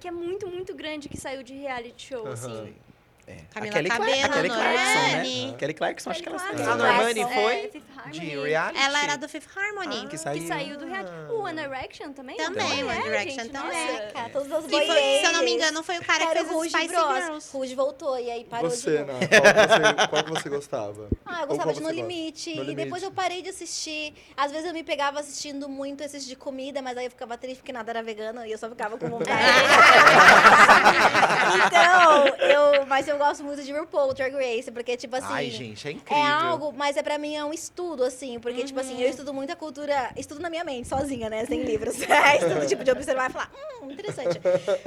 [0.00, 2.74] que é muito, muito grande que saiu de reality show, assim.
[3.26, 3.36] É.
[3.50, 5.46] Camila a Kelly, Cabello, Kelly Clarkson, Normani.
[5.50, 5.54] né?
[5.58, 6.70] Kelly Clarkson, acho que ela saiu.
[6.70, 7.82] A Normani é, foi
[8.12, 8.80] De reality?
[8.80, 10.00] Ela era do Fifth Harmony.
[10.02, 10.78] Que Que saiu.
[10.78, 11.12] do reality.
[11.30, 12.36] O One Direction também?
[12.36, 13.76] Também, One é, Direction também.
[13.76, 16.54] as Que boy se eu não me engano, foi o cara que fez o os
[16.56, 16.88] Ruge Spice.
[16.88, 17.48] Girls.
[17.52, 19.18] Ruge voltou e aí parou Você, de novo.
[19.18, 21.08] Qual, que você, qual que você gostava?
[21.24, 21.90] Ah, eu gostava de No?
[21.90, 22.50] Limite.
[22.56, 24.14] E depois eu parei de assistir.
[24.36, 27.58] Às vezes eu me pegava assistindo muito esses de comida, mas aí eu ficava triste
[27.58, 29.42] porque nada era vegano e eu só ficava com vontade.
[31.66, 32.86] então, eu.
[32.86, 35.26] Mas eu gosto muito de RuPaul, Drag Race, porque, tipo assim.
[35.30, 36.22] Ai, gente, é incrível.
[36.24, 39.32] É algo, mas é pra mim é um estudo, assim, porque, tipo assim, eu estudo
[39.32, 41.96] muita cultura, estudo na minha mente, sozinha, né, sem livros.
[42.26, 43.50] É, estudo, tipo, de observar e falar,
[43.82, 44.40] hum, interessante.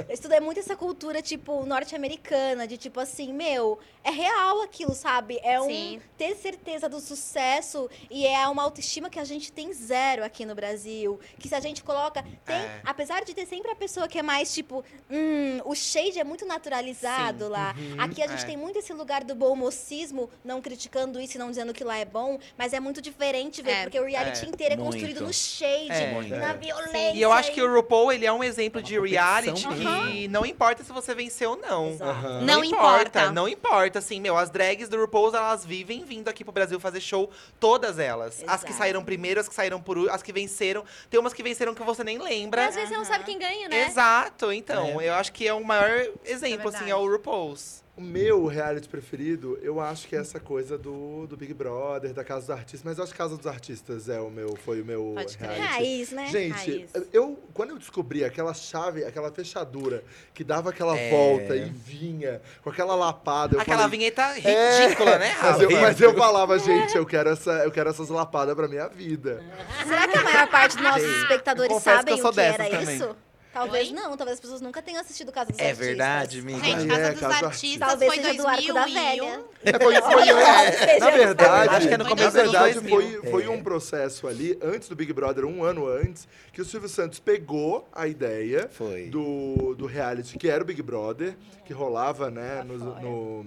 [0.08, 5.38] Eu estudei muito essa cultura, tipo, norte-americana, de tipo assim, meu, é real aquilo, sabe?
[5.42, 6.00] É um Sim.
[6.18, 10.54] ter certeza do sucesso e é uma autoestima que a gente tem zero aqui no
[10.54, 11.18] Brasil.
[11.38, 12.80] Que se a gente coloca, tem, É.
[12.84, 16.44] apesar de ter sempre a pessoa que é mais, tipo, hum, o shade é muito
[16.46, 17.50] naturalizado Sim.
[17.50, 17.74] lá.
[17.98, 18.46] Aqui a gente É.
[18.46, 21.96] tem muito esse lugar do bom mocismo, não criticando isso e não dizendo que lá
[21.98, 23.82] é bom, mas é muito diferente ver, É.
[23.82, 24.48] porque o reality É.
[24.48, 24.92] inteiro é Muito.
[24.92, 26.12] construído no shade, É.
[26.38, 26.54] Na É.
[26.54, 27.12] violência.
[27.14, 30.82] E eu acho que o RuPaul, ele é um exemplo de reality que não importa
[30.84, 31.90] se você venceu ou não.
[31.90, 32.10] Exato.
[32.10, 32.40] Aham.
[32.42, 33.30] Não importa.
[33.32, 37.00] Não importa, assim, meu, as drags do RuPaul, elas vivem vindo aqui pro Brasil fazer
[37.00, 38.42] show, todas elas.
[38.46, 38.72] As que Exato.
[38.74, 40.84] saíram primeiro, as que saíram por último, as que venceram.
[41.08, 42.66] Tem umas que venceram que você nem E lembra.
[42.66, 43.86] às vezes você não sabe quem ganha, né?
[43.86, 47.82] Exato, então, eu acho que é o maior exemplo, assim, é o RuPaul's.
[48.00, 52.24] O meu reality preferido, eu acho que é essa coisa do, do Big Brother, da
[52.24, 54.84] Casa dos Artistas, mas eu acho que Casa dos Artistas é o meu, foi o
[54.86, 55.50] meu Pode crer.
[55.50, 55.74] reality.
[55.74, 56.26] Raiz, né?
[56.28, 56.90] Gente, Raiz.
[57.12, 60.02] eu quando eu descobri aquela chave, aquela fechadura
[60.32, 61.10] que dava aquela É.
[61.10, 65.70] volta e vinha com aquela lapada, eu Aquela falei, vinheta É, ridícula, né, mas eu,
[65.72, 69.44] mas eu falava, gente, eu quero, essa, eu quero essas lapadas pra minha vida.
[69.86, 72.96] Será que a maior parte dos nossos Gente, espectadores sabem que o que era também.
[72.96, 73.14] isso?
[73.52, 73.94] Talvez Oi?
[73.94, 75.86] não, talvez as pessoas nunca tenham assistido Casa dos É Artistas.
[75.88, 76.58] verdade, amiga.
[76.64, 78.94] Gente, Ah, Casa é, dos Casa dos Artistas Talvez foi seja do arco da 2001.
[78.94, 79.40] velha.
[79.64, 83.20] É, foi, foi, é, na verdade, Acho que é no na começo dos verdade 2000.
[83.22, 83.50] foi, foi É.
[83.50, 87.88] um processo ali, antes do Big Brother, um ano antes, que o Silvio Santos pegou
[87.92, 89.06] a ideia Foi.
[89.08, 93.46] do, do reality, que era o Big Brother, que rolava né, no, no-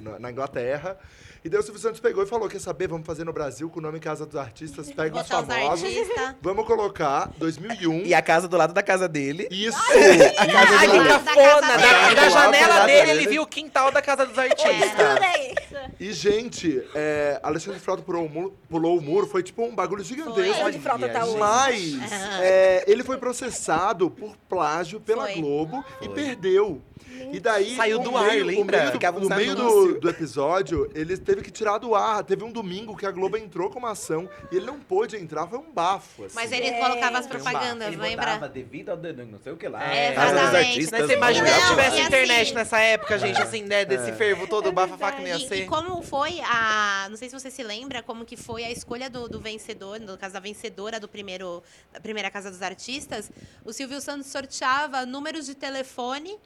[0.00, 0.98] na, na Inglaterra.
[1.44, 2.88] E daí o Silvio Santos pegou e falou: quer saber?
[2.88, 5.84] Vamos fazer no Brasil com o nome Casa dos Artistas, pega os Botar os famosos.
[5.84, 6.34] artistas.
[6.42, 8.06] Vamos colocar 2001.
[8.06, 9.46] E a casa do lado da casa dele.
[9.50, 9.78] Isso!
[9.78, 11.60] Ai, que Da cafona!
[11.60, 12.14] casa Da, dele.
[12.16, 13.10] da Lá, janela dele, dele.
[13.20, 14.70] ele viu o quintal da casa dos artistas.
[16.00, 20.02] E, gente, é, Alexandre Frota pulou o, muro, pulou o muro, foi tipo um bagulho
[20.04, 20.64] gigantesco.
[20.64, 21.38] Onde Frota tá hoje?
[21.38, 25.34] Mas é, ele foi processado por plágio pela Foi.
[25.36, 26.80] Globo e perdeu.
[27.32, 27.76] E daí.
[27.76, 28.92] Saiu do ar, meio- lembra?
[28.92, 32.22] No meio, do, no meio do, do episódio, ele teve que tirar do ar.
[32.24, 35.46] Teve um domingo que a Globo entrou com uma ação e ele não pôde entrar,
[35.46, 36.24] foi um bafo.
[36.24, 36.34] Assim.
[36.34, 36.78] Mas ele É.
[36.80, 38.26] colocava as Foi um propagandas, Ele lembra?
[38.26, 39.82] botava devido ao dedo, não sei o que lá.
[39.84, 40.68] É, Casa dos exatamente.
[40.68, 40.98] artistas.
[41.00, 43.84] Mas você imagina Não, se tivesse assim- internet nessa época, gente, assim, né?
[43.84, 45.56] Desse fervo todo, o bafafá que não ia E, ser.
[45.62, 47.06] e como foi a.
[47.10, 50.16] Não sei se você se lembra como que foi a escolha do, do vencedor, no
[50.16, 51.62] caso da vencedora do primeiro,
[51.92, 53.30] da primeira Casa dos Artistas.
[53.64, 56.38] O Silvio Santos sorteava números de telefone,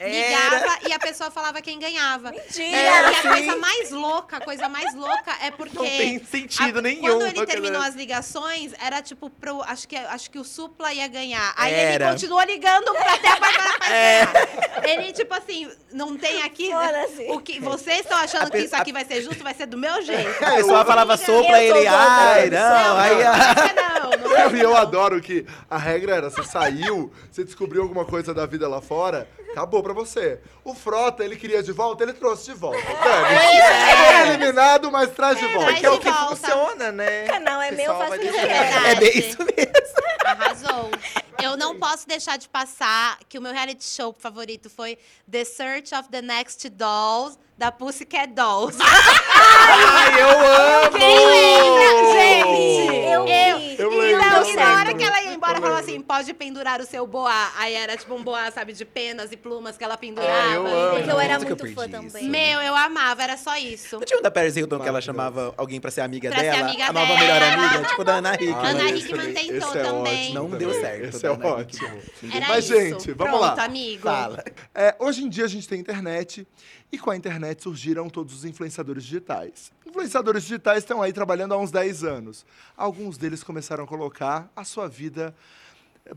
[0.00, 2.30] ligava e a pessoa falava quem ganhava.
[2.30, 2.62] Mentira!
[2.64, 3.28] E Era a assim.
[3.28, 5.76] coisa mais louca, a coisa mais louca é porque.
[5.76, 7.02] Não tem sentido a- nenhum.
[7.02, 9.62] Quando ele terminou as ligações, era tipo pro.
[9.62, 11.52] Acho que, acho que o Supla ia ganhar.
[11.56, 12.04] Aí Era.
[12.06, 14.26] ele continuou ligando pra até a Bárbara Paz É.
[14.26, 14.88] ganhar.
[14.88, 16.70] Ele, tipo assim, não tem aqui.
[16.70, 17.26] Foda-se.
[17.30, 19.66] O que vocês estão achando A que pe- isso aqui vai ser justo, vai ser
[19.66, 20.44] do meu jeito.
[20.44, 23.14] A pessoa falava sopra Eu ele, ai, não, aí...
[23.22, 24.30] Não, não, não.
[24.56, 28.66] E eu adoro que a regra era: você saiu, você descobriu alguma coisa da vida
[28.68, 29.28] lá fora,
[29.60, 30.40] acabou pra você.
[30.64, 32.78] O Frota, ele queria de volta, ele trouxe de volta.
[32.78, 33.36] Dane.
[34.06, 35.66] Foi eliminado, mas traz de volta.
[35.66, 36.36] traz Que é o que volta.
[36.36, 37.24] funciona, né?
[37.24, 38.48] O canal é meu, eu pessoal faço vai o que eu deixar.
[38.48, 38.86] quero.
[38.86, 40.00] É bem isso mesmo.
[40.24, 40.90] Arrasou.
[41.42, 44.98] Eu não posso deixar de passar que o meu reality show favorito foi
[45.30, 48.78] The Search of the Next Dolls, da Pussycat Dolls.
[48.82, 50.98] Ai, eu amo!
[52.12, 53.30] Gente, Eu vi.
[53.80, 55.92] Eu e eu e na hora que ela ia embora, Eu falava lembro.
[55.92, 57.50] assim: pode pendurar o seu boá.
[57.56, 60.32] Aí era tipo um boá, sabe, de penas e plumas que ela pendurava.
[60.32, 60.96] Ah, eu amo.
[60.96, 62.28] Porque eu era eu muito fã também.
[62.28, 63.96] Meu, eu amava, era só isso.
[63.98, 66.50] Não tinha um da Paris Hilton que ela chamava alguém pra ser amiga Pra ser
[66.50, 66.68] dela?
[66.68, 67.20] amiga a nova dela.
[67.20, 68.54] melhor amiga, tipo da Ana Hickman.
[68.70, 70.22] Ana Hickman também- tentou esse é também.
[70.36, 72.02] ótimo Não deu certo, Esse da é Ana ótimo.
[72.32, 72.74] Era Mas, isso.
[72.74, 73.64] gente, vamos Pronto, lá.
[73.64, 74.02] amigo.
[74.02, 74.44] Fala.
[74.74, 76.46] É, hoje em dia a gente tem internet
[76.92, 79.72] e com a internet surgiram todos os influenciadores digitais.
[79.86, 82.46] Influenciadores digitais estão aí trabalhando há uns 10 anos.
[82.76, 85.34] Alguns deles começaram a colocar a sua vida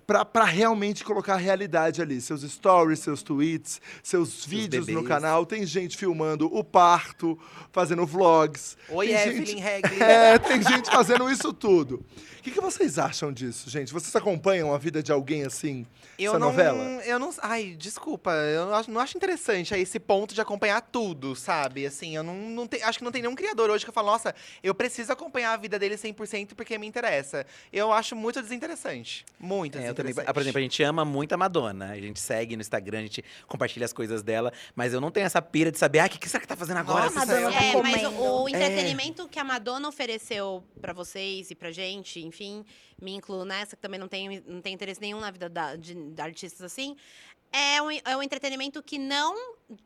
[0.07, 2.19] para realmente colocar a realidade ali.
[2.21, 5.07] Seus stories, seus tweets, seus vídeos no bebês.
[5.07, 5.45] canal.
[5.45, 7.39] Tem gente filmando o parto,
[7.71, 8.77] fazendo vlogs.
[8.89, 9.61] Oi, tem Evelyn gente...
[9.61, 9.99] Regli.
[10.03, 12.03] É, tem gente fazendo isso tudo.
[12.39, 13.93] O que, que vocês acham disso, gente?
[13.93, 15.87] Vocês acompanham a vida de alguém assim,
[16.19, 16.83] Eu essa não, novela?
[17.05, 20.81] eu não, ai, desculpa, eu não acho, não acho interessante a esse ponto de acompanhar
[20.81, 21.85] tudo, sabe?
[21.85, 24.07] Assim, eu não, não te- acho que não tem nenhum criador hoje que eu falo,
[24.11, 27.45] nossa, eu preciso acompanhar a vida dele 100% porque me interessa.
[27.71, 31.37] Eu acho muito desinteressante, muito É, eu também, por exemplo, a gente ama muito a
[31.37, 31.91] Madonna.
[31.91, 34.51] A gente segue no Instagram, a gente compartilha as coisas dela.
[34.75, 36.55] Mas eu não tenho essa pira de saber, ah, o que, que será que tá
[36.55, 37.05] fazendo agora?
[37.05, 41.55] Nossa, Madonna tá É, mas o, o entretenimento que a Madonna ofereceu pra vocês e
[41.55, 42.65] pra gente, enfim,
[43.03, 45.93] me incluo nessa, que também não tem, não tem interesse nenhum na vida da- de,
[45.93, 46.95] de artistas assim,
[47.53, 49.35] é um, é um entretenimento que não,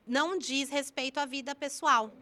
[0.05, 2.13] não diz respeito à vida pessoal.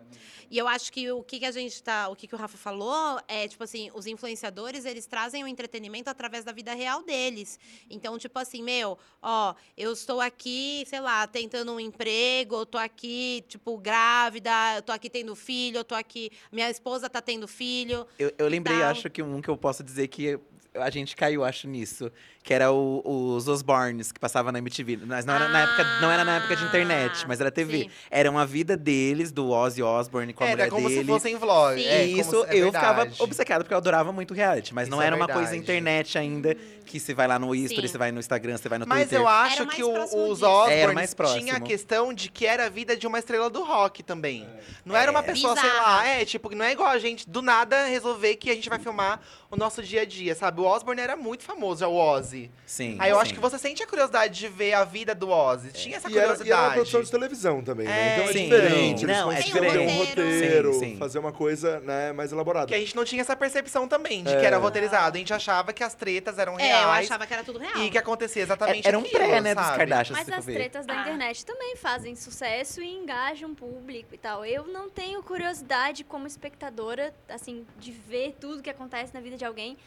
[0.49, 2.09] E eu acho que o que, que a gente tá.
[2.09, 6.09] O que, que o Rafa falou é, tipo assim, os influenciadores, eles trazem o entretenimento
[6.09, 7.59] através da vida real deles.
[7.89, 12.77] Então, tipo assim, meu, ó, eu estou aqui, sei lá, tentando um emprego, eu tô
[12.77, 16.31] aqui, tipo, grávida, eu tô aqui tendo filho, eu tô aqui.
[16.51, 18.07] Minha esposa tá tendo filho.
[18.17, 18.89] Eu, eu lembrei, Tal.
[18.89, 20.39] acho que um que eu posso dizer que
[20.81, 22.11] a gente caiu, acho, nisso.
[22.43, 23.01] Que era o-
[23.35, 24.99] os Osbornes, que passava na MTV.
[25.05, 27.79] Mas não era, na época, não era na época de internet, mas era TV.
[27.85, 27.89] Sim.
[28.11, 31.01] Era uma vida deles, do Ozzy Osbourne com a Era mulher como dele.
[31.01, 31.81] se fossem vlog.
[31.81, 31.87] Sim.
[31.87, 34.75] é, E como isso se- é eu ficava obcecado, porque eu adorava muito reality.
[34.75, 37.87] Mas não Isso é era uma coisa internet ainda, que você vai lá no History,
[37.89, 39.19] você vai no Instagram, você vai no Mas Twitter.
[39.19, 40.17] eu acho Era que o- os disso.
[40.45, 41.39] Osborne Era mais próximo.
[41.41, 44.47] tinha a questão de que era a vida de uma estrela do rock também.
[44.85, 45.81] Não era uma pessoa, sei Bizarra.
[45.97, 48.77] lá, é, tipo, não é igual a gente do nada resolver que a gente vai
[48.77, 49.19] filmar
[49.49, 50.61] o nosso dia a dia, sabe?
[50.65, 52.49] O Osborne era muito famoso, é o Ozzy.
[52.65, 52.97] Sim.
[52.99, 53.35] Aí eu acho sim.
[53.35, 55.71] que você sente a curiosidade de ver a vida do Ozzy.
[55.71, 56.49] Tinha essa E era, curiosidade.
[56.49, 57.93] e era uma produção de televisão também, né?
[57.93, 58.43] É, Então é sim.
[58.45, 59.05] diferente.
[59.05, 60.09] Não, eles é conseguiram ter um diferente.
[60.09, 60.97] roteiro, Sim, sim.
[60.97, 62.65] fazer uma coisa né, mais elaborada.
[62.65, 64.39] Que a gente não tinha essa percepção também de É.
[64.39, 65.15] que era roteirizado.
[65.15, 67.05] A gente achava que as tretas eram É, eu reais.
[67.05, 67.77] achava que era tudo real.
[67.83, 69.77] E que acontecia exatamente Era um aquilo, pré, né, dos sabe?
[69.77, 70.19] Kardashians.
[70.19, 70.53] Mas as ver.
[70.55, 71.01] tretas da Ah.
[71.01, 74.43] internet também fazem sucesso e engajam o público e tal.
[74.43, 79.45] Eu não tenho curiosidade como espectadora, assim, de ver tudo que acontece na vida de
[79.45, 79.77] alguém.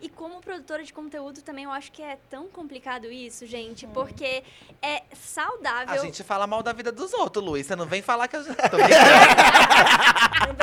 [0.00, 4.42] E como produtora de conteúdo também eu acho que é tão complicado isso, gente, porque
[4.82, 5.94] é saudável.
[5.94, 7.66] A gente fala mal da vida dos outros, Luiz.
[7.66, 8.76] Você não vem falar que eu já tô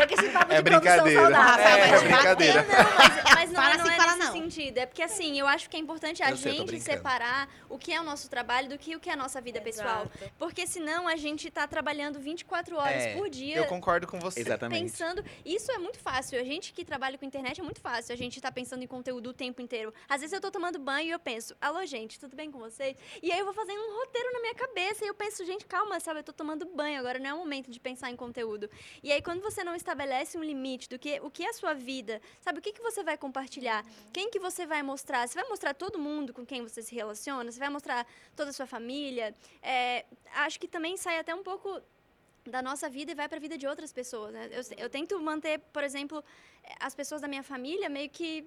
[0.08, 1.22] que esse papo É de produção brincadeira.
[1.22, 1.52] saudável.
[1.52, 2.64] Rafael vai É, te brincadeira.
[2.64, 2.84] bater.
[2.84, 4.34] Não, mas, mas não, Fala é, não assim, é fala nesse não.
[4.34, 4.78] sentido.
[4.78, 6.84] É porque, assim, eu acho que é importante a Eu sei, gente brincando.
[6.98, 9.62] separar o que é o nosso trabalho do que o que é a nossa vida
[9.62, 10.08] pessoal.
[10.16, 10.34] Exato.
[10.38, 13.58] Porque senão a gente tá trabalhando 24 horas É, por dia.
[13.58, 14.42] Eu concordo com você.
[14.42, 14.82] Exatamente.
[14.92, 16.40] Pensando, isso é muito fácil.
[16.40, 18.14] A gente que trabalha com internet é muito fácil.
[18.14, 19.94] A gente tá pensando em conteúdo o tempo inteiro.
[20.08, 22.96] Às vezes eu tô tomando banho e eu penso, alô, gente, tudo bem com vocês?
[23.22, 26.00] E aí eu vou fazendo um roteiro na minha cabeça e eu penso, gente, calma,
[26.00, 26.20] sabe?
[26.20, 28.70] Eu tô tomando banho, agora não é o momento de pensar em conteúdo.
[29.02, 31.74] E aí, quando você não estabelece um limite do que o que é a sua
[31.74, 32.60] vida, sabe?
[32.60, 33.86] O que, que você vai compartilhar?
[34.12, 35.28] Quem que você vai mostrar?
[35.28, 37.52] Você vai mostrar todo mundo com quem você se relaciona?
[37.52, 38.06] Você vai mostrar
[38.36, 39.36] toda a sua família?
[39.62, 41.82] É, acho que também sai até um pouco
[42.46, 44.34] da nossa vida e vai para a vida de outras pessoas.
[44.34, 44.50] Né?
[44.52, 46.24] Eu, eu tento manter, por exemplo,
[46.80, 48.46] as pessoas da minha família meio que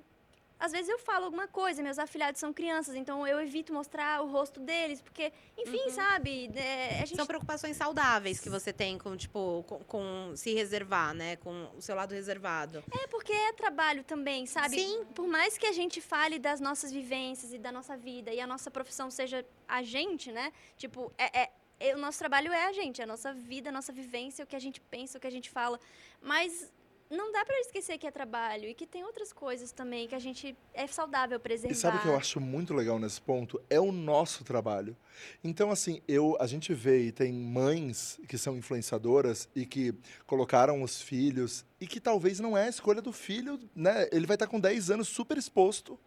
[0.58, 4.26] às vezes eu falo alguma coisa, meus afilhados são crianças, então eu evito mostrar o
[4.30, 5.90] rosto deles, porque, enfim, Uhum.
[5.90, 6.50] sabe?
[6.56, 11.36] é, gente São preocupações saudáveis que você tem com, tipo, com, com se reservar, né?
[11.36, 12.82] Com o seu lado reservado.
[13.02, 14.76] É porque é trabalho também, sabe?
[14.80, 15.04] Sim.
[15.14, 18.46] Por mais que a gente fale das nossas vivências e da nossa vida e a
[18.46, 20.52] nossa profissão seja a gente, né?
[20.76, 23.92] Tipo, é, é- é- o nosso trabalho é a gente, a nossa vida, a nossa
[23.92, 25.78] vivência, o que a gente pensa, o que a gente fala.
[26.22, 26.72] Mas
[27.10, 30.18] não dá pra esquecer que é trabalho e que tem outras coisas também que a
[30.18, 31.72] gente é saudável preservar.
[31.72, 33.60] E sabe o que eu acho muito legal nesse ponto?
[33.70, 34.96] É o nosso trabalho.
[35.42, 39.94] Então, assim, eu, a gente vê e tem mães que são influenciadoras e que
[40.26, 44.08] colocaram os filhos e que talvez não é a escolha do filho, né?
[44.10, 45.98] Ele vai estar com 10 anos super exposto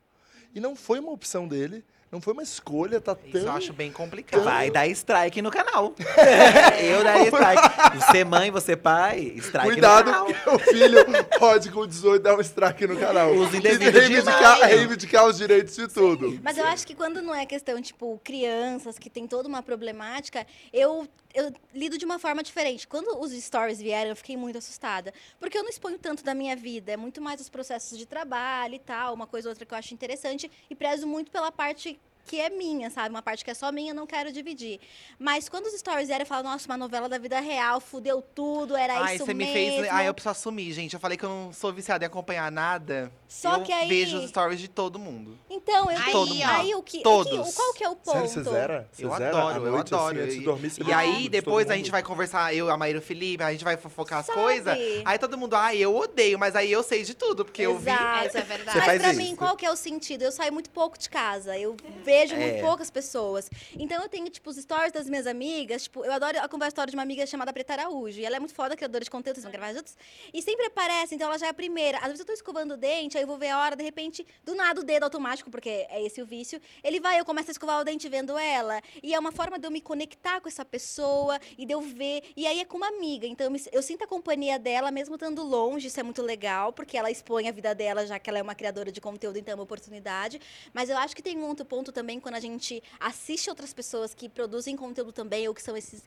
[0.53, 3.55] e não foi uma opção dele, não foi uma escolha, tá Isso eu tão...
[3.55, 4.43] acho bem complicado.
[4.43, 5.93] Vai dar strike no canal.
[6.81, 7.99] eu daria strike.
[7.99, 10.25] Você mãe, você pai, strike Cuidado, no canal.
[10.25, 11.05] porque o filho
[11.37, 13.31] pode com 18 dar um strike no canal.
[13.35, 16.39] Uso E indevido de reivindicar, reivindicar os direitos de tudo.
[16.41, 20.47] Mas eu acho que quando não é questão, tipo, crianças que tem toda uma problemática,
[20.73, 22.87] eu, eu lido de uma forma diferente.
[22.87, 25.13] Quando os stories vieram, eu fiquei muito assustada.
[25.39, 26.91] Porque eu não exponho tanto da minha vida.
[26.91, 29.77] É muito mais os processos de trabalho e tal, uma coisa ou outra que eu
[29.77, 30.49] acho interessante.
[30.67, 31.98] E prezo muito pela parte
[32.29, 33.09] que é minha, sabe?
[33.09, 34.79] Uma parte que é só minha, eu não quero dividir.
[35.17, 38.75] Mas quando os stories vieram, eu falo, nossa, uma novela da vida real, fudeu tudo,
[38.77, 39.53] era Ai, isso você me mesmo.
[39.81, 39.89] fez.
[39.91, 40.93] Ai, eu preciso assumir, gente.
[40.93, 43.11] Eu falei que eu não sou viciada em acompanhar nada.
[43.27, 45.37] Só eu que aí- vejo os stories de todo mundo.
[45.49, 47.33] Então, eu Aí, todo ó, aí o que, todos.
[47.39, 48.11] O que, qual que é o ponto?
[48.27, 48.89] Sério, você zera?
[48.91, 50.19] Você Eu zera adoro, eu noite, adoro.
[50.23, 51.91] Assim, de dormir, você E aí, de depois a gente mundo?
[51.93, 54.77] vai conversar, eu, a Maíra e o Felipe, a gente vai fofocar as coisas.
[55.03, 57.89] Aí todo mundo, ai, eu odeio, mas aí eu sei de tudo, porque eu vi.
[57.89, 58.27] Exato.
[58.27, 58.79] Essa é verdade.
[58.79, 59.19] Você Mas pra isso?
[59.19, 60.21] mim, qual que é o sentido?
[60.23, 61.57] Eu saio muito pouco de casa.
[61.57, 62.61] Eu vejo muito É.
[62.61, 63.49] poucas pessoas.
[63.77, 65.83] Então eu tenho, tipo, os stories das minhas amigas.
[65.83, 68.19] Tipo, eu adoro acompanhar a história de uma amiga chamada Preta Araújo.
[68.19, 69.95] E ela é muito foda, criadora de conteúdo, vocês vão gravar juntos.
[70.33, 71.97] E sempre aparece, então ela já é a primeira.
[71.99, 74.25] Às vezes eu tô escovando o dente, aí eu vou ver a hora, de repente,
[74.43, 76.59] do nada o dedo automático, porque é esse o vício.
[76.83, 78.81] Ele vai, eu começo a escovar o dente vendo ela.
[79.01, 82.23] E é uma forma de eu me conectar com essa pessoa e de eu ver.
[82.35, 83.25] E aí é com uma amiga.
[83.27, 85.87] Então eu, me- eu sinto a companhia dela, mesmo estando longe.
[85.87, 88.55] Isso é muito legal, porque ela expõe a vida dela, já que ela é uma
[88.55, 90.39] criadora de conteúdo, então é uma oportunidade.
[90.73, 94.13] Mas eu acho que tem um outro ponto também quando a gente assiste outras pessoas
[94.13, 96.01] que produzem conteúdo também, ou que são esses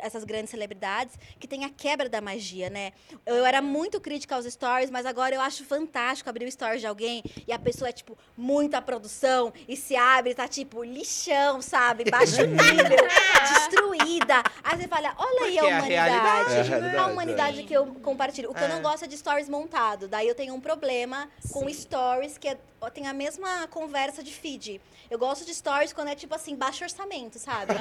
[0.00, 2.92] essas grandes celebridades, que tem a quebra da magia, né?
[3.26, 6.86] Eu era muito crítica aos stories, mas agora eu acho fantástico abrir o stories de
[6.86, 12.04] alguém e a pessoa é, tipo, muita produção e se abre, tá, tipo, lixão, sabe?
[12.10, 13.06] Baixo nível,
[13.52, 14.42] destruída.
[14.62, 15.88] Aí você fala, olha aí a é a humanidade.
[16.10, 16.54] realidade.
[16.54, 17.62] É a realidade, A humanidade é.
[17.64, 18.50] que eu compartilho.
[18.50, 18.68] O que eu É.
[18.68, 20.08] não gosto é de stories montado.
[20.08, 22.58] Daí eu tenho um problema com stories que é-
[22.92, 24.80] tem a mesma conversa de feed.
[25.10, 27.72] Eu gosto de stories quando é tipo assim, baixo orçamento, sabe?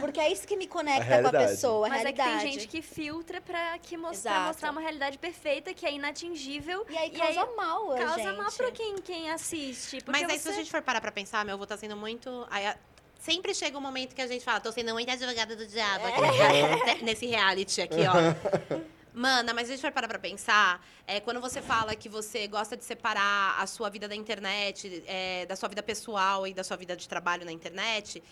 [0.00, 1.50] Porque é isso que me conecta com a realidade.
[1.52, 2.44] pessoa, a Mas é que realidade.
[2.44, 6.86] tem gente que filtra pra, que mostrar, uma realidade perfeita, que é inatingível.
[6.88, 8.36] E aí causa mal, a causa gente.
[8.36, 9.96] mal pra quem, quem assiste.
[10.04, 10.50] Porque Mas aí, se você...
[10.50, 12.46] a gente for parar pra pensar, meu, eu vou estar sendo muito.
[12.50, 12.76] aí, a-
[13.18, 16.20] Sempre chega um momento que a gente fala, tô sendo muito advogada do diabo aqui
[16.20, 18.76] nesse- nesse reality aqui, ó.
[19.18, 22.76] Mana, mas a gente for parar pra pensar, é, quando você fala que você gosta
[22.76, 26.76] de separar a sua vida da internet, é, da sua vida pessoal e da sua
[26.76, 28.22] vida de trabalho na internet,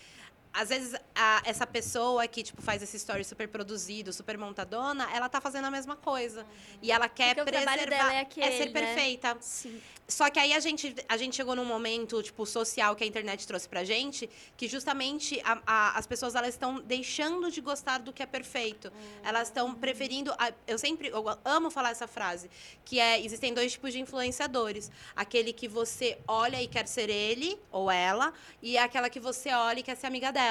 [0.55, 5.28] às vezes a- essa pessoa que tipo, faz esse story super produzido, super montadona, ela
[5.28, 6.47] tá fazendo a mesma coisa.
[6.81, 8.05] E ela quer Porque o trabalho preservar.
[8.05, 8.72] dela é aquele, ser né?
[8.81, 9.36] perfeita.
[9.40, 9.81] Sim.
[10.06, 13.47] Só que aí a gente, a gente chegou num momento, tipo, social que a internet
[13.47, 18.12] trouxe pra gente, que justamente a- a- as pessoas elas estão deixando de gostar do
[18.12, 18.93] que é perfeito.
[19.22, 20.31] Elas estão preferindo.
[20.66, 22.51] eu sempre eu amo falar essa frase,
[22.85, 24.90] que é: existem dois tipos de influenciadores.
[25.16, 28.32] Aquele que você olha e quer ser ele ou ela,
[28.62, 30.44] e aquela que você olha e quer ser amiga dela.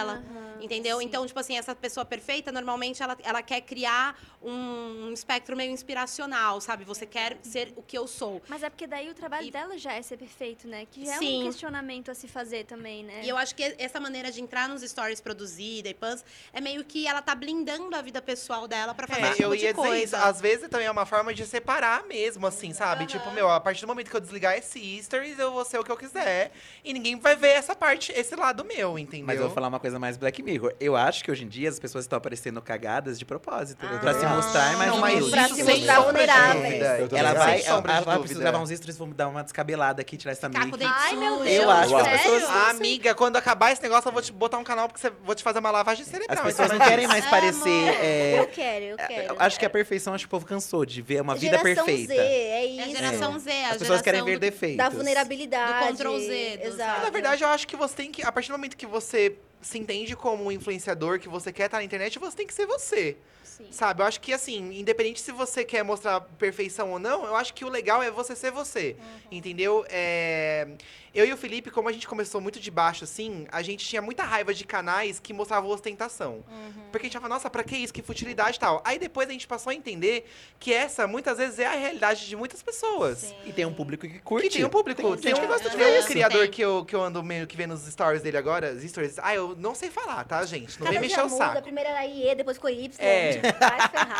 [0.59, 1.01] Entendeu?
[1.01, 6.59] Então, tipo assim, essa pessoa perfeita, normalmente ela, ela quer criar um espectro meio inspiracional,
[6.61, 6.83] sabe?
[6.85, 8.41] Você quer ser o que eu sou.
[8.47, 10.85] Mas é porque daí o trabalho E- dela já é ser perfeito, né?
[10.89, 11.41] Que já é Sim.
[11.41, 13.21] um questionamento a se fazer também, né?
[13.23, 16.83] E eu acho que essa maneira de entrar nos stories produzida e pans é meio
[16.83, 19.63] que ela tá blindando a vida pessoal dela pra fazer É, esse tipo eu de
[19.65, 20.03] ia dizer coisa.
[20.03, 20.15] isso.
[20.15, 23.05] Às vezes também é uma forma de separar mesmo, assim, sabe?
[23.05, 25.83] Tipo, meu, a partir do momento que eu desligar esse stories, eu vou ser o
[25.83, 26.51] que eu quiser.
[26.83, 29.25] E ninguém vai ver essa parte, esse lado meu, entendeu?
[29.27, 30.73] Mas eu vou falar uma coisa mais Black Mirror.
[30.79, 33.85] Eu acho que hoje em dia as pessoas estão aparecendo cagadas de propósito.
[33.85, 33.99] Ah.
[33.99, 35.31] pra se mostrar mais Não, mas humildes.
[35.31, 36.79] Pra se mostrar vulneráveis.
[36.79, 38.19] também Ela vai, ela, ela vai dúvida.
[38.19, 41.37] precisar gravar uns stories, vamos dar uma descabelada aqui, tirar essa dente Ai, meu.
[41.39, 41.49] Deus.
[41.49, 44.57] Eu acho que as pessoas- Ah, amiga, quando acabar esse negócio, eu vou te botar
[44.57, 46.37] um canal porque você vou te fazer uma lavagem cerebral.
[46.39, 47.69] As pessoas não Então, querem mais parecer.
[48.01, 49.33] é, Eu quero, eu quero.
[49.33, 51.85] eu acho que a perfeição, acho que o povo cansou de ver uma vida Geração
[51.85, 52.13] perfeita.
[52.13, 52.81] Z, é É isso.
[52.83, 54.77] a geração Z, a As pessoas querem ver do- defeitos.
[54.77, 55.87] Da vulnerabilidade.
[55.89, 57.01] Do Ctrl Z, Exato.
[57.01, 58.23] Na verdade, eu acho que você tem que.
[58.23, 61.77] A partir do momento que você se entende como um influenciador, que você quer estar
[61.77, 63.17] na internet, você tem que ser você.
[63.57, 63.67] Sim.
[63.71, 64.01] Sabe?
[64.01, 67.63] Eu acho que, assim, independente se você quer mostrar perfeição ou não, eu acho que
[67.63, 68.95] o legal é você ser você.
[69.31, 69.85] Entendeu?
[69.89, 70.67] É,
[71.13, 74.01] Eu e o Felipe, como a gente começou muito de baixo, assim, a gente tinha
[74.01, 76.43] muita raiva de canais que mostravam ostentação.
[76.91, 77.93] Porque a gente falava, nossa, pra que isso?
[77.93, 78.81] Que futilidade e tal.
[78.83, 80.25] Aí depois a gente passou a entender
[80.59, 83.31] que essa, muitas vezes, é a realidade de muitas pessoas.
[83.45, 84.49] E tem um público que curte.
[84.49, 85.01] Que tem um público.
[85.17, 86.07] Tem, gente que gosta de tem ver um isso.
[86.07, 86.49] criador Tem.
[86.51, 89.19] que eu, que eu ando meio que vendo os stories dele agora, os stories.
[89.19, 90.79] Ah, eu não sei falar, tá, gente?
[90.79, 91.61] Não Cada vem mexer o muda, saco.
[91.61, 92.91] primeiro era IE, depois ficou Y.
[92.99, 93.39] É.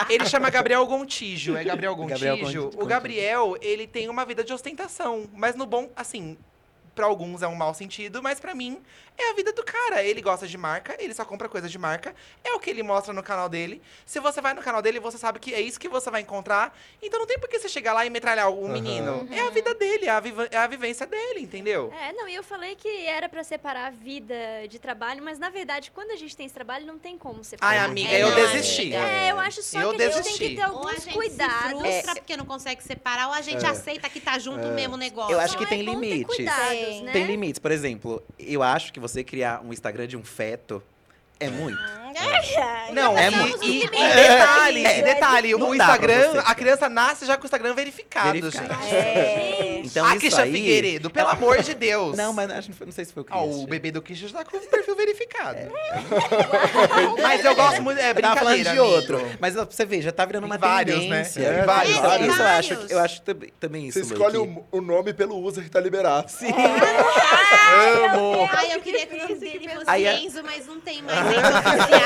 [0.10, 1.56] Ele chama Gabriel Gontijo.
[1.56, 2.14] É Gabriel Gontijo.
[2.14, 2.72] Gabriel Gontijo.
[2.76, 5.30] O Gabriel, ele tem uma vida de ostentação.
[5.34, 6.38] Mas no bom, assim,
[6.96, 8.82] pra alguns é um mau sentido, mas pra mim
[9.18, 10.04] é a vida do cara.
[10.04, 12.14] Ele gosta de marca, ele só compra coisa de marca.
[12.44, 13.82] É o que ele mostra no canal dele.
[14.06, 16.76] Se você vai no canal dele, você sabe que é isso que você vai encontrar.
[17.02, 18.74] Então não tem por que você chegar lá e metralhar o Aham.
[18.74, 19.28] menino.
[19.32, 21.92] É a vida dele, é a, viva- é a vivência dele, entendeu?
[22.00, 24.36] É, não, e eu falei que era pra separar a vida
[24.70, 27.72] de trabalho, mas na verdade, quando a gente tem esse trabalho, não tem como separar.
[27.72, 28.94] Ai, amiga, É, eu não, desisti.
[28.94, 30.50] É, eu acho só Eu que a gente tem desisti.
[30.50, 31.80] que ter alguns gente cuidados.
[31.82, 33.70] frustra porque não consegue separar, ou a gente É.
[33.70, 34.70] aceita que tá junto É.
[34.72, 35.34] o mesmo negócio.
[35.34, 36.36] Eu acho que Só tem é limites.
[36.36, 37.04] cuidados, Tem.
[37.04, 37.12] né?
[37.12, 37.60] Tem limites.
[37.60, 40.82] Por exemplo, eu acho que você criar um Instagram de um feto
[41.38, 41.78] é muito.
[42.94, 44.14] Não, É e, muito- e- e É.
[44.38, 45.02] detalhe, É.
[45.02, 48.84] detalhe, o Instagram, a criança nasce já com o Instagram verificado, Verificado.
[48.84, 48.96] gente.
[48.96, 49.82] É.
[49.84, 50.52] Então a isso Kisha aí...
[50.52, 52.16] Figueiredo, pelo amor de Deus.
[52.16, 53.64] Não, mas acho não sei se foi o Ah, Christian.
[53.64, 55.58] o bebê do Kisha já tá com o perfil verificado.
[57.22, 58.86] Mas eu gosto muito, é falando brincadeira, de amigo.
[58.86, 59.22] outro.
[59.40, 61.24] Mas ó, você ver, já tá virando uma vários, né?
[61.24, 61.42] tendência.
[61.42, 62.28] É, Isso- vários, isso, vários.
[62.28, 62.92] eu acho, Vários.
[62.92, 66.30] eu acho também, também isso, Você escolhe o, o nome pelo user que tá liberado.
[66.32, 66.48] Sim.
[68.06, 68.48] Amo.
[68.52, 72.02] Ai, eu queria que o nome dele fosse Enzo, mas não tem mais Enzo oficial.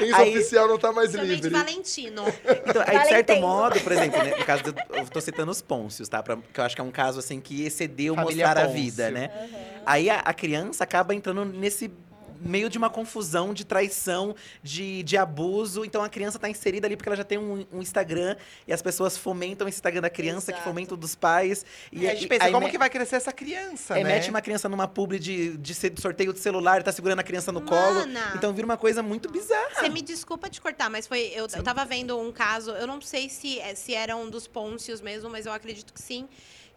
[0.00, 1.50] Esse Aí- oficial não tá mais livre.
[1.50, 2.24] Valentino.
[2.66, 5.60] Então, aí, de certo modo, por exemplo, né, no caso do, eu tô citando os
[5.62, 6.22] Pôncios, tá?
[6.22, 8.82] Pra- que eu acho que é um caso assim que excedeu Família mostrar a Pôncio.
[8.82, 9.30] vida, né?
[9.86, 11.90] Aí a, a criança acaba entrando nesse
[12.44, 15.84] meio de uma confusão, de traição, de, de abuso.
[15.84, 18.36] Então a criança tá inserida ali porque ela já tem um, um Instagram
[18.66, 20.68] e as pessoas fomentam esse Instagram da criança, que Exato.
[20.68, 21.64] fomentam dos pais.
[21.90, 24.14] E E a gente pensa, aí como me- que vai crescer essa criança, é, né?
[24.14, 27.52] mete uma criança numa publi de, de sorteio de celular, e tá segurando a criança
[27.52, 28.00] no colo.
[28.00, 28.32] Mana.
[28.34, 29.74] Então vira uma coisa muito bizarra.
[29.80, 31.32] Você me desculpa te cortar, mas foi.
[31.34, 34.46] Eu, eu tava vendo um caso, eu não sei se, é- se era um dos
[34.46, 36.28] Pôncios mesmo, mas eu acredito que sim.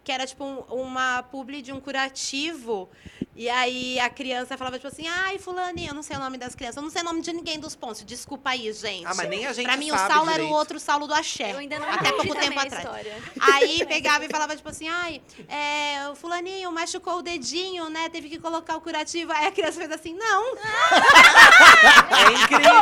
[0.06, 2.88] Que era tipo um- uma publi de um curativo.
[3.34, 6.54] E aí a criança falava, tipo assim, ai, fulaninha, eu não sei o nome das
[6.54, 9.04] crianças, eu não sei o nome de ninguém dos Pôncios, desculpa aí, gente.
[9.04, 10.54] Ah, mas nem a gente Pra mim, o Saulo era o direito.
[10.54, 11.52] outro Saulo do Axé.
[11.52, 12.72] Eu ainda não Até pouco tempo atrás.
[12.84, 13.14] história.
[13.40, 18.08] Aí pegava e falava, tipo assim, ai, é, o fulaninho machucou o dedinho, né?
[18.08, 19.32] Teve que colocar o curativo.
[19.32, 20.56] Aí a criança fez assim, não.
[22.16, 22.72] É incrível!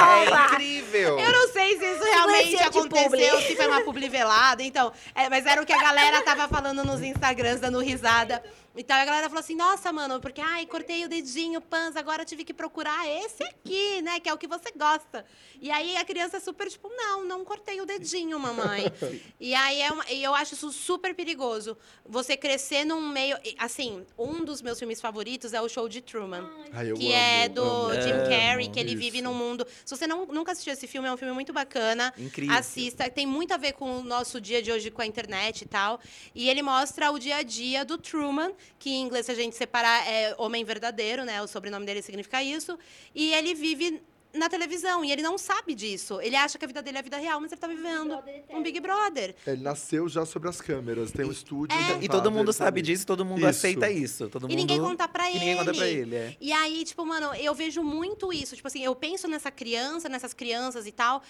[0.00, 1.18] É incrível!
[1.18, 3.42] Eu não sei se isso realmente aconteceu, publi.
[3.46, 4.92] se foi uma publi velada, então.
[5.14, 8.42] é, mas era o que a galera tava falando nos Instagrams, dando risada.
[8.76, 12.26] Então a galera falou assim, nossa, mano, porque ai, cortei o dedinho, pans, agora eu
[12.26, 14.20] tive que procurar esse aqui, né?
[14.20, 15.24] Que é o que você gosta.
[15.60, 18.84] E aí a criança é super, tipo, não, não cortei o dedinho, mamãe.
[19.40, 21.76] e aí é uma, e eu acho isso super perigoso.
[22.06, 23.36] Você crescer num meio.
[23.58, 27.14] Assim, um dos meus filmes favoritos é o show de Truman Ai, eu que amo,
[27.14, 28.00] é do amo.
[28.00, 28.98] Jim Amo, Carrey, que ele isso.
[28.98, 29.66] vive num mundo.
[29.84, 32.12] Se você não, nunca assistiu esse filme, é um filme muito bacana.
[32.16, 32.56] Incrível.
[32.56, 35.66] Assista, tem muito a ver com o nosso dia de hoje com a internet e
[35.66, 36.00] tal.
[36.34, 39.56] E ele mostra o dia a dia do Truman, que em inglês, se a gente
[39.56, 41.42] separar, é homem verdadeiro, né?
[41.42, 42.78] O sobrenome dele significa isso.
[43.14, 46.20] E ele vive na televisão e ele não sabe disso.
[46.20, 48.16] Ele acha que a vida dele é a vida real, mas ele tá vivendo
[48.50, 49.34] um Big Brother.
[49.44, 51.76] Ele nasceu já sobre as câmeras, tem um estúdio.
[51.76, 53.48] E montado, todo mundo sabe disso, todo mundo Isso.
[53.48, 54.28] aceita isso.
[54.28, 54.56] Todo E mundo...
[54.56, 55.38] ninguém conta pra E ele.
[55.40, 56.36] ninguém conta pra ele, é.
[56.40, 58.54] E aí, tipo, mano, eu vejo muito isso.
[58.54, 61.22] Tipo assim, eu penso nessa criança, nessas crianças e tal,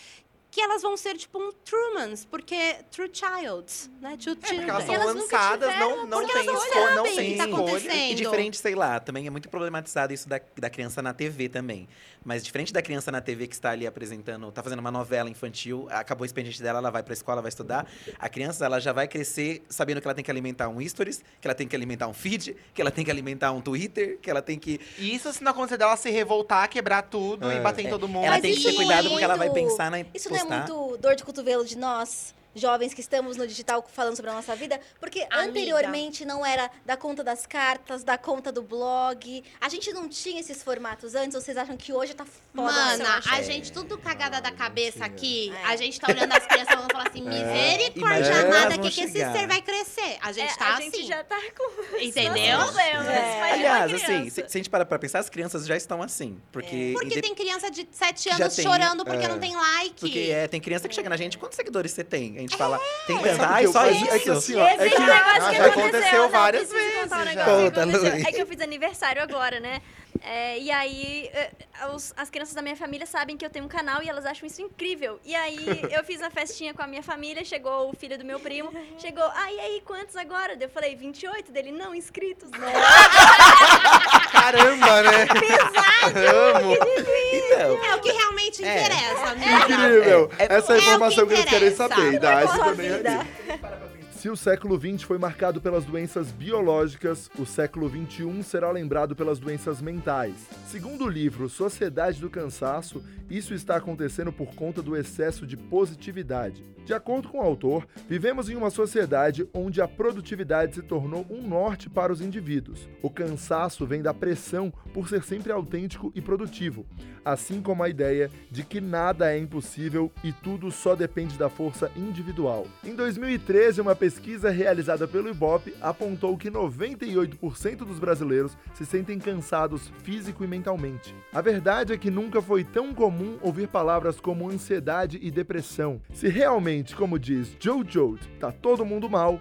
[0.51, 4.17] que elas vão ser, tipo, um Trumans, porque True Childs, né?
[4.21, 4.87] True É, porque elas Children.
[4.87, 7.95] são elas nunca lançadas, não, tiveram, não tem escolha, não o tem tá escolha.
[8.11, 11.89] E diferente, sei lá, também é muito problematizado isso da, da criança na TV também.
[12.25, 15.87] Mas diferente da criança na TV que está ali apresentando, tá fazendo uma novela infantil,
[15.91, 17.87] acabou o expediente dela, ela vai pra escola, vai estudar.
[18.19, 21.47] A criança, ela já vai crescer sabendo que ela tem que alimentar um stories, que
[21.47, 24.43] ela tem que alimentar um feed, que ela tem que alimentar um Twitter, que ela
[24.43, 24.81] tem que...
[24.99, 27.57] E isso se não acontecer dela se revoltar, quebrar tudo É.
[27.57, 28.25] e bater em todo mundo.
[28.25, 30.57] Ela Mas tem que ter isso cuidado é porque ela vai pensar na Isso não
[30.57, 34.35] é muito dor de cotovelo de nós, jovens que estamos no digital falando sobre a
[34.35, 35.37] nossa vida, porque Amiga.
[35.51, 39.45] anteriormente não era da conta das cartas, da conta do blog.
[39.61, 42.41] A gente não tinha esses formatos antes, ou vocês acham que hoje tá foda?
[42.71, 45.07] Mana, a gente tudo cagada da cabeça tinha.
[45.07, 45.65] aqui, É.
[45.67, 49.01] a gente tá olhando as crianças e falar assim, misericórdia imagina amada, elas que, que
[49.03, 50.19] esse ser vai crescer?
[50.21, 50.91] A gente É, tá a assim.
[50.91, 52.59] gente já tá com Entendeu?
[52.59, 53.07] problemas.
[53.07, 53.53] É.
[53.53, 56.41] Aliás, assim, se, se a gente parar pra pensar, as crianças já estão assim.
[56.53, 59.29] Porque, Porque inde- tem criança de 7 Já anos tem, chorando porque é.
[59.29, 60.01] não tem like.
[60.01, 62.40] porque é, tem criança que chega na gente, quantos seguidores você tem?
[62.41, 64.11] A gente fala, tem ai, que eu só isso.
[64.11, 64.99] É que assim, ó, é que...
[64.99, 67.45] negócio que já aconteceu não, várias um vezes, que já.
[67.45, 68.11] Conta, aconteceu.
[68.13, 68.25] Luiz.
[68.27, 69.83] É que eu fiz aniversário agora, né?
[70.23, 71.51] É, e aí, é,
[71.95, 74.47] os- as crianças da minha família sabem que eu tenho um canal e elas acham
[74.47, 75.21] isso incrível.
[75.25, 75.57] E aí,
[75.93, 79.25] eu fiz uma festinha com a minha família, chegou o filho do meu primo, chegou,
[79.25, 80.57] ah, e aí, quantos agora?
[80.59, 82.51] Eu falei, 28 dele, não, inscritos.
[82.51, 82.59] Não.
[84.33, 85.27] Caramba, né?
[86.57, 86.75] Amo.
[86.75, 88.81] Então, É o que realmente É.
[88.81, 89.59] interessa, amiga.
[89.75, 90.31] Incrível!
[90.39, 91.89] É- é- Essa é a é que informação que eles querem interessa.
[91.89, 92.13] saber.
[92.15, 93.21] Idade Sua também vida.
[93.21, 93.81] aqui.
[94.21, 99.39] Se o século XX foi marcado pelas doenças biológicas, o século XXI será lembrado pelas
[99.39, 100.35] doenças mentais.
[100.71, 106.63] Segundo o livro Sociedade do Cansaço, isso está acontecendo por conta do excesso de positividade.
[106.91, 111.41] De acordo com o autor, vivemos em uma sociedade onde a produtividade se tornou um
[111.41, 112.89] norte para os indivíduos.
[113.01, 116.85] O cansaço vem da pressão por ser sempre autêntico e produtivo,
[117.25, 121.93] assim como a ideia de que nada é impossível e tudo só depende da força
[121.97, 122.67] individual.
[122.83, 129.93] Em 2013, uma pesquisa realizada pelo Ibope apontou que 98% dos brasileiros se sentem cansados
[130.03, 131.15] físico e mentalmente.
[131.33, 136.01] A verdade é que nunca foi tão comum ouvir palavras como ansiedade e depressão.
[136.13, 139.41] Se realmente, como diz Jojo, tá todo mundo mal,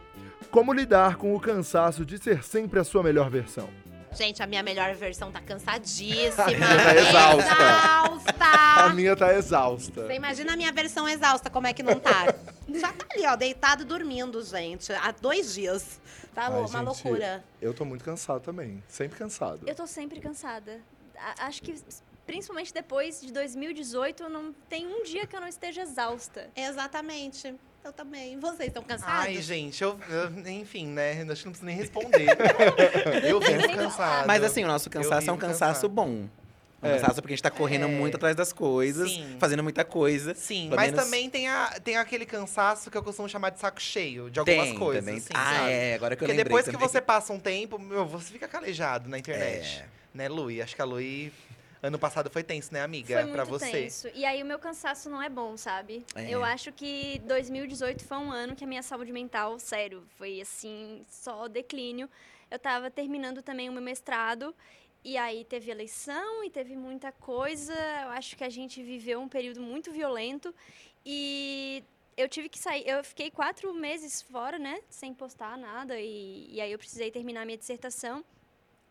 [0.51, 3.69] como lidar com o cansaço de ser sempre a sua melhor versão?
[4.11, 6.45] Gente, a minha melhor versão tá cansadíssima.
[6.45, 7.55] Tá exausta.
[7.55, 8.93] A exausta.
[8.95, 10.07] minha tá exausta.
[10.07, 12.33] Você imagina a minha versão exausta, como é que não tá?
[12.73, 14.91] Já tá ali, ó, deitado dormindo, gente.
[14.93, 15.99] Há dois dias.
[16.33, 17.43] Tá Ai, uma gente, loucura.
[17.61, 18.83] Eu tô muito cansado também.
[18.87, 19.61] Sempre cansado.
[19.67, 20.79] Eu tô sempre cansada.
[21.15, 21.75] A- acho que,
[22.29, 26.47] principalmente depois de 2018, não tem um dia que eu não esteja exausta.
[26.55, 27.55] Exatamente.
[27.83, 28.37] Eu também.
[28.39, 29.13] Vocês estão cansados?
[29.13, 31.13] Ai, gente, eu, eu- enfim, né?
[31.13, 32.27] Acho que não preciso nem responder.
[33.27, 34.27] eu vivo cansado.
[34.27, 35.89] Mas assim, o nosso cansaço é um cansaço cansado.
[35.89, 36.27] bom.
[36.81, 36.97] Um É.
[36.99, 37.87] cansaço porque a gente tá correndo É.
[37.87, 39.37] muito atrás das coisas, Sim.
[39.39, 40.35] fazendo muita coisa.
[40.35, 43.81] Sim, mas menos- também tem, a, tem aquele cansaço que eu costumo chamar de saco
[43.81, 45.03] cheio, de algumas Tem coisas.
[45.03, 45.17] também.
[45.17, 45.71] assim, ah, sabe?
[45.71, 49.09] é, agora que eu Porque depois que você passa um tempo, meu, você fica calejado
[49.09, 49.79] na internet.
[49.83, 49.99] É.
[50.13, 50.61] Né, Lui?
[50.61, 51.31] Acho que a Lui,
[51.81, 53.15] ano passado foi tenso, né, amiga?
[53.15, 53.71] Foi muito pra você.
[53.71, 54.09] tenso.
[54.13, 56.05] E aí o meu cansaço não é bom, sabe?
[56.15, 56.29] É.
[56.29, 61.05] Eu acho que 2018 foi um ano que a minha saúde mental, sério, foi assim,
[61.09, 62.09] só declínio.
[62.51, 64.53] Eu tava terminando também o meu mestrado.
[65.03, 67.73] E aí teve eleição e teve muita coisa.
[67.73, 70.53] Eu acho que a gente viveu um período muito violento.
[71.05, 71.81] E
[72.17, 72.85] eu tive que sair.
[72.85, 74.81] Eu fiquei quatro meses fora, né?
[74.89, 75.97] Sem postar nada.
[75.99, 78.25] E, e aí eu precisei terminar minha dissertação.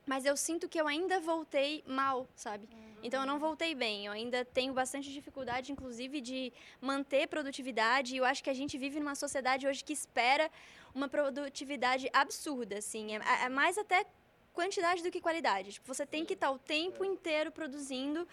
[0.09, 2.67] Mas eu sinto que eu ainda voltei mal, sabe?
[3.03, 4.07] Então eu não voltei bem.
[4.07, 8.15] Eu ainda tenho bastante dificuldade, inclusive, de manter produtividade.
[8.15, 10.51] E eu acho que a gente vive numa sociedade hoje que espera
[10.95, 13.17] uma produtividade absurda, assim.
[13.17, 14.07] É, é mais até
[14.55, 15.75] quantidade do que qualidade.
[15.75, 18.27] Tipo, você tem que estar o tempo inteiro produzindo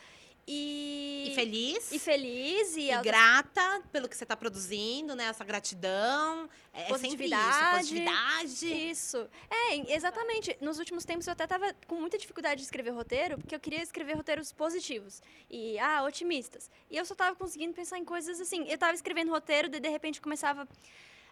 [0.48, 1.26] e...
[1.28, 1.92] E feliz?
[1.92, 2.78] E feliz.
[2.78, 5.26] E, E grata pelo que você tá produzindo, né?
[5.26, 6.48] Essa gratidão.
[6.72, 7.36] É, é sempre isso.
[7.36, 7.78] Positividade.
[7.78, 8.90] Positividade.
[8.92, 9.30] Isso.
[9.50, 10.56] É, exatamente.
[10.62, 13.82] Nos últimos tempos eu até tava com muita dificuldade de escrever roteiro, porque eu queria
[13.82, 16.70] escrever roteiros positivos e, ah, otimistas.
[16.92, 18.68] E eu só tava conseguindo pensar em coisas assim.
[18.68, 20.68] Eu tava escrevendo roteiro, daí de repente começava.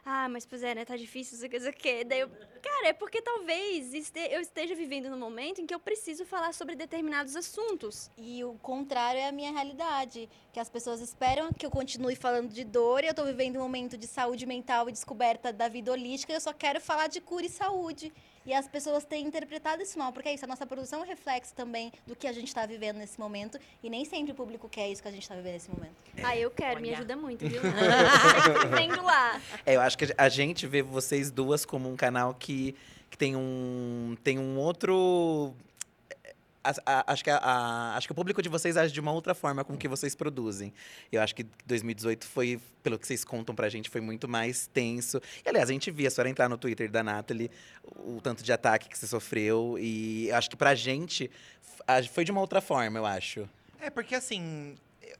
[0.05, 0.83] Ah, mas pois é, né?
[0.83, 2.03] Tá difícil, não sei o que.
[2.03, 2.29] Daí eu.
[2.61, 6.53] Cara, é porque talvez este- eu esteja vivendo num momento em que eu preciso falar
[6.53, 8.11] sobre determinados assuntos.
[8.17, 10.29] E o contrário é a minha realidade.
[10.51, 13.61] Que as pessoas esperam que eu continue falando de dor e eu tô vivendo um
[13.61, 17.21] momento de saúde mental e descoberta da vida holística e eu só quero falar de
[17.21, 18.11] cura e saúde.
[18.45, 21.07] E as pessoas têm interpretado isso mal, porque é isso, a nossa produção é um
[21.07, 23.57] reflexo também do que a gente tá vivendo nesse momento.
[23.81, 25.95] E nem sempre o público quer isso que a gente tá vivendo nesse momento.
[26.21, 26.97] Ah, eu quero, me Olha.
[26.97, 27.61] ajuda muito, viu?
[28.75, 29.41] Vendo lá.
[29.65, 32.75] É, eu acho que a gente vê vocês duas como um canal que,
[33.09, 35.53] que tem um tem um outro
[36.63, 39.33] a- a- acho que a, acho que o público de vocês age de uma outra
[39.35, 40.73] forma com o que vocês produzem.
[41.11, 45.21] Eu acho que 2018 foi, pelo que vocês contam pra gente, foi muito mais tenso.
[45.45, 47.51] E aliás, a gente via, a senhora entrar no Twitter da Nathalie,
[47.83, 49.77] o, tanto de ataque que você sofreu.
[49.79, 51.29] E acho que pra gente
[52.13, 53.47] foi de uma outra forma, eu acho.
[53.79, 54.75] É, porque assim,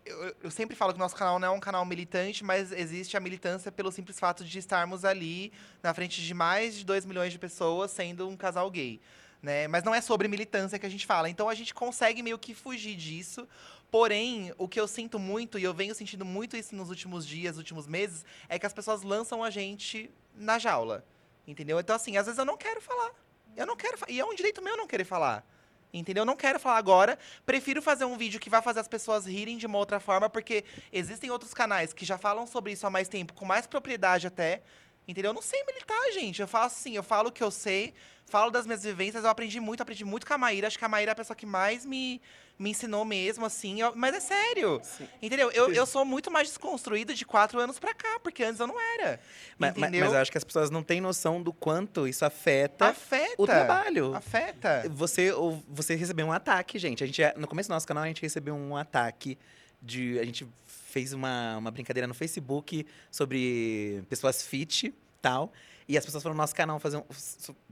[0.06, 3.18] eu- eu sempre falo que o nosso canal não é um canal militante, mas existe
[3.18, 5.52] a militância pelo simples fato de estarmos ali
[5.82, 9.02] na frente de mais de 2 milhões de pessoas sendo um casal gay.
[9.44, 9.68] Né?
[9.68, 11.30] Mas não é sobre militância que a gente fala.
[11.30, 13.46] Então a gente consegue meio que fugir disso.
[13.92, 17.58] Porém, o que eu sinto muito, e eu venho sentindo muito isso nos últimos dias,
[17.58, 21.06] últimos meses, é que as pessoas lançam a gente na jaula.
[21.46, 21.78] Entendeu?
[21.80, 23.12] Então, assim, às vezes eu não quero falar.
[23.56, 23.98] Eu não quero.
[24.08, 25.46] E é um direito meu não querer falar.
[25.94, 26.22] Entendeu?
[26.22, 27.20] Eu não quero falar agora.
[27.46, 30.64] Prefiro fazer um vídeo que vai fazer as pessoas rirem de uma outra forma, porque
[30.92, 34.64] existem outros canais que já falam sobre isso há mais tempo, com mais propriedade até.
[35.08, 35.30] Entendeu?
[35.30, 36.42] Eu não sei militar, gente.
[36.42, 37.94] Eu faço assim, eu falo o que eu sei,
[38.26, 40.68] falo das minhas vivências, eu aprendi muito, aprendi muito com a Maíra.
[40.68, 42.20] Acho que a Maíra é a pessoa que mais me,
[42.58, 43.82] me ensinou mesmo, assim.
[43.82, 44.82] eu- mas é sério.
[45.22, 45.52] Entendeu?
[45.52, 48.80] Eu, eu sou muito mais desconstruída de quatro anos pra cá, porque antes eu não
[48.80, 49.20] era.
[49.58, 52.88] Mas, mas, mas eu acho que as pessoas não têm noção do quanto isso afeta
[52.88, 53.36] Afeta.
[53.38, 54.16] o trabalho.
[54.16, 54.84] Afeta.
[54.90, 57.04] Você, ou, você recebeu um ataque, gente.
[57.04, 57.22] A gente.
[57.38, 59.38] No começo do nosso canal, a gente recebeu um ataque
[59.82, 60.18] de.
[60.20, 65.52] A gente fez uma, uma brincadeira no Facebook sobre pessoas fit tal.
[65.88, 67.04] E as pessoas foram no nosso canal fazer um,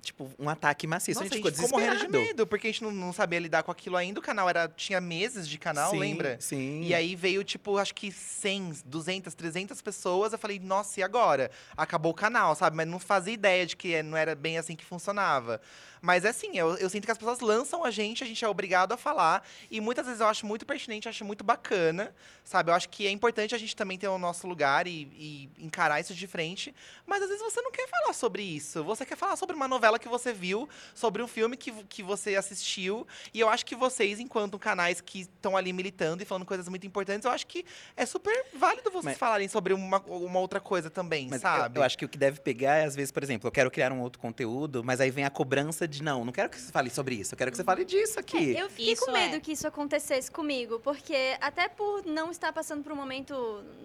[0.01, 1.19] tipo, um ataque maciço.
[1.19, 3.63] Nossa, a gente ficou ficou morrendo de medo, porque a gente não, não sabia lidar
[3.63, 4.19] com aquilo ainda.
[4.19, 6.37] O canal era, tinha meses de canal, Sim, lembra?
[6.39, 6.81] Sim.
[6.81, 10.33] E aí veio, tipo, acho que 100, 200, 300 pessoas.
[10.33, 11.51] Eu falei, nossa, e agora?
[11.77, 12.75] Acabou o canal, sabe?
[12.75, 15.61] Mas não fazia ideia de que não era bem assim que funcionava.
[16.01, 18.47] Mas é assim, eu, eu sinto que as pessoas lançam a gente, a gente é
[18.47, 19.45] obrigado a falar.
[19.69, 22.13] E muitas vezes eu acho muito pertinente, acho muito bacana,
[22.43, 22.71] sabe?
[22.71, 25.99] Eu acho que é importante a gente também ter o nosso lugar e, e encarar
[25.99, 26.73] isso de frente.
[27.05, 28.83] Mas às vezes você não quer falar sobre isso.
[28.83, 32.35] Você quer falar sobre uma novela que você viu, sobre um filme que, que você
[32.35, 33.07] assistiu.
[33.33, 36.85] E eu acho que vocês, enquanto canais que estão ali militando e falando coisas muito
[36.85, 37.65] importantes, eu acho que
[37.95, 41.79] é super válido vocês Mas- falarem sobre uma, uma outra coisa também, Mas eu- sabe?
[41.79, 43.91] Eu, acho que o que deve pegar é, às vezes, por exemplo, eu quero criar
[43.91, 46.89] um outro conteúdo, mas aí vem a cobrança de não, não quero que você fale
[46.89, 48.55] sobre isso, eu quero que você fale disso aqui.
[48.57, 49.39] Eu fiquei Isso com medo é.
[49.39, 53.33] que isso acontecesse comigo, porque até por não estar passando por um momento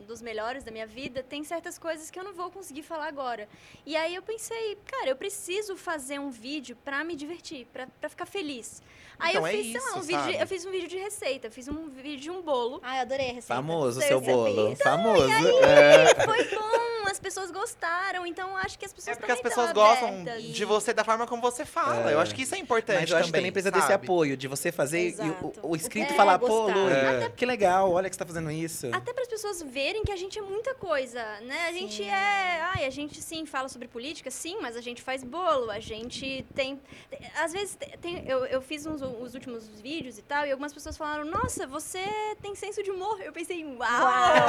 [0.07, 3.49] dos melhores da minha vida, tem certas coisas que eu não vou conseguir falar agora.
[3.85, 8.27] E aí eu pensei, cara, eu preciso fazer um vídeo pra me divertir, pra ficar
[8.27, 8.83] feliz.
[9.19, 10.43] Aí Então eu é fiz, sei lá, isso, um vídeo, de- sabe?
[10.43, 12.81] eu fiz um vídeo de receita, eu fiz um vídeo de um bolo.
[12.83, 13.55] Ai, eu adorei a receita.
[13.55, 14.77] Famoso o Eu seu bolo.
[14.77, 15.29] Famoso.
[15.31, 19.41] E foi bom, as pessoas gostaram, então eu acho que as É pessoas porque as
[19.41, 20.43] pessoas gostam abertas.
[20.45, 22.11] de você da forma como você fala.
[22.11, 22.15] É.
[22.15, 24.05] Eu acho que isso é importante Mas eu acho que também precisa desse sabe?
[24.05, 25.53] apoio, de você fazer e Exato.
[25.63, 26.67] o, o inscrito É, falar, pô.
[26.69, 27.31] Lu, É.
[27.35, 28.89] que legal, olha que você tá fazendo isso.
[28.93, 31.67] Até para as pessoas verem que a gente é muita coisa, né?
[31.69, 32.09] A gente Sim.
[32.11, 35.81] é, ai, a gente sim fala sobre política, sim, mas a gente faz bolo, a
[35.81, 36.81] gente tem,
[37.11, 40.51] tem- às vezes tem- tem, eu, eu fiz uns, os últimos vídeos e tal, e
[40.51, 42.05] algumas pessoas falaram, nossa, você
[42.43, 43.21] tem senso de humor.
[43.23, 44.49] Eu pensei, uau, Uau!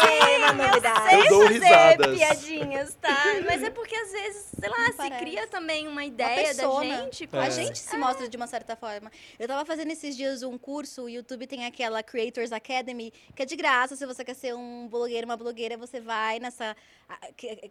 [0.00, 1.14] sim, É uma novidade.
[1.14, 2.16] eu Eu sei dou fazer risadas.
[2.18, 3.24] piadinhas, tá?
[3.44, 5.18] Mas é porque às vezes, sei lá, se Parece.
[5.24, 6.96] cria também uma Uma ideia da persona.
[7.02, 7.28] gente.
[7.32, 7.50] A É.
[7.50, 9.10] gente se mostra de uma certa forma.
[9.36, 13.44] Eu tava fazendo esses dias um curso, o YouTube tem aquela Creators Academy, que é
[13.44, 13.96] de graça.
[13.96, 16.76] Se você quer ser um blogueiro, uma blogueira, você vai nessa a-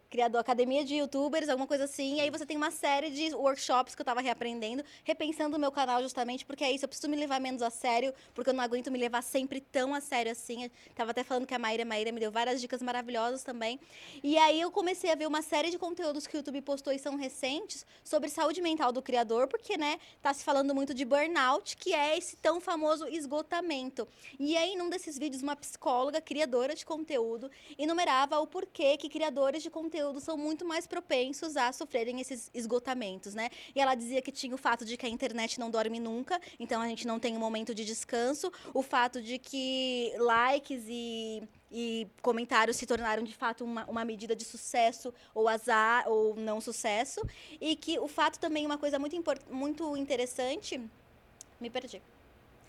[0.09, 2.15] criador academia de youtubers, alguma coisa assim.
[2.15, 5.71] E aí você tem uma série de workshops que eu tava reaprendendo, repensando o meu
[5.71, 6.85] canal justamente porque é isso.
[6.85, 9.93] Eu preciso me levar menos a sério, porque eu não aguento me levar sempre tão
[9.93, 10.63] a sério assim.
[10.63, 13.79] Eu tava até falando que a Maíra, a Maíra me deu várias dicas maravilhosas também.
[14.23, 16.99] E aí eu comecei a ver uma série de conteúdos que o YouTube postou e
[16.99, 21.77] são recentes sobre saúde mental do criador, porque, né, tá se falando muito de burnout,
[21.77, 24.07] que é esse tão famoso esgotamento.
[24.39, 29.61] E aí, num desses vídeos, uma psicóloga, criadora de conteúdo, enumerava o porquê que criadores
[29.61, 33.49] de conteúdo são muito mais propensos a sofrerem esses esgotamentos, né?
[33.75, 36.81] E ela dizia que tinha o fato de que a internet não dorme nunca, então
[36.81, 42.07] a gente não tem um momento de descanso, o fato de que likes e e
[42.21, 47.19] comentários se tornaram de fato uma, uma medida de sucesso ou azar ou não sucesso.
[47.59, 49.21] E que o fato também uma coisa muito
[49.51, 50.79] muito interessante
[51.59, 52.01] me perdi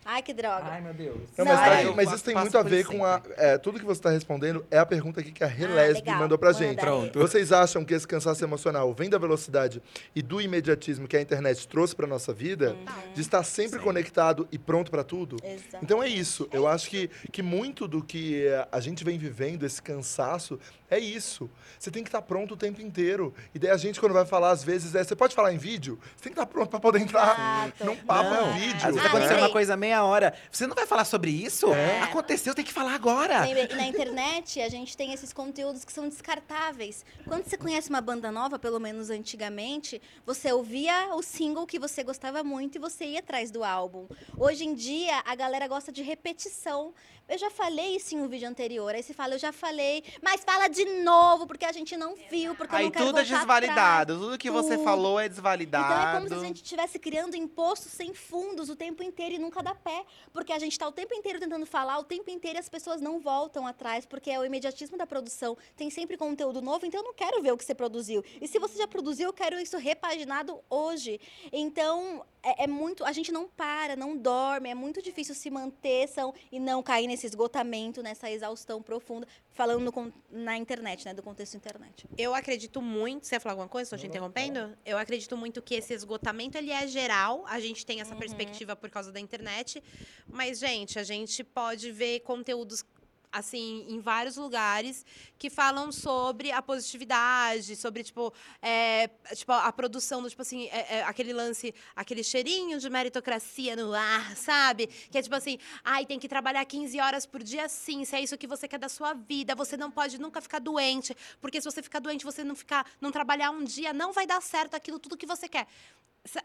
[0.04, 1.18] ai que droga Ai, meu Deus.
[1.36, 1.84] Não, mas, é.
[1.86, 3.20] tá- mas isso tem muito a ver com a.
[3.36, 6.18] é, tudo que você está respondendo é a pergunta aqui que a Relesb legal.
[6.18, 6.80] mandou pra Manda gente.
[6.80, 7.18] Pronto.
[7.18, 9.82] Vocês acham que esse cansaço emocional vem da velocidade
[10.14, 12.76] e do imediatismo que a internet trouxe pra nossa vida?
[13.14, 13.84] De estar sempre Sim.
[13.84, 15.36] conectado e pronto pra tudo?
[15.44, 15.78] Exato.
[15.82, 16.48] Então é isso.
[16.52, 20.58] Eu acho que, que muito do que eh, a gente vem vivendo, esse cansaço,
[20.90, 21.50] é isso.
[21.78, 23.34] Você tem que estar pronto o tempo inteiro.
[23.54, 25.04] E daí a gente, quando vai falar, às vezes, é.
[25.04, 25.98] Você pode falar em vídeo?
[26.16, 27.34] Você tem que estar pronto pra poder entrar
[27.68, 27.84] Exato.
[27.84, 28.76] num papo Não, em vídeo.
[28.76, 29.44] Às vezes Ah, aconteceu lembrei.
[29.44, 30.34] uma coisa meia hora.
[30.52, 31.72] Você não vai falar sobre isso?
[31.72, 32.02] É.
[32.02, 33.46] Aconteceu, tem que falar agora.
[33.48, 37.04] E na internet a gente tem esses conteúdos que são descartáveis.
[37.26, 42.02] Quando você conhece uma banda nova, pelo menos antigamente, você ouvia o single que você
[42.04, 44.06] gostava muito e você ia atrás do álbum.
[44.36, 46.92] Hoje em dia, a galera gosta de repetição.
[47.28, 48.94] Eu já falei isso em um vídeo anterior.
[48.94, 52.54] Aí você fala, eu já falei, mas fala de novo, porque a gente não viu,
[52.54, 54.12] porque eu Aí não quero tudo é desvalidado.
[54.14, 54.18] atrás.
[54.18, 54.84] Tudo que você Tudo.
[54.84, 56.16] falou é Então é desvalidado.
[56.16, 59.74] como se a gente estivesse criando impostos sem fundos o tempo inteiro e nunca dá
[59.78, 63.00] pé, porque a gente está o tempo inteiro tentando falar, o tempo inteiro as pessoas
[63.00, 65.56] não voltam atrás, porque é o imediatismo da produção.
[65.76, 68.24] Tem sempre conteúdo novo, então eu não quero ver o que você produziu.
[68.40, 71.20] E se você já produziu, eu quero isso repaginado hoje.
[71.52, 73.04] Então, é, é muito.
[73.04, 77.06] A gente não para, não dorme, é muito difícil se manter são, e não cair
[77.06, 79.26] nesse esgotamento, nessa exaustão profunda,
[79.58, 79.92] falando
[80.30, 81.12] na internet, né?
[81.12, 82.06] Do contexto internet.
[82.16, 83.26] Eu acredito muito.
[83.26, 83.86] Você ia falar alguma coisa?
[83.88, 84.78] Estou te interrompendo?
[84.86, 87.44] Eu acredito muito que esse esgotamento ele é geral.
[87.44, 89.82] A gente tem essa perspectiva por causa da internet.
[90.28, 92.84] Mas, gente, a gente pode ver conteúdos
[93.32, 95.04] assim em vários lugares
[95.38, 98.32] que falam sobre a positividade sobre tipo,
[98.62, 103.76] é, tipo a produção do tipo assim é- é aquele lance aquele cheirinho de meritocracia
[103.76, 104.86] no ar sabe?
[104.86, 108.20] Que é tipo assim ai tem que trabalhar 15 horas por dia sim se é
[108.20, 111.70] isso que você quer da sua vida você não pode nunca ficar doente porque se
[111.70, 114.98] você ficar doente você não ficar não trabalhar um dia não vai dar certo aquilo
[114.98, 115.66] tudo que você quer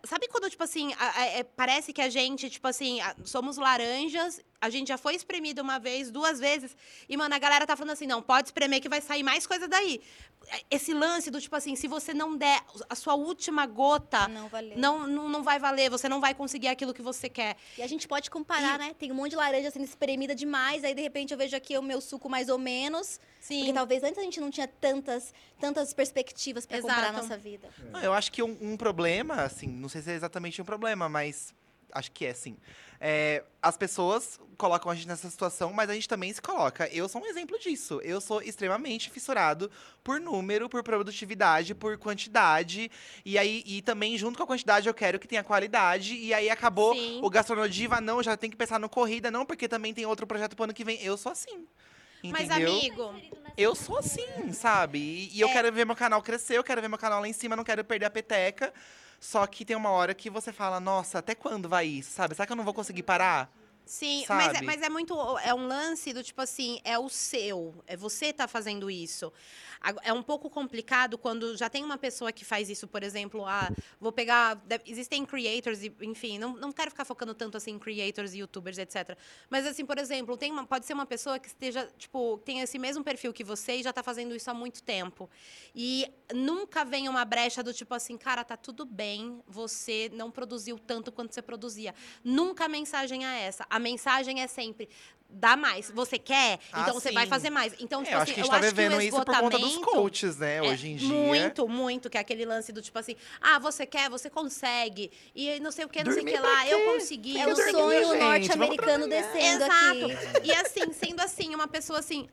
[0.04, 3.58] Sabe quando, tipo assim, a- a- é, parece que a gente, tipo assim, a- somos
[3.58, 6.76] laranjas, a gente já foi espremido uma vez, duas vezes,
[7.10, 9.68] e, mano, a galera tá falando assim, não, pode espremer que vai sair mais coisa
[9.68, 10.02] daí.
[10.48, 14.48] É, Esse lance do, tipo assim, se você não der a sua última gota, Não
[14.50, 14.78] valeu.
[14.78, 17.56] não, não, não vai valer, você não vai conseguir aquilo que você quer.
[17.78, 18.94] E a gente pode comparar, né?
[18.98, 21.82] Tem um monte de laranja sendo espremida demais, aí de repente eu vejo aqui o
[21.82, 23.20] meu suco mais ou menos.
[23.40, 23.60] Sim.
[23.60, 27.70] Porque talvez antes a gente não tinha tantas, tantas perspectivas para comparar a nossa vida.
[27.92, 31.10] Não, eu acho que um, um problema, assim, não sei se é exatamente um problema,
[31.10, 31.54] mas
[31.92, 32.58] acho que é sim.
[33.00, 36.88] É, as pessoas colocam a gente nessa situação, mas a gente também se coloca.
[36.88, 38.00] Eu sou um exemplo disso.
[38.02, 39.70] Eu sou extremamente fissurado
[40.04, 42.90] por número, por produtividade, por quantidade.
[43.26, 46.16] E aí, e também, junto com a quantidade, eu quero que tenha qualidade.
[46.16, 47.20] E aí acabou Sim.
[47.22, 50.56] o Gastronodiva, não, já tem que pensar no corrida, não, porque também tem outro projeto
[50.56, 51.02] pro ano que vem.
[51.04, 51.68] Eu sou assim.
[52.32, 52.72] Mas, Entendeu?
[52.72, 53.16] amigo,
[53.58, 54.98] Eu sou assim, sabe?
[54.98, 55.52] E, e eu É.
[55.52, 57.84] quero ver meu canal crescer, eu quero ver meu canal lá em cima, não quero
[57.84, 58.74] perder a peteca.
[59.24, 62.36] Só que tem uma hora que você fala, nossa, até quando vai isso, sabe?
[62.36, 63.50] Será que eu não vou conseguir parar?
[63.86, 65.14] Sim, mas é, mas é muito.
[65.40, 67.74] É um lance do tipo assim, é o seu.
[67.88, 69.32] É você tá fazendo isso.
[70.02, 73.70] É um pouco complicado quando já tem uma pessoa que faz isso, por exemplo, ah,
[74.00, 74.62] vou pegar.
[74.86, 79.18] Existem creators, e, enfim, não, não quero ficar focando tanto assim em creators, youtubers, etc.
[79.50, 82.80] Mas assim, por exemplo, tem uma, pode ser uma pessoa que esteja, tipo, tem esse
[82.80, 85.30] mesmo perfil que você e já tá fazendo isso há muito tempo.
[85.76, 90.80] E nunca vem uma brecha do tipo assim, cara, tá tudo bem, você não produziu
[90.80, 91.94] tanto quanto você produzia.
[92.24, 93.66] Nunca a mensagem é essa.
[93.70, 94.90] A mensagem é sempre
[95.34, 95.90] dá mais.
[95.92, 96.60] Você quer?
[96.72, 97.30] Ah, Então você vai sim.
[97.30, 97.74] fazer mais.
[97.80, 99.78] Então, É, tipo eu assim, acho que a gente tá vivendo isso por conta dos
[99.78, 100.58] coaches, né?
[100.58, 101.08] é Hoje em dia.
[101.10, 105.12] Muito, muito, que é aquele lance do tipo assim, ah, você quer, você consegue.
[105.36, 107.38] E não sei o que, não sei o Dormir que lá, eu consegui.
[107.40, 110.06] É o sonho norte-americano descendo Exato.
[110.06, 110.48] aqui.
[110.48, 112.28] E assim, sendo assim, uma pessoa assim,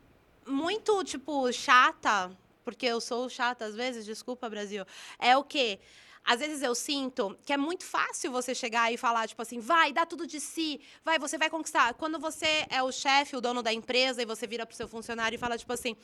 [0.45, 2.31] muito, tipo, chata,
[2.63, 4.85] porque eu sou chata às vezes, desculpa, Brasil,
[5.19, 5.79] é o quê?
[6.23, 9.91] Às vezes eu sinto que é muito fácil você chegar e falar, tipo assim, vai,
[9.91, 11.93] dá tudo de si, vai, você vai conquistar.
[11.95, 15.35] Quando você é o chefe, o dono da empresa, e você vira pro seu funcionário
[15.35, 15.95] e fala, tipo assim,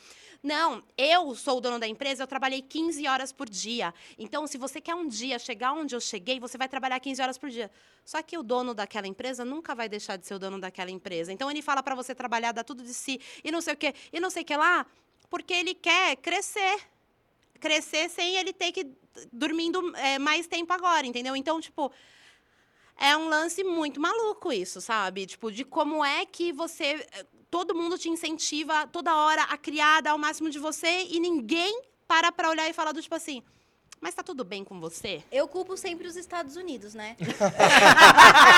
[0.41, 3.93] não, eu sou o dono da empresa, eu trabalhei 15 horas por dia.
[4.17, 7.37] Então, se você quer um dia chegar onde eu cheguei, você vai trabalhar 15 horas
[7.37, 7.69] por dia.
[8.03, 11.31] Só que o dono daquela empresa nunca vai deixar de ser o dono daquela empresa.
[11.31, 13.93] Então, ele fala para você trabalhar, dar tudo de si, e não sei o quê,
[14.11, 14.85] e não sei o que lá,
[15.29, 16.79] porque ele quer crescer
[17.57, 18.85] crescer sem ele ter que
[19.31, 21.35] dormindo é, mais tempo agora, entendeu?
[21.35, 21.91] Então, tipo,
[22.99, 25.25] é um lance muito maluco isso, sabe?
[25.25, 27.05] Tipo, de como é que você.
[27.13, 31.17] eh, Todo mundo te incentiva toda hora a criar, dar o máximo de você e
[31.17, 33.41] ninguém para pra olhar e falar do tipo assim.
[34.01, 35.23] Mas tá tudo bem com você?
[35.31, 37.15] Eu culpo sempre os Estados Unidos, né?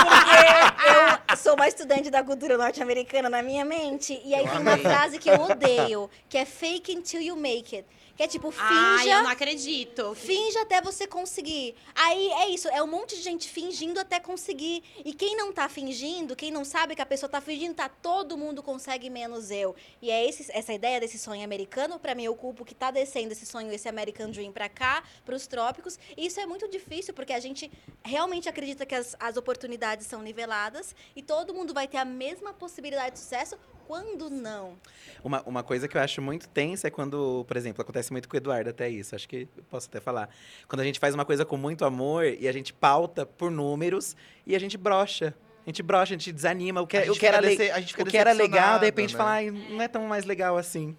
[0.04, 4.20] Porque eu sou uma estudante da cultura norte-americana na minha mente.
[4.26, 4.84] E aí Eu tem uma amei.
[4.84, 7.88] frase que eu odeio, que é fake until you make it.
[8.20, 9.16] Que é tipo, Ah, finja.
[9.16, 10.14] eu não acredito.
[10.14, 11.74] Finja até você conseguir.
[11.96, 14.84] Aí é isso, é um monte de gente fingindo até conseguir.
[15.06, 18.38] E quem não tá fingindo, quem não sabe que a pessoa tá fingindo, tá todo
[18.38, 19.74] mundo consegue menos eu.
[20.02, 23.32] E é esse, essa ideia desse sonho americano, pra mim, eu culpo que tá descendo
[23.32, 25.98] esse sonho, esse American Dream pra cá, pros trópicos.
[26.18, 27.72] E isso é muito difícil, porque a gente
[28.04, 32.52] realmente acredita que as, as oportunidades são niveladas e todo mundo vai ter a mesma
[32.52, 33.58] possibilidade de sucesso.
[33.90, 34.76] Quando não?
[35.24, 38.36] Uma, uma coisa que eu acho muito tensa é quando, por exemplo, acontece muito com
[38.36, 40.30] o Eduardo até isso, acho que eu posso até falar.
[40.68, 44.16] Quando a gente faz uma coisa com muito amor e a gente pauta por números
[44.46, 45.34] e a gente brocha.
[45.66, 46.82] A gente brocha, a gente desanima.
[46.82, 48.78] O que, A o gente que, era, dece- a gente fica o que era legal,
[48.78, 49.18] de repente, né?
[49.18, 50.96] falar, "Ai, não é tão mais legal assim.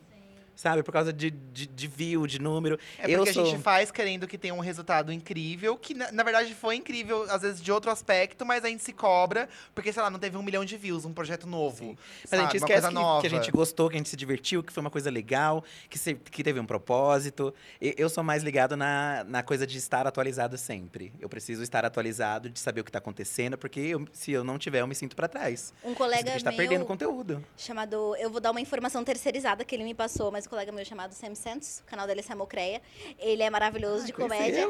[0.60, 0.82] Sabe?
[0.82, 2.78] Por causa de, de, de view, de número.
[2.98, 3.46] É porque eu a sou...
[3.46, 7.42] gente faz querendo que tenha um resultado incrível, que na, na verdade foi incrível, às
[7.42, 10.42] vezes de outro aspecto, mas a gente se cobra, porque, sei lá, não teve um
[10.42, 11.96] milhão de views, um projeto novo.
[12.30, 13.20] Mas a gente Uma esquece coisa que, nova.
[13.22, 15.98] que a gente gostou, que a gente se divertiu, que foi uma coisa legal, que,
[15.98, 17.54] se- que teve um propósito.
[17.80, 21.12] E- eu sou mais ligado na, na coisa de estar atualizado sempre.
[21.20, 24.58] Eu preciso estar atualizado, de saber o que está acontecendo, porque eu- se eu não
[24.58, 25.72] tiver, eu me sinto para trás.
[25.84, 27.42] Um A colega gente tá meu perdendo conteúdo.
[27.56, 28.14] chamado.
[28.16, 31.34] Eu vou dar uma informação terceirizada que ele me passou, mas colega meu chamado Sam
[31.36, 32.82] Santos, o canal dele é Samocreia.
[33.18, 34.66] Ele é maravilhoso de comédia.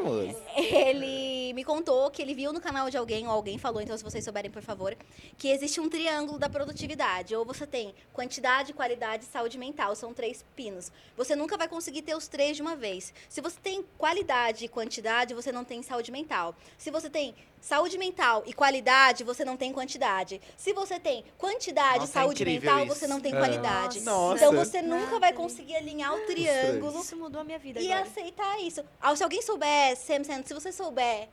[0.55, 4.05] Ele me contou que ele viu no canal de alguém, ou alguém falou, então se
[4.05, 4.95] vocês souberem, por favor,
[5.39, 7.35] que existe um triângulo da produtividade.
[7.35, 9.97] Ou você tem quantidade, qualidade e saúde mental.
[9.97, 10.93] São três pinos.
[11.17, 13.13] Você nunca vai conseguir ter os três de uma vez.
[13.29, 16.55] Se você tem qualidade e quantidade, você não tem saúde mental.
[16.77, 20.41] Se você tem saúde mental e qualidade, você não tem quantidade.
[20.57, 22.95] Se você tem quantidade e é saúde mental, isso.
[22.95, 23.39] você não tem É.
[23.39, 24.01] qualidade.
[24.01, 24.37] Nossa.
[24.37, 28.09] Então você nunca vai conseguir alinhar o triângulo Isso mudou a minha vida e agora.
[28.09, 28.83] aceitar isso.
[29.01, 31.29] Ah, se alguém souber, Sam se você souber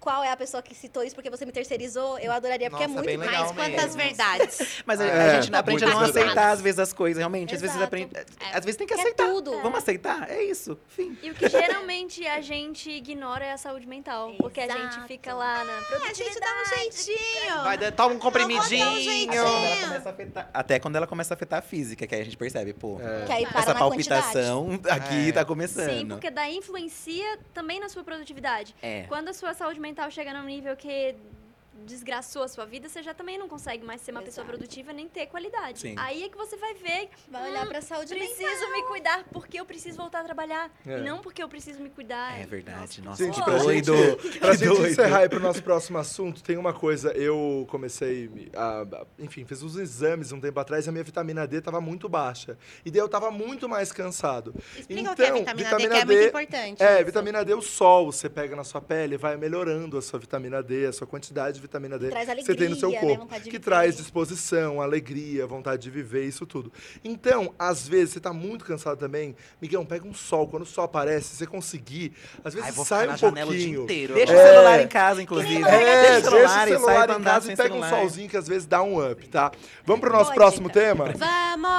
[0.00, 3.00] qual é a pessoa que citou isso porque você me terceirizou, eu adoraria, porque Nossa,
[3.10, 4.82] é muito Mas quantas verdades?
[4.86, 6.52] Mas a, É, a gente aprende a não muito aceitar, verdade.
[6.54, 7.54] às vezes, as coisas, realmente.
[7.54, 7.86] Às vezes, Exato.
[7.86, 8.10] aprende,
[8.52, 9.28] às vezes tem que aceitar.
[9.28, 9.60] tudo.
[9.60, 10.30] Vamos aceitar?
[10.30, 10.78] É isso.
[10.88, 11.16] Fim.
[11.22, 14.32] E o que geralmente a gente ignora é a saúde mental.
[14.38, 15.06] Porque a gente Exato.
[15.06, 15.72] fica lá na
[16.08, 17.62] A gente dá um jeitinho.
[17.62, 18.88] Vai, toma um comprimidinho.
[18.88, 19.42] Um jeitinho.
[19.42, 22.14] Até quando, ela começa a afetar, até quando ela começa a afetar a física, que
[22.14, 24.22] aí a gente percebe, pô, Que aí para essa na quantidade.
[24.22, 25.32] palpitação aqui É.
[25.32, 25.90] tá começando.
[25.90, 28.74] Sim, porque daí influencia também na sua produtividade.
[28.80, 29.02] É.
[29.08, 31.14] Quando a sua saúde mental chega num nível que
[31.84, 34.58] desgraçou a sua vida, você já também não consegue mais ser uma pessoa Exato.
[34.58, 35.80] produtiva nem ter qualidade.
[35.80, 35.94] Sim.
[35.98, 38.72] Aí é que você vai ver, Vai olhar pra saúde preciso mental.
[38.72, 40.70] me cuidar porque eu preciso voltar a trabalhar.
[40.86, 40.98] É.
[40.98, 42.38] E não porque eu preciso me cuidar.
[42.40, 43.00] É verdade.
[43.02, 43.94] Nossa, Gente, que pra doido.
[43.96, 44.86] gente, pra gente doido.
[44.88, 47.10] encerrar e pro nosso próximo assunto, tem uma coisa.
[47.12, 51.46] Eu comecei, a, a- enfim, fiz uns exames um tempo atrás e a minha vitamina
[51.46, 52.58] D tava muito baixa.
[52.84, 54.54] E daí eu tava muito mais cansado.
[54.78, 56.82] Explica o que é a Então, vitamina, D, que é vitamina muito D importante.
[56.82, 57.04] É, isso.
[57.06, 60.86] vitamina D, o sol, você pega na sua pele, vai melhorando a sua vitamina D,
[60.86, 63.16] a sua quantidade de vitamina D Traz que você tem no seu alegria, né?
[63.18, 63.34] corpo.
[63.34, 63.58] De que viver.
[63.64, 66.72] traz disposição, alegria, vontade de viver, isso tudo.
[67.04, 70.48] Então, às vezes, você tá muito cansado também, Miguel, pega um sol.
[70.48, 72.12] Quando o sol aparece, você conseguir,
[72.44, 73.82] às vezes Ai, sai um na janela o dia pouquinho.
[73.84, 74.14] inteiro.
[74.14, 74.48] Deixa agora.
[74.48, 74.82] o celular É.
[74.82, 75.62] em casa, inclusive.
[75.62, 77.90] É, deixa deixa o celular, e sai pra em andar casa e pega um celular.
[78.00, 79.52] solzinho que às vezes dá um up, tá?
[79.84, 80.80] Vamos pro nosso Boa próximo dica.
[80.80, 81.04] tema?
[81.04, 81.70] Vamos!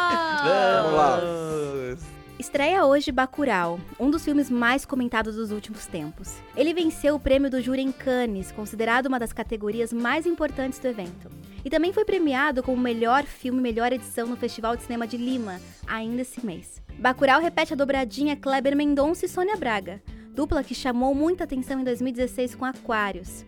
[0.43, 2.20] Vamos lá.
[2.41, 6.37] Estreia hoje Bacurau, um dos filmes mais comentados dos últimos tempos.
[6.57, 10.87] Ele venceu o prêmio do júri em Cannes, considerado uma das categorias mais importantes do
[10.87, 11.29] evento.
[11.63, 15.17] E também foi premiado como melhor filme e melhor edição no Festival de Cinema de
[15.17, 16.81] Lima, ainda esse mês.
[16.97, 20.01] Bacurau repete a dobradinha Kleber Mendonça e Sônia Braga,
[20.33, 23.45] dupla que chamou muita atenção em 2016 com Aquários.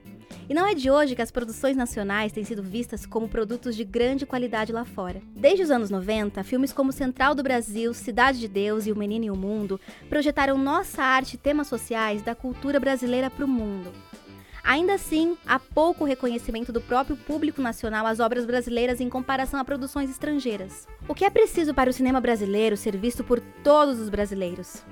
[0.50, 3.84] E não é de hoje que as produções nacionais têm sido vistas como produtos de
[3.84, 5.22] grande qualidade lá fora.
[5.36, 9.26] Desde os anos 90, filmes como Central do Brasil, Cidade de Deus e O Menino
[9.26, 9.80] e o Mundo
[10.10, 13.92] projetaram nossa arte e temas sociais da cultura brasileira para o mundo.
[14.64, 19.66] Ainda assim, há pouco reconhecimento do próprio público nacional às obras brasileiras em comparação a
[19.66, 20.88] produções estrangeiras.
[21.08, 24.84] O que é preciso para o cinema brasileiro ser visto por todos os brasileiros?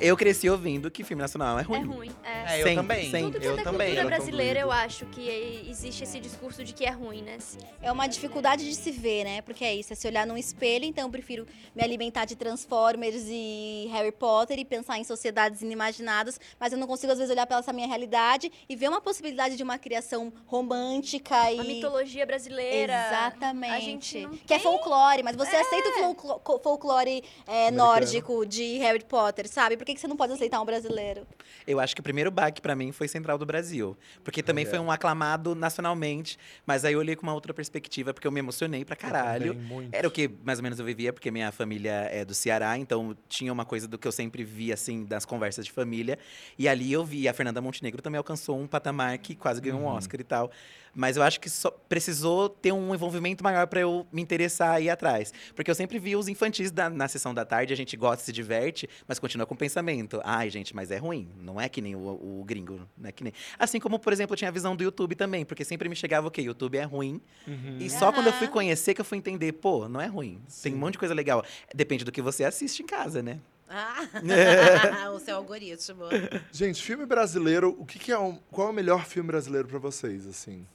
[0.00, 1.78] Eu cresci ouvindo que filme nacional é ruim.
[1.80, 2.10] É ruim.
[2.22, 2.38] É.
[2.38, 3.10] É, eu Sempre, também.
[3.10, 3.22] sempre.
[3.32, 3.86] Tudo que eu é também.
[3.94, 7.36] cultura brasileira, eu acho que é- existe esse discurso de que é ruim, né?
[7.82, 9.42] É uma dificuldade de se ver, né?
[9.42, 13.24] Porque é isso, é se olhar num espelho, então eu prefiro me alimentar de Transformers
[13.28, 17.46] e Harry Potter e pensar em sociedades inimaginadas, mas eu não consigo às vezes olhar
[17.46, 22.24] pela essa minha realidade e ver uma possibilidade de uma criação romântica e A mitologia
[22.24, 22.94] brasileira.
[23.08, 23.74] Exatamente.
[23.74, 28.46] A gente não Que é tem- folclore, mas você aceita o co- folclore é, nórdico
[28.46, 29.76] de Harry Potter, sabe?
[29.76, 31.26] Por que, que você não pode aceitar um brasileiro?
[31.66, 33.96] Eu acho que o primeiro baque pra mim foi Central do Brasil.
[34.22, 34.68] Porque também É.
[34.68, 36.38] foi um aclamado nacionalmente.
[36.66, 39.54] Mas aí eu olhei com uma outra perspectiva, porque eu me emocionei pra caralho.
[39.54, 39.94] Também, muito.
[39.94, 43.16] Era o que mais ou menos eu vivia, porque minha família é do Ceará, então
[43.28, 46.18] tinha uma coisa do que eu sempre vi, assim, das conversas de família.
[46.58, 49.86] E ali eu vi, a Fernanda Montenegro também alcançou um patamar que quase ganhou um
[49.86, 50.50] Oscar e tal.
[51.00, 54.86] Mas eu acho que só precisou ter um envolvimento maior pra eu me interessar e
[54.86, 55.32] ir atrás.
[55.54, 58.32] Porque eu sempre vi os infantis da- na sessão da tarde, a gente gosta, se
[58.32, 60.20] diverte, mas continua com o pensamento.
[60.24, 61.30] Ai, gente, mas é ruim.
[61.38, 63.32] Não é que nem o, o gringo, não é que nem...
[63.56, 66.26] Assim como, por exemplo, eu tinha a visão do YouTube também, porque sempre me chegava
[66.26, 66.42] o quê?
[66.42, 67.76] YouTube é ruim, Uhum.
[67.78, 70.42] e só quando eu fui conhecer que eu fui entender, pô, não é ruim.
[70.62, 71.44] Tem um monte de coisa legal.
[71.72, 73.38] Depende do que você assiste em casa, né?
[73.70, 74.02] Ah,
[75.14, 76.04] o seu algoritmo.
[76.50, 79.78] Gente, filme brasileiro, o que, que é um, qual é o melhor filme brasileiro pra
[79.78, 80.66] vocês, assim?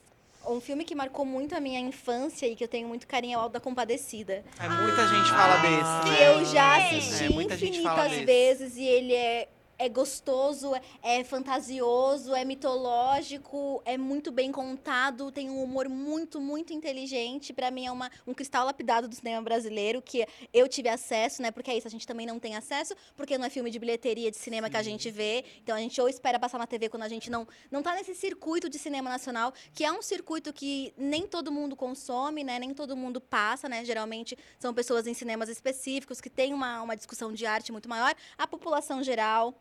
[0.54, 3.38] Um filme que marcou muito a minha infância e que eu tenho muito carinho é
[3.38, 4.44] o Alto da Compadecida.
[4.60, 6.04] É, muita gente fala desse.
[6.04, 6.30] Que né?
[6.30, 9.48] eu já assisti É, gente fala infinitas vezes e ele é,
[9.84, 16.40] é gostoso, é, é fantasioso, é mitológico, é muito bem contado, tem um humor muito,
[16.40, 17.52] muito inteligente.
[17.52, 21.52] Pra mim é uma, um cristal lapidado do cinema brasileiro que eu tive acesso, né?
[21.52, 24.32] Porque é isso, a gente também não tem acesso, porque não é filme de bilheteria
[24.32, 25.44] de cinema que a gente vê.
[25.62, 28.16] Então a gente ou espera passar na TV quando a gente não não tá nesse
[28.16, 32.58] circuito de cinema nacional, que é um circuito que nem todo mundo consome, né?
[32.58, 33.84] Nem todo mundo passa, né?
[33.84, 38.16] Geralmente são pessoas em cinemas específicos que têm uma, uma discussão de arte muito maior.
[38.38, 39.54] A população geral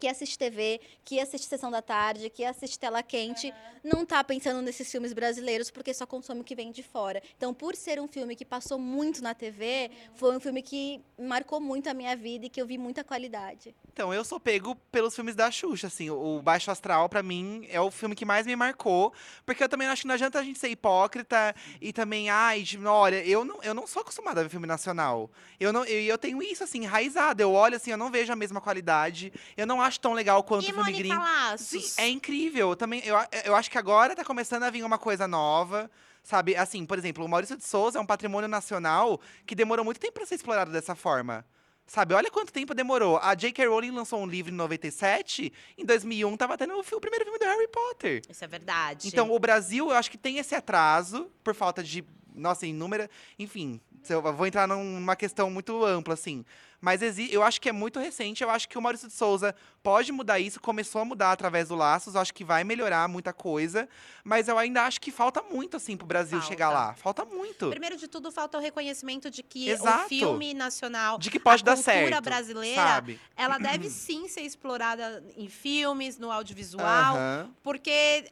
[0.00, 3.52] que assiste TV, que assiste Sessão da Tarde, que assiste Tela Quente,
[3.84, 7.22] não tá pensando nesses filmes brasileiros porque só consome o que vem de fora.
[7.36, 11.60] Então, por ser um filme que passou muito na TV, foi um filme que marcou
[11.60, 13.74] muito a minha vida e que eu vi muita qualidade.
[13.92, 16.08] Então, eu sou pego pelos filmes da Xuxa, assim.
[16.08, 19.12] O Baixo Astral, pra mim, é o filme que mais me marcou.
[19.44, 22.78] Porque eu também acho que não adianta a gente ser hipócrita e também, ai, de-
[22.86, 25.30] olha, eu não, eu não sou acostumada a ver filme nacional.
[25.58, 27.42] Eu, não, eu, eu tenho isso, assim, enraizado.
[27.42, 29.32] Eu olho, assim, eu não vejo a mesma qualidade.
[29.56, 31.14] Eu não acho tão legal quanto E o filme gringo.
[31.58, 32.70] Sim, é incrível.
[32.70, 35.90] Eu Também, eu, eu acho que agora tá começando a vir uma coisa nova.
[36.22, 39.98] Sabe, assim, por exemplo, o Maurício de Souza é um patrimônio nacional que demorou muito
[39.98, 41.44] tempo para ser explorado dessa forma.
[41.86, 43.18] Sabe, olha quanto tempo demorou.
[43.18, 43.66] A J.K.
[43.66, 47.44] Rowling lançou um livro em 97, em 2001 tava tendo o, o primeiro filme do
[47.44, 48.22] Harry Potter.
[48.28, 49.08] Isso é verdade.
[49.08, 52.04] Então, o Brasil, eu acho que tem esse atraso por falta de,
[52.34, 56.44] nossa, inúmera, enfim, eu vou entrar num- numa questão muito ampla assim.
[56.80, 57.00] Mas
[57.30, 60.38] eu acho que é muito recente, eu acho que o Maurício de Souza pode mudar
[60.38, 63.86] isso, começou a mudar através do Laços, acho que vai melhorar muita coisa,
[64.24, 66.46] mas eu ainda acho que falta muito assim pro Brasil Falta.
[66.52, 66.94] chegar lá.
[66.94, 67.68] Falta muito.
[67.68, 70.06] Primeiro de tudo, falta o reconhecimento de que Exato.
[70.06, 72.24] o filme nacional, De que pode a dar cultura certo.
[72.24, 73.20] brasileira, sabe?
[73.36, 77.50] ela deve sim ser explorada em filmes, no audiovisual, Aham.
[77.62, 78.24] porque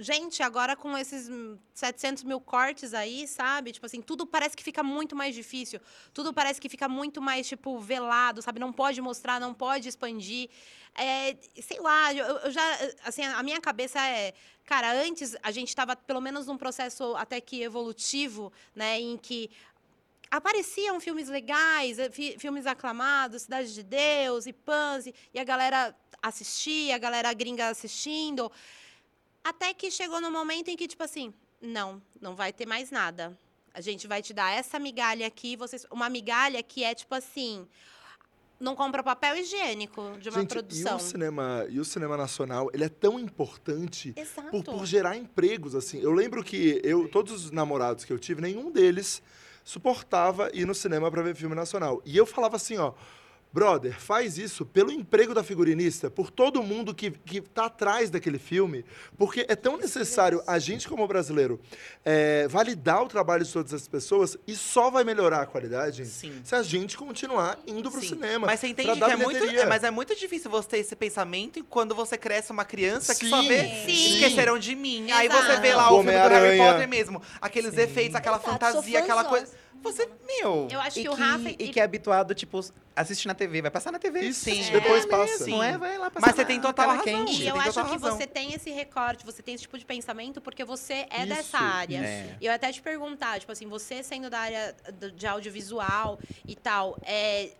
[0.00, 3.70] gente, agora com esses hum, 700 mil cortes aí, sabe?
[3.72, 5.80] Tipo assim, tudo parece que fica muito mais difícil.
[6.14, 8.58] Tudo parece que fica muito mais, tipo, velado, sabe?
[8.58, 10.48] Não pode mostrar, não pode expandir.
[10.94, 12.62] É, sei lá, eu, eu já...
[13.04, 14.34] Assim, a minha cabeça é...
[14.64, 19.00] Cara, antes a gente estava pelo menos num processo até que evolutivo, né?
[19.00, 19.50] Em que
[20.30, 25.44] apareciam filmes legais, eh, fi- filmes aclamados, Cidade de Deus e Pans, e e a
[25.44, 28.50] galera assistia, a galera gringa assistindo.
[29.42, 33.36] Até que chegou no momento em que, tipo assim, não, não vai ter mais nada.
[33.72, 37.66] A gente vai te dar essa migalha aqui, vocês, uma migalha que é tipo assim,
[38.58, 40.92] não compra papel higiênico de uma Gente, produção.
[40.92, 44.14] E o, cinema, e o cinema nacional, ele é tão importante
[44.50, 46.00] por, por gerar empregos, assim.
[46.00, 49.22] Eu lembro que eu, todos os namorados que eu tive, nenhum deles
[49.64, 52.02] suportava ir no cinema para ver filme nacional.
[52.04, 52.92] E eu falava assim, ó,
[53.52, 58.38] brother, faz isso pelo emprego da figurinista, por todo mundo que, que tá atrás daquele
[58.38, 58.84] filme,
[59.18, 61.60] porque é tão necessário a gente, como brasileiro,
[62.04, 66.40] é, validar o trabalho de todas as pessoas e só vai melhorar a qualidade Sim.
[66.44, 68.08] se a gente continuar indo pro Sim.
[68.08, 68.46] cinema.
[68.46, 71.62] Mas você entende que é muito, é, mas é muito difícil você ter esse pensamento
[71.64, 74.14] quando você cresce uma criança que só Sim, vê sim.
[74.14, 75.10] Esqueceram de Mim.
[75.10, 75.46] Aí Exato.
[75.46, 76.58] você vê lá o filme do Harry.
[76.58, 77.22] Potter mesmo.
[77.40, 79.48] Aqueles efeitos, aquela Exato, fantasia, aquela coisa.
[79.82, 80.68] Você, meu.
[80.70, 81.48] Eu acho E que, o que, Rafa...
[81.50, 82.60] e que é habituado, tipo,
[82.94, 83.62] assistir na TV.
[83.62, 84.20] Vai passar na TV.
[84.20, 84.62] Isso, Sim.
[84.70, 85.32] depois É passa.
[85.44, 85.56] mesmo.
[85.56, 85.78] Não é?
[85.78, 87.04] Vai lá passar Mas você tem total razão.
[87.04, 87.32] quente.
[87.32, 88.16] E Você eu tem acho que razão.
[88.18, 91.58] você tem esse recorte, você tem esse tipo de pensamento porque você é Isso, dessa
[91.58, 91.98] área.
[91.98, 92.36] É.
[92.40, 94.74] E eu até te perguntar, tipo assim, você sendo da área
[95.14, 97.50] de audiovisual e tal, é,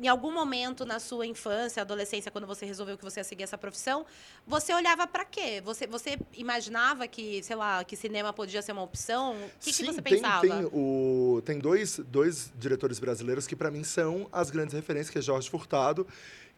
[0.00, 3.58] em algum momento na sua infância, adolescência, quando você resolveu que você ia seguir essa
[3.58, 4.06] profissão,
[4.46, 5.60] você olhava pra quê?
[5.62, 9.34] Você, você imaginava que, sei lá, que cinema podia ser uma opção?
[9.34, 10.40] O que, que Sim, você tem, pensava?
[10.40, 15.18] Tem, o, tem dois, dois diretores brasileiros que, para mim, são as grandes referências, que
[15.18, 16.06] é Jorge Furtado,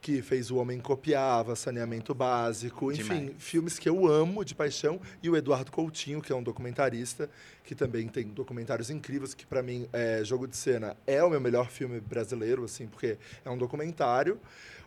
[0.03, 3.33] que fez O Homem Copiava, Saneamento Básico, enfim, Demais.
[3.39, 7.31] filmes que eu amo de paixão, e o Eduardo Coutinho, que é um documentarista,
[7.63, 11.41] que também tem documentários incríveis, que para mim, é, Jogo de Cena é o meu
[11.41, 14.41] melhor filme brasileiro, assim, porque é um documentário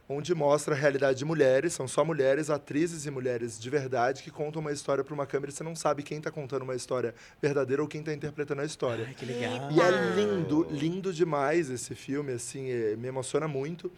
[0.08, 4.30] onde mostra a realidade de mulheres, são só mulheres, atrizes e mulheres de verdade, que
[4.30, 7.16] contam uma história para uma câmera e você não sabe quem está contando uma história
[7.42, 9.06] verdadeira ou quem está interpretando a história.
[9.08, 9.72] Ai, que legal.
[9.72, 13.92] E é lindo, lindo demais esse filme, assim, é, me emociona muito.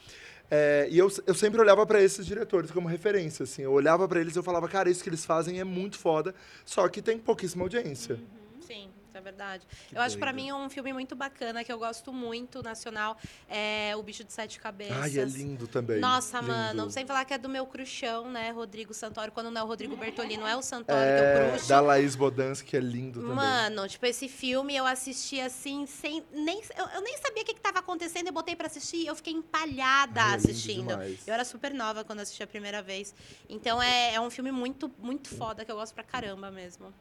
[0.49, 3.64] É, e eu, eu sempre olhava para esses diretores como referência, assim.
[3.64, 6.34] Eu olhava para eles e eu falava, cara, isso que eles fazem é muito foda,
[6.65, 8.15] só que tem pouquíssima audiência.
[8.15, 9.65] Sim, isso é verdade.
[9.91, 10.44] eu acho que pra doido.
[10.45, 13.18] mim um filme muito bacana, que eu gosto muito, nacional,
[13.49, 14.95] é O Bicho de Sete Cabeças.
[14.98, 15.99] Ai, é lindo também.
[15.99, 16.52] Nossa, lindo.
[16.52, 19.31] mano, sem falar que é do meu crushão, né, Rodrigo Santoro.
[19.31, 21.68] Quando não é o Rodrigo Bertolino, é o Santoro que É, eu cruxo.
[21.69, 23.35] da Laís Bodansky, que é lindo também.
[23.35, 26.23] Mano, tipo, esse filme eu assisti assim, sem.
[26.31, 29.07] Nem, eu, eu nem sabia o que, que tava acontecendo, eu botei pra assistir e
[29.07, 30.88] eu fiquei empalhada Ai, é assistindo.
[30.89, 31.27] demais.
[31.27, 33.14] Eu era super nova quando assisti a primeira vez.
[33.49, 36.94] Então é, é um filme muito, muito foda que eu gosto pra caramba mesmo.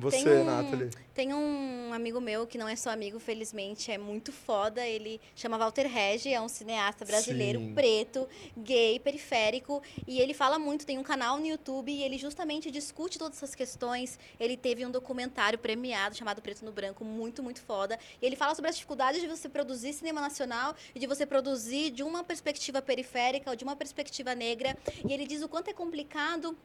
[0.00, 0.90] Você, Tem um- Nathalie.
[1.14, 4.86] Tem um amigo meu que não é só amigo, felizmente, é muito foda.
[4.86, 7.74] Ele chama Walter Regi, é um cineasta brasileiro, Sim.
[7.74, 9.82] preto, gay, periférico.
[10.06, 13.54] E ele fala muito, tem um canal no YouTube e ele justamente discute todas essas
[13.54, 14.18] questões.
[14.38, 17.98] Ele teve um documentário premiado chamado Preto no Branco, muito, muito foda.
[18.22, 21.90] E ele fala sobre as dificuldades de você produzir cinema nacional e de você produzir
[21.90, 24.74] de uma perspectiva periférica ou de uma perspectiva negra.
[25.06, 26.56] E ele diz o quanto é complicado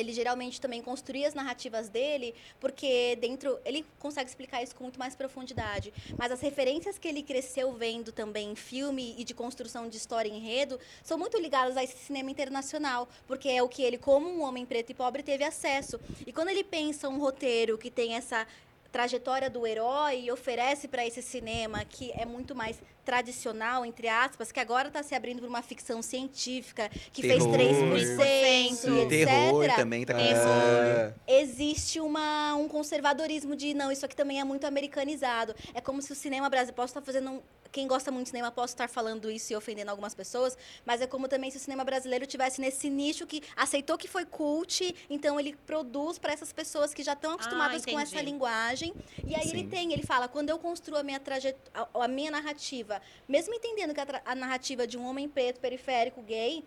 [0.00, 4.98] ele geralmente também construía as narrativas dele, porque dentro ele consegue explicar isso com muito
[4.98, 5.92] mais profundidade.
[6.16, 10.28] Mas as referências que ele cresceu vendo também em filme e de construção de história
[10.28, 14.28] e enredo são muito ligadas a esse cinema internacional, porque é o que ele, como
[14.28, 16.00] um homem preto e pobre, teve acesso.
[16.26, 18.46] E quando ele pensa um roteiro que tem essa
[18.90, 24.52] trajetória do herói e oferece para esse cinema que é muito mais tradicional, entre aspas,
[24.52, 27.56] que agora está se abrindo para uma ficção científica que Terror.
[27.56, 29.00] fez 3% Sim.
[29.00, 30.14] etc Terror também tá
[31.26, 35.54] existe uma, um conservadorismo de não, isso aqui também é muito americanizado.
[35.72, 36.76] É como se o cinema brasileiro.
[36.76, 37.30] Posso estar fazendo.
[37.30, 37.40] Um,
[37.70, 40.56] quem gosta muito de cinema, posso estar falando isso e ofendendo algumas pessoas,
[40.86, 44.24] mas é como também se o cinema brasileiro tivesse nesse nicho que aceitou que foi
[44.24, 48.94] cult, então ele produz para essas pessoas que já estão acostumadas com essa linguagem.
[49.26, 49.68] E aí ele Sim.
[49.68, 52.97] tem, ele fala, quando eu construo a minha trajetória, a minha narrativa,
[53.28, 56.64] mesmo entendendo que a, a narrativa de um homem preto, periférico, gay,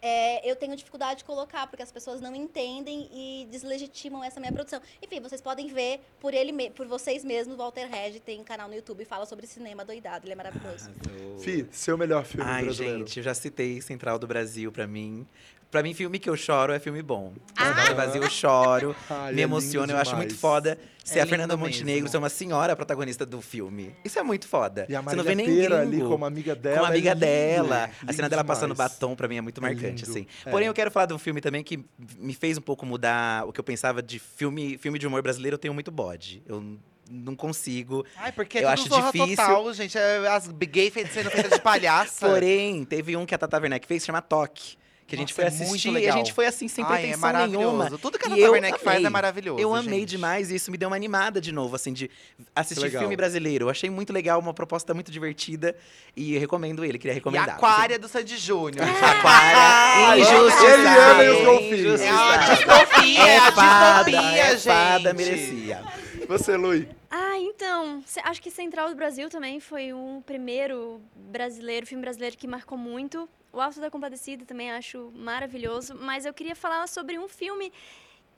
[0.00, 4.52] é, eu tenho dificuldade de colocar, porque as pessoas não entendem e deslegitimam essa minha
[4.52, 4.80] produção.
[5.02, 8.44] Enfim, vocês podem ver por ele me- por vocês mesmos, o Walter Regi tem um
[8.44, 10.90] canal no YouTube e fala sobre cinema doidado, ele é maravilhoso.
[11.04, 11.38] Arrasou.
[11.40, 12.98] Fi, seu melhor filme Ai, brasileiro.
[13.00, 15.26] gente, eu já citei Central do Brasil pra mim.
[15.70, 17.32] Pra mim, filme que eu choro é filme bom.
[17.54, 17.92] Ah!
[17.94, 21.26] Brasil eu choro, Ai, me é emociona, lindo eu acho muito foda ser É a
[21.26, 22.08] Fernanda Montenegro, mesmo.
[22.08, 23.94] ser uma senhora protagonista do filme.
[24.04, 24.86] Isso é muito foda.
[24.88, 25.74] E a Você não vê nem gringo.
[25.74, 26.78] ali como amiga dela.
[26.80, 27.84] com a é amiga lindo, dela.
[27.84, 28.92] A lindo cena dela passando demais.
[28.92, 30.26] batom, pra mim, é muito É marcante, assim.
[30.44, 30.50] é.
[30.50, 31.82] Porém, eu quero falar de um filme também que
[32.18, 35.54] me fez um pouco mudar o que eu pensava de filme, filme de humor brasileiro.
[35.54, 36.42] Eu tenho muito bode.
[36.46, 36.78] Eu
[37.10, 38.04] não consigo.
[38.16, 39.36] Ai, porque Eu é acho difícil.
[39.36, 39.96] total, gente.
[39.96, 42.24] É, As gay sendo feitas de palhaça.
[42.28, 44.76] Porém, teve um que a Tata Werneck fez, chama Toque.
[45.08, 46.90] Que a gente Nossa, foi é muito assistir e a gente foi assim, sem Ai,
[46.90, 47.66] é pretensão maravilhoso.
[47.66, 47.98] nenhuma.
[47.98, 50.10] Tudo que a E Tata Werneck faz é maravilhoso, Eu amei gente.
[50.10, 52.10] demais e isso me deu uma animada de novo, assim, de
[52.54, 53.64] assistir filme brasileiro.
[53.64, 55.74] Eu achei muito legal, uma proposta muito divertida
[56.14, 57.56] e eu recomendo ele, queria E recomendar.
[57.56, 58.84] Aquária do Sandy Júnior.
[59.02, 59.58] Aquária.
[59.58, 60.72] Ai, Injustiçado.
[60.74, 62.00] ele ama e os golfinhos.
[62.02, 65.16] É a distopia, é a fada, distopia, é fada, gente.
[65.16, 65.82] merecia.
[66.28, 66.86] Você, Lui.
[67.10, 72.46] Ah, então, acho que Central do Brasil também foi um primeiro brasileiro, filme brasileiro que
[72.46, 73.26] marcou muito.
[73.52, 77.72] O Alto da Compadecida também acho maravilhoso, mas eu queria falar sobre um filme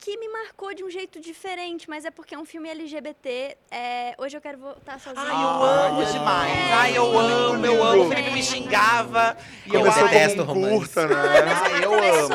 [0.01, 3.55] que me marcou de um jeito diferente, mas é porque é um filme LGBT.
[3.69, 5.23] É, hoje eu quero voltar sozinha.
[5.23, 6.51] Ai, eu amo é demais.
[6.51, 6.73] lindo.
[6.73, 8.03] Ai, eu amo, eu amo.
[8.05, 8.09] O.
[8.09, 9.37] Felipe me xingava.
[9.67, 10.79] E eu detesto como um romance.
[10.93, 11.15] curta, né?
[11.53, 12.33] Ai, eu amo.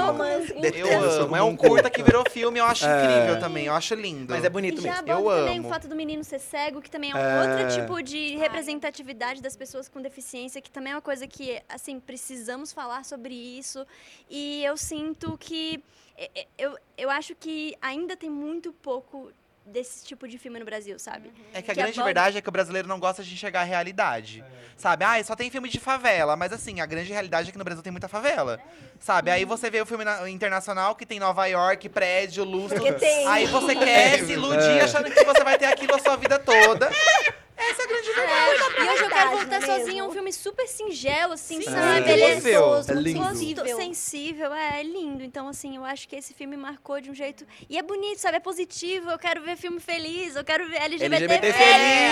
[0.77, 1.37] Eu amo.
[1.37, 3.05] É um curta que virou filme, eu acho É.
[3.05, 3.67] incrível também.
[3.67, 4.33] Eu acho lindo.
[4.33, 4.99] Mas é bonito mesmo.
[5.09, 5.67] Eu também amo.
[5.67, 7.41] o fato do menino ser cego, que também é um É.
[7.65, 11.99] outro tipo de representatividade das pessoas com deficiência, que também é uma coisa que, assim,
[11.99, 13.85] precisamos falar sobre isso.
[14.31, 15.83] E eu sinto que.
[16.19, 19.31] É, é, Eu, eu acho que ainda tem muito pouco
[19.65, 21.33] desse tipo de filme no Brasil, sabe?
[21.53, 23.63] É que a que grande aborda- verdade é que o brasileiro não gosta de enxergar
[23.63, 24.45] a realidade.
[24.77, 25.05] Sabe?
[25.05, 26.37] Ah, só tem filme de favela.
[26.37, 28.61] Mas assim, a grande realidade é que no Brasil tem muita favela.
[29.01, 29.29] Sabe?
[29.31, 32.79] Aí você vê o filme na- internacional que tem Nova York, prédio, lustro.
[32.79, 33.27] Porque tem.
[33.27, 34.83] Aí você quer se iludir É.
[34.83, 36.89] achando que você vai ter aquilo a sua vida toda.
[37.57, 38.31] Essa é a grande verdade.
[38.31, 39.77] É, e hoje eu quero voltar é mesmo?
[39.79, 42.11] sozinha, um filme super singelo, assim, Sim, sabe?
[42.11, 43.67] é Ele é gostoso, É muito lindo.
[43.77, 44.53] sensível.
[44.55, 45.25] é, é lindo.
[45.25, 47.47] Então, assim, eu acho que esse filme marcou de um jeito.
[47.69, 48.37] E é bonito, sabe?
[48.37, 49.11] É positivo.
[49.11, 51.67] Eu quero ver filme feliz, eu quero ver LGBT, LGBT feliz.
[51.67, 52.11] É,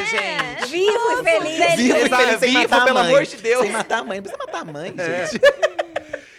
[0.00, 0.04] É.
[0.06, 0.70] gente?
[0.70, 1.76] Vivo e feliz.
[1.76, 3.08] Vivo, Exato, sem vivo, matar a pelo mãe.
[3.08, 3.62] amor de Deus.
[3.62, 4.16] Sem matar a mãe.
[4.18, 5.26] Não precisa matar a mãe, É.
[5.26, 5.40] gente.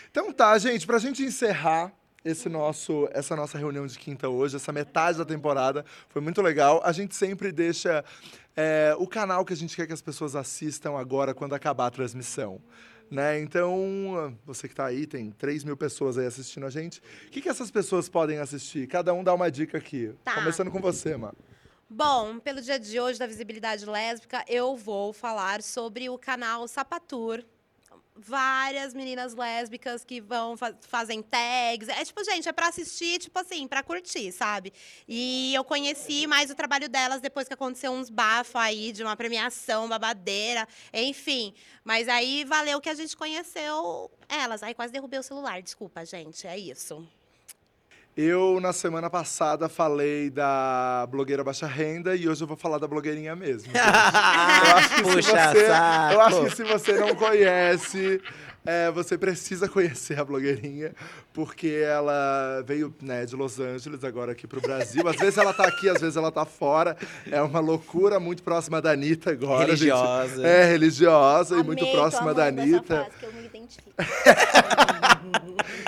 [0.09, 1.91] Então tá, gente, pra gente encerrar
[2.23, 6.81] esse nosso, essa nossa reunião de quinta hoje, essa metade da temporada, foi muito legal.
[6.83, 8.03] A gente sempre deixa
[8.55, 11.91] é, o canal que a gente quer que as pessoas assistam agora quando acabar a
[11.91, 12.61] transmissão.
[13.11, 13.39] Né?
[13.39, 16.99] Então, você que tá aí, tem 3 mil pessoas aí assistindo a gente.
[17.27, 18.87] O que, que essas pessoas podem assistir?
[18.87, 20.13] Cada um dá uma dica aqui.
[20.23, 20.35] Tá.
[20.35, 21.31] Começando com você, Má.
[21.89, 27.43] Bom, pelo dia de hoje da visibilidade lésbica, eu vou falar sobre o canal Sapatur.
[28.15, 31.89] Várias meninas lésbicas que vão fa fazem tags.
[31.89, 34.71] É tipo, gente, é pra assistir, tipo assim, pra curtir, sabe?
[35.07, 39.15] E eu conheci mais o trabalho delas depois que aconteceu uns bafos aí de uma
[39.15, 41.53] premiação babadeira, enfim.
[41.83, 44.61] Mas aí valeu que a gente conheceu elas.
[44.61, 46.45] Aí quase derrubei o celular, desculpa, gente.
[46.45, 47.07] É isso.
[48.15, 52.87] Eu, na semana passada, falei da blogueira baixa renda e hoje eu vou falar da
[52.87, 53.73] blogueirinha mesmo.
[53.73, 55.67] eu, acho Puxa você,
[56.13, 58.21] eu acho que se você não conhece,
[58.65, 60.93] é, você precisa conhecer a blogueirinha,
[61.33, 65.07] porque ela veio né, de Los Angeles agora aqui pro Brasil.
[65.07, 66.95] Às vezes ela tá aqui, às vezes ela tá fora.
[67.31, 70.35] É uma loucura muito próxima da Anitta agora, Religiosa.
[70.35, 70.45] gente.
[70.45, 73.05] É, religiosa e muito Amei, próxima da Anitta.
[73.05, 73.91] frase, que eu me identifico.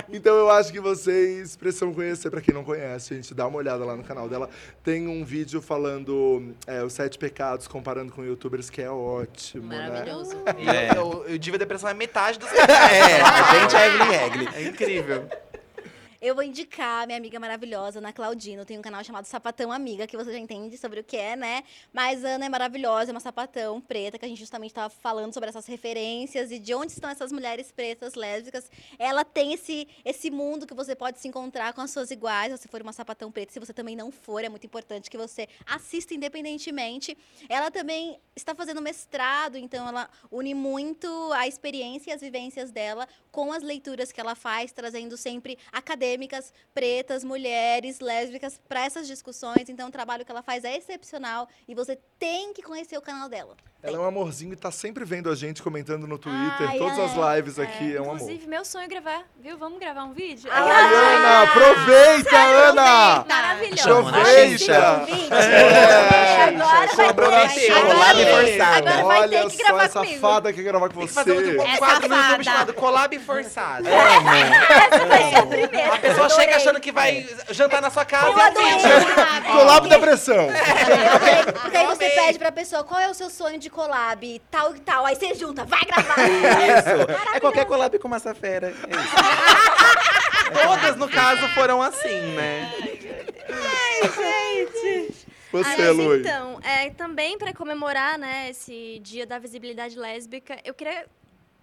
[0.09, 3.83] Então eu acho que vocês precisam conhecer, pra quem não conhece, gente, dá uma olhada
[3.83, 4.49] lá no canal dela.
[4.83, 9.89] Tem um vídeo falando é, os sete pecados, comparando com youtubers, que é ótimo, né?
[9.89, 10.35] Maravilhoso.
[10.57, 10.91] E É.
[10.91, 14.49] eu, eu, eu Diva Depressão é metade dos É, a gente é Evelyn Regli.
[14.55, 15.29] É incrível.
[16.25, 18.65] Eu vou indicar minha amiga maravilhosa, Ana Claudino.
[18.65, 21.63] Tem um canal chamado Sapatão Amiga, que você já entende sobre o que é, né?
[21.93, 25.49] Mas Ana é maravilhosa, é uma sapatão preta, que a gente justamente estava falando sobre
[25.49, 28.71] essas referências e de onde estão essas mulheres pretas, lésbicas.
[28.97, 32.57] Ela tem esse, esse mundo que você pode se encontrar com as suas iguais, se
[32.57, 33.53] você for uma sapatão preta.
[33.53, 37.15] Se você também não for, é muito importante que você assista independentemente.
[37.47, 43.07] Ela também está fazendo mestrado, então ela une muito a experiência e as vivências dela
[43.31, 45.57] com as leituras que ela faz, trazendo sempre
[46.15, 49.69] acadêmicas pretas, mulheres, lésbicas para essas discussões.
[49.69, 53.29] Então o trabalho que ela faz é excepcional e você tem que conhecer o canal
[53.29, 53.55] dela.
[53.85, 56.69] Ela é um amorzinho e tá sempre vendo a gente, comentando no Twitter.
[56.69, 57.05] Ai, Todas é.
[57.05, 58.15] as lives aqui, é, um amor.
[58.15, 59.57] Inclusive, meu sonho é gravar, viu?
[59.57, 60.49] Vamos gravar um vídeo?
[60.51, 63.25] Ai, Ai, Ana, aproveita, Ana!
[63.29, 63.89] Maravilhoso.
[63.91, 64.99] Aproveita!
[65.05, 65.33] Convite.
[65.33, 66.43] É,
[66.99, 67.73] agora vai ter.
[67.73, 68.89] Collab forçada.
[68.89, 70.19] Agora vai ter Olha que só, gravar essa comigo.
[70.19, 71.19] fada quer gravar com Tem que você.
[71.23, 72.43] fazer um, um É quadro no YouTube safada.
[72.43, 73.87] chamado Collab Forçado.
[73.87, 75.93] Essa vai ser a primeira.
[75.93, 76.45] A pessoa Adorei.
[76.45, 79.51] chega achando que vai jantar na sua casa Eu é adorei.
[79.51, 80.47] Colabo da pressão.
[80.47, 84.73] Porque, porque aí você pede pra pessoa qual é o seu sonho de collab, tal
[84.75, 85.05] e tal.
[85.05, 86.15] Aí você junta, vai gravar.
[86.23, 87.35] Isso.
[87.35, 88.67] É qualquer collab com Massa Fera.
[88.67, 89.15] É isso.
[90.67, 92.71] Todas, no caso, foram assim, né?
[95.51, 96.19] Você, Ah, mas Lui.
[96.19, 101.05] então, é, também para comemorar né, esse dia da visibilidade lésbica, eu queria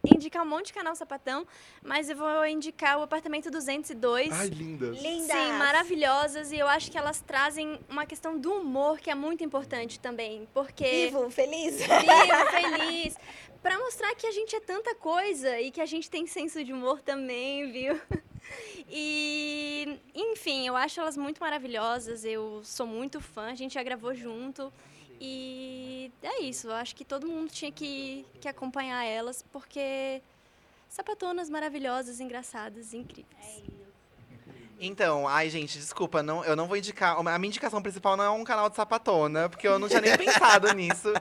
[0.05, 1.47] indicar um monte de canal sapatão,
[1.83, 4.33] mas eu vou indicar o apartamento 202.
[4.33, 5.01] Ai, lindas.
[5.01, 5.37] Lindas.
[5.37, 6.53] Sim, maravilhosas.
[6.53, 10.49] E eu acho que elas trazem uma questão do humor que é muito importante também.
[10.53, 10.85] Porque.
[10.85, 11.77] Vivo, feliz.
[11.77, 13.17] Vivo, feliz.
[13.63, 16.73] Pra mostrar que a gente é tanta coisa e que a gente tem senso de
[16.73, 18.01] humor também, viu?
[18.95, 22.25] E, enfim, eu acho elas muito maravilhosas.
[22.25, 24.71] Eu sou muito fã, a gente já gravou junto.
[25.25, 30.21] E é isso, eu acho que todo mundo tinha que, que acompanhar elas, porque
[30.89, 33.63] sapatonas maravilhosas, engraçadas, incríveis.
[34.81, 37.17] Então, ai, gente, desculpa, não, eu não vou indicar.
[37.17, 40.19] A minha indicação principal não é um canal de sapatona, porque eu não tinha nem
[40.19, 41.13] pensado nisso.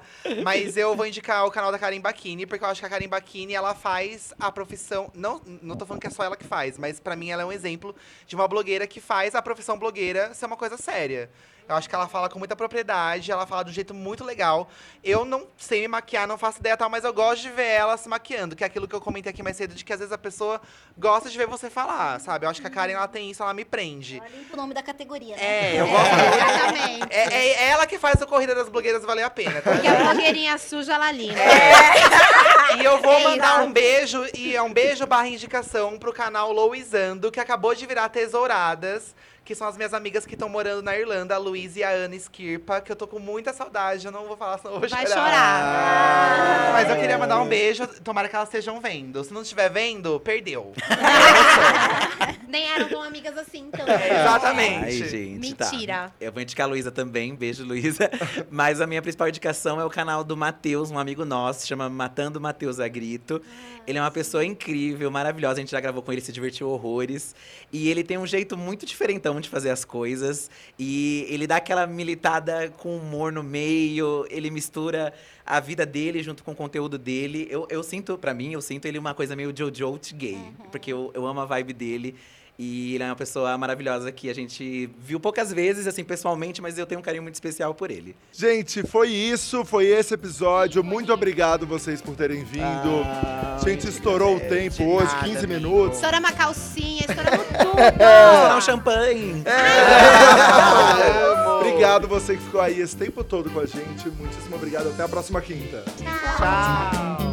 [0.43, 3.07] Mas eu vou indicar o canal da Karen Bakini, porque eu acho que a Karen
[3.07, 5.11] Bakini, ela faz a profissão.
[5.13, 7.45] Não, não tô falando que é só ela que faz, mas pra mim ela é
[7.45, 7.95] um exemplo
[8.25, 11.29] de uma blogueira que faz a profissão blogueira ser uma coisa séria.
[11.69, 14.69] Eu acho que ela fala com muita propriedade, ela fala de um jeito muito legal.
[15.03, 17.95] Eu não sei me maquiar, não faço ideia tal, mas eu gosto de ver ela
[17.95, 20.11] se maquiando, que é aquilo que eu comentei aqui mais cedo, de que às vezes
[20.11, 20.59] a pessoa
[20.97, 22.45] gosta de ver você falar, sabe?
[22.45, 24.17] Eu acho que a Karen, ela tem isso, ela me prende.
[24.17, 25.43] Ela limpa o nome da categoria, né?
[25.43, 26.35] É, eu gosto muito.
[26.35, 27.13] Exatamente.
[27.15, 29.71] É, é ela que faz a corrida das blogueiras valer a pena, tá?
[29.71, 31.39] Porque a blogueirinha suja, ela limpa.
[32.79, 33.67] E eu vou É mandar isso.
[33.67, 38.07] um beijo, e é um beijo barra indicação pro canal Louisando, que acabou de virar
[38.07, 39.13] Tesouradas,
[39.51, 42.15] que são as minhas amigas que estão morando na Irlanda, a Luiz e a Ana
[42.15, 45.05] Skirpa, que eu tô com muita saudade, eu não vou falar, senão eu vou Vai
[45.05, 45.25] chorar.
[45.25, 46.71] chorar.
[46.71, 49.21] Mas eu queria mandar um beijo, tomara que elas estejam vendo.
[49.25, 50.71] Se não estiver vendo, perdeu.
[52.47, 53.85] Nem eram tão amigas assim, então.
[53.87, 54.83] Exatamente.
[54.85, 55.69] Ai, gente, tá.
[55.71, 56.13] Mentira.
[56.19, 58.09] Eu vou indicar a Luísa também, beijo, Luísa.
[58.49, 62.39] Mas a minha principal indicação é o canal do Matheus, um amigo nosso, chama Matando
[62.39, 63.41] Matheus a Grito.
[63.87, 67.35] Ele é uma pessoa incrível, maravilhosa, a gente já gravou com ele, se divertiu horrores.
[67.71, 70.49] E ele tem um jeito muito diferentão de fazer as coisas.
[70.77, 75.13] E ele dá aquela militada com humor no meio, ele mistura
[75.45, 77.47] a vida dele junto com o conteúdo dele.
[77.49, 80.39] Eu, eu sinto, pra mim, eu sinto ele uma coisa meio Jojo gay.
[80.71, 82.15] Porque eu, eu amo a vibe dele.
[82.63, 86.77] E ele é uma pessoa maravilhosa que a gente viu poucas vezes, assim, pessoalmente, mas
[86.77, 88.15] eu tenho um carinho muito especial por ele.
[88.31, 90.83] Gente, foi isso, foi esse episódio.
[90.83, 93.01] Muito obrigado vocês por terem vindo.
[93.03, 95.53] Ah, a gente estourou o tempo hoje, nada, 15 amigo.
[95.53, 95.95] minutos.
[95.95, 97.81] Estouramos a calcinha, estouramos tudo.
[97.81, 99.43] Estourar um champanhe.
[101.61, 104.07] obrigado você que ficou aí esse tempo todo com a gente.
[104.07, 104.89] Muitíssimo obrigado.
[104.89, 105.83] Até a próxima quinta.
[105.97, 107.30] Tchau.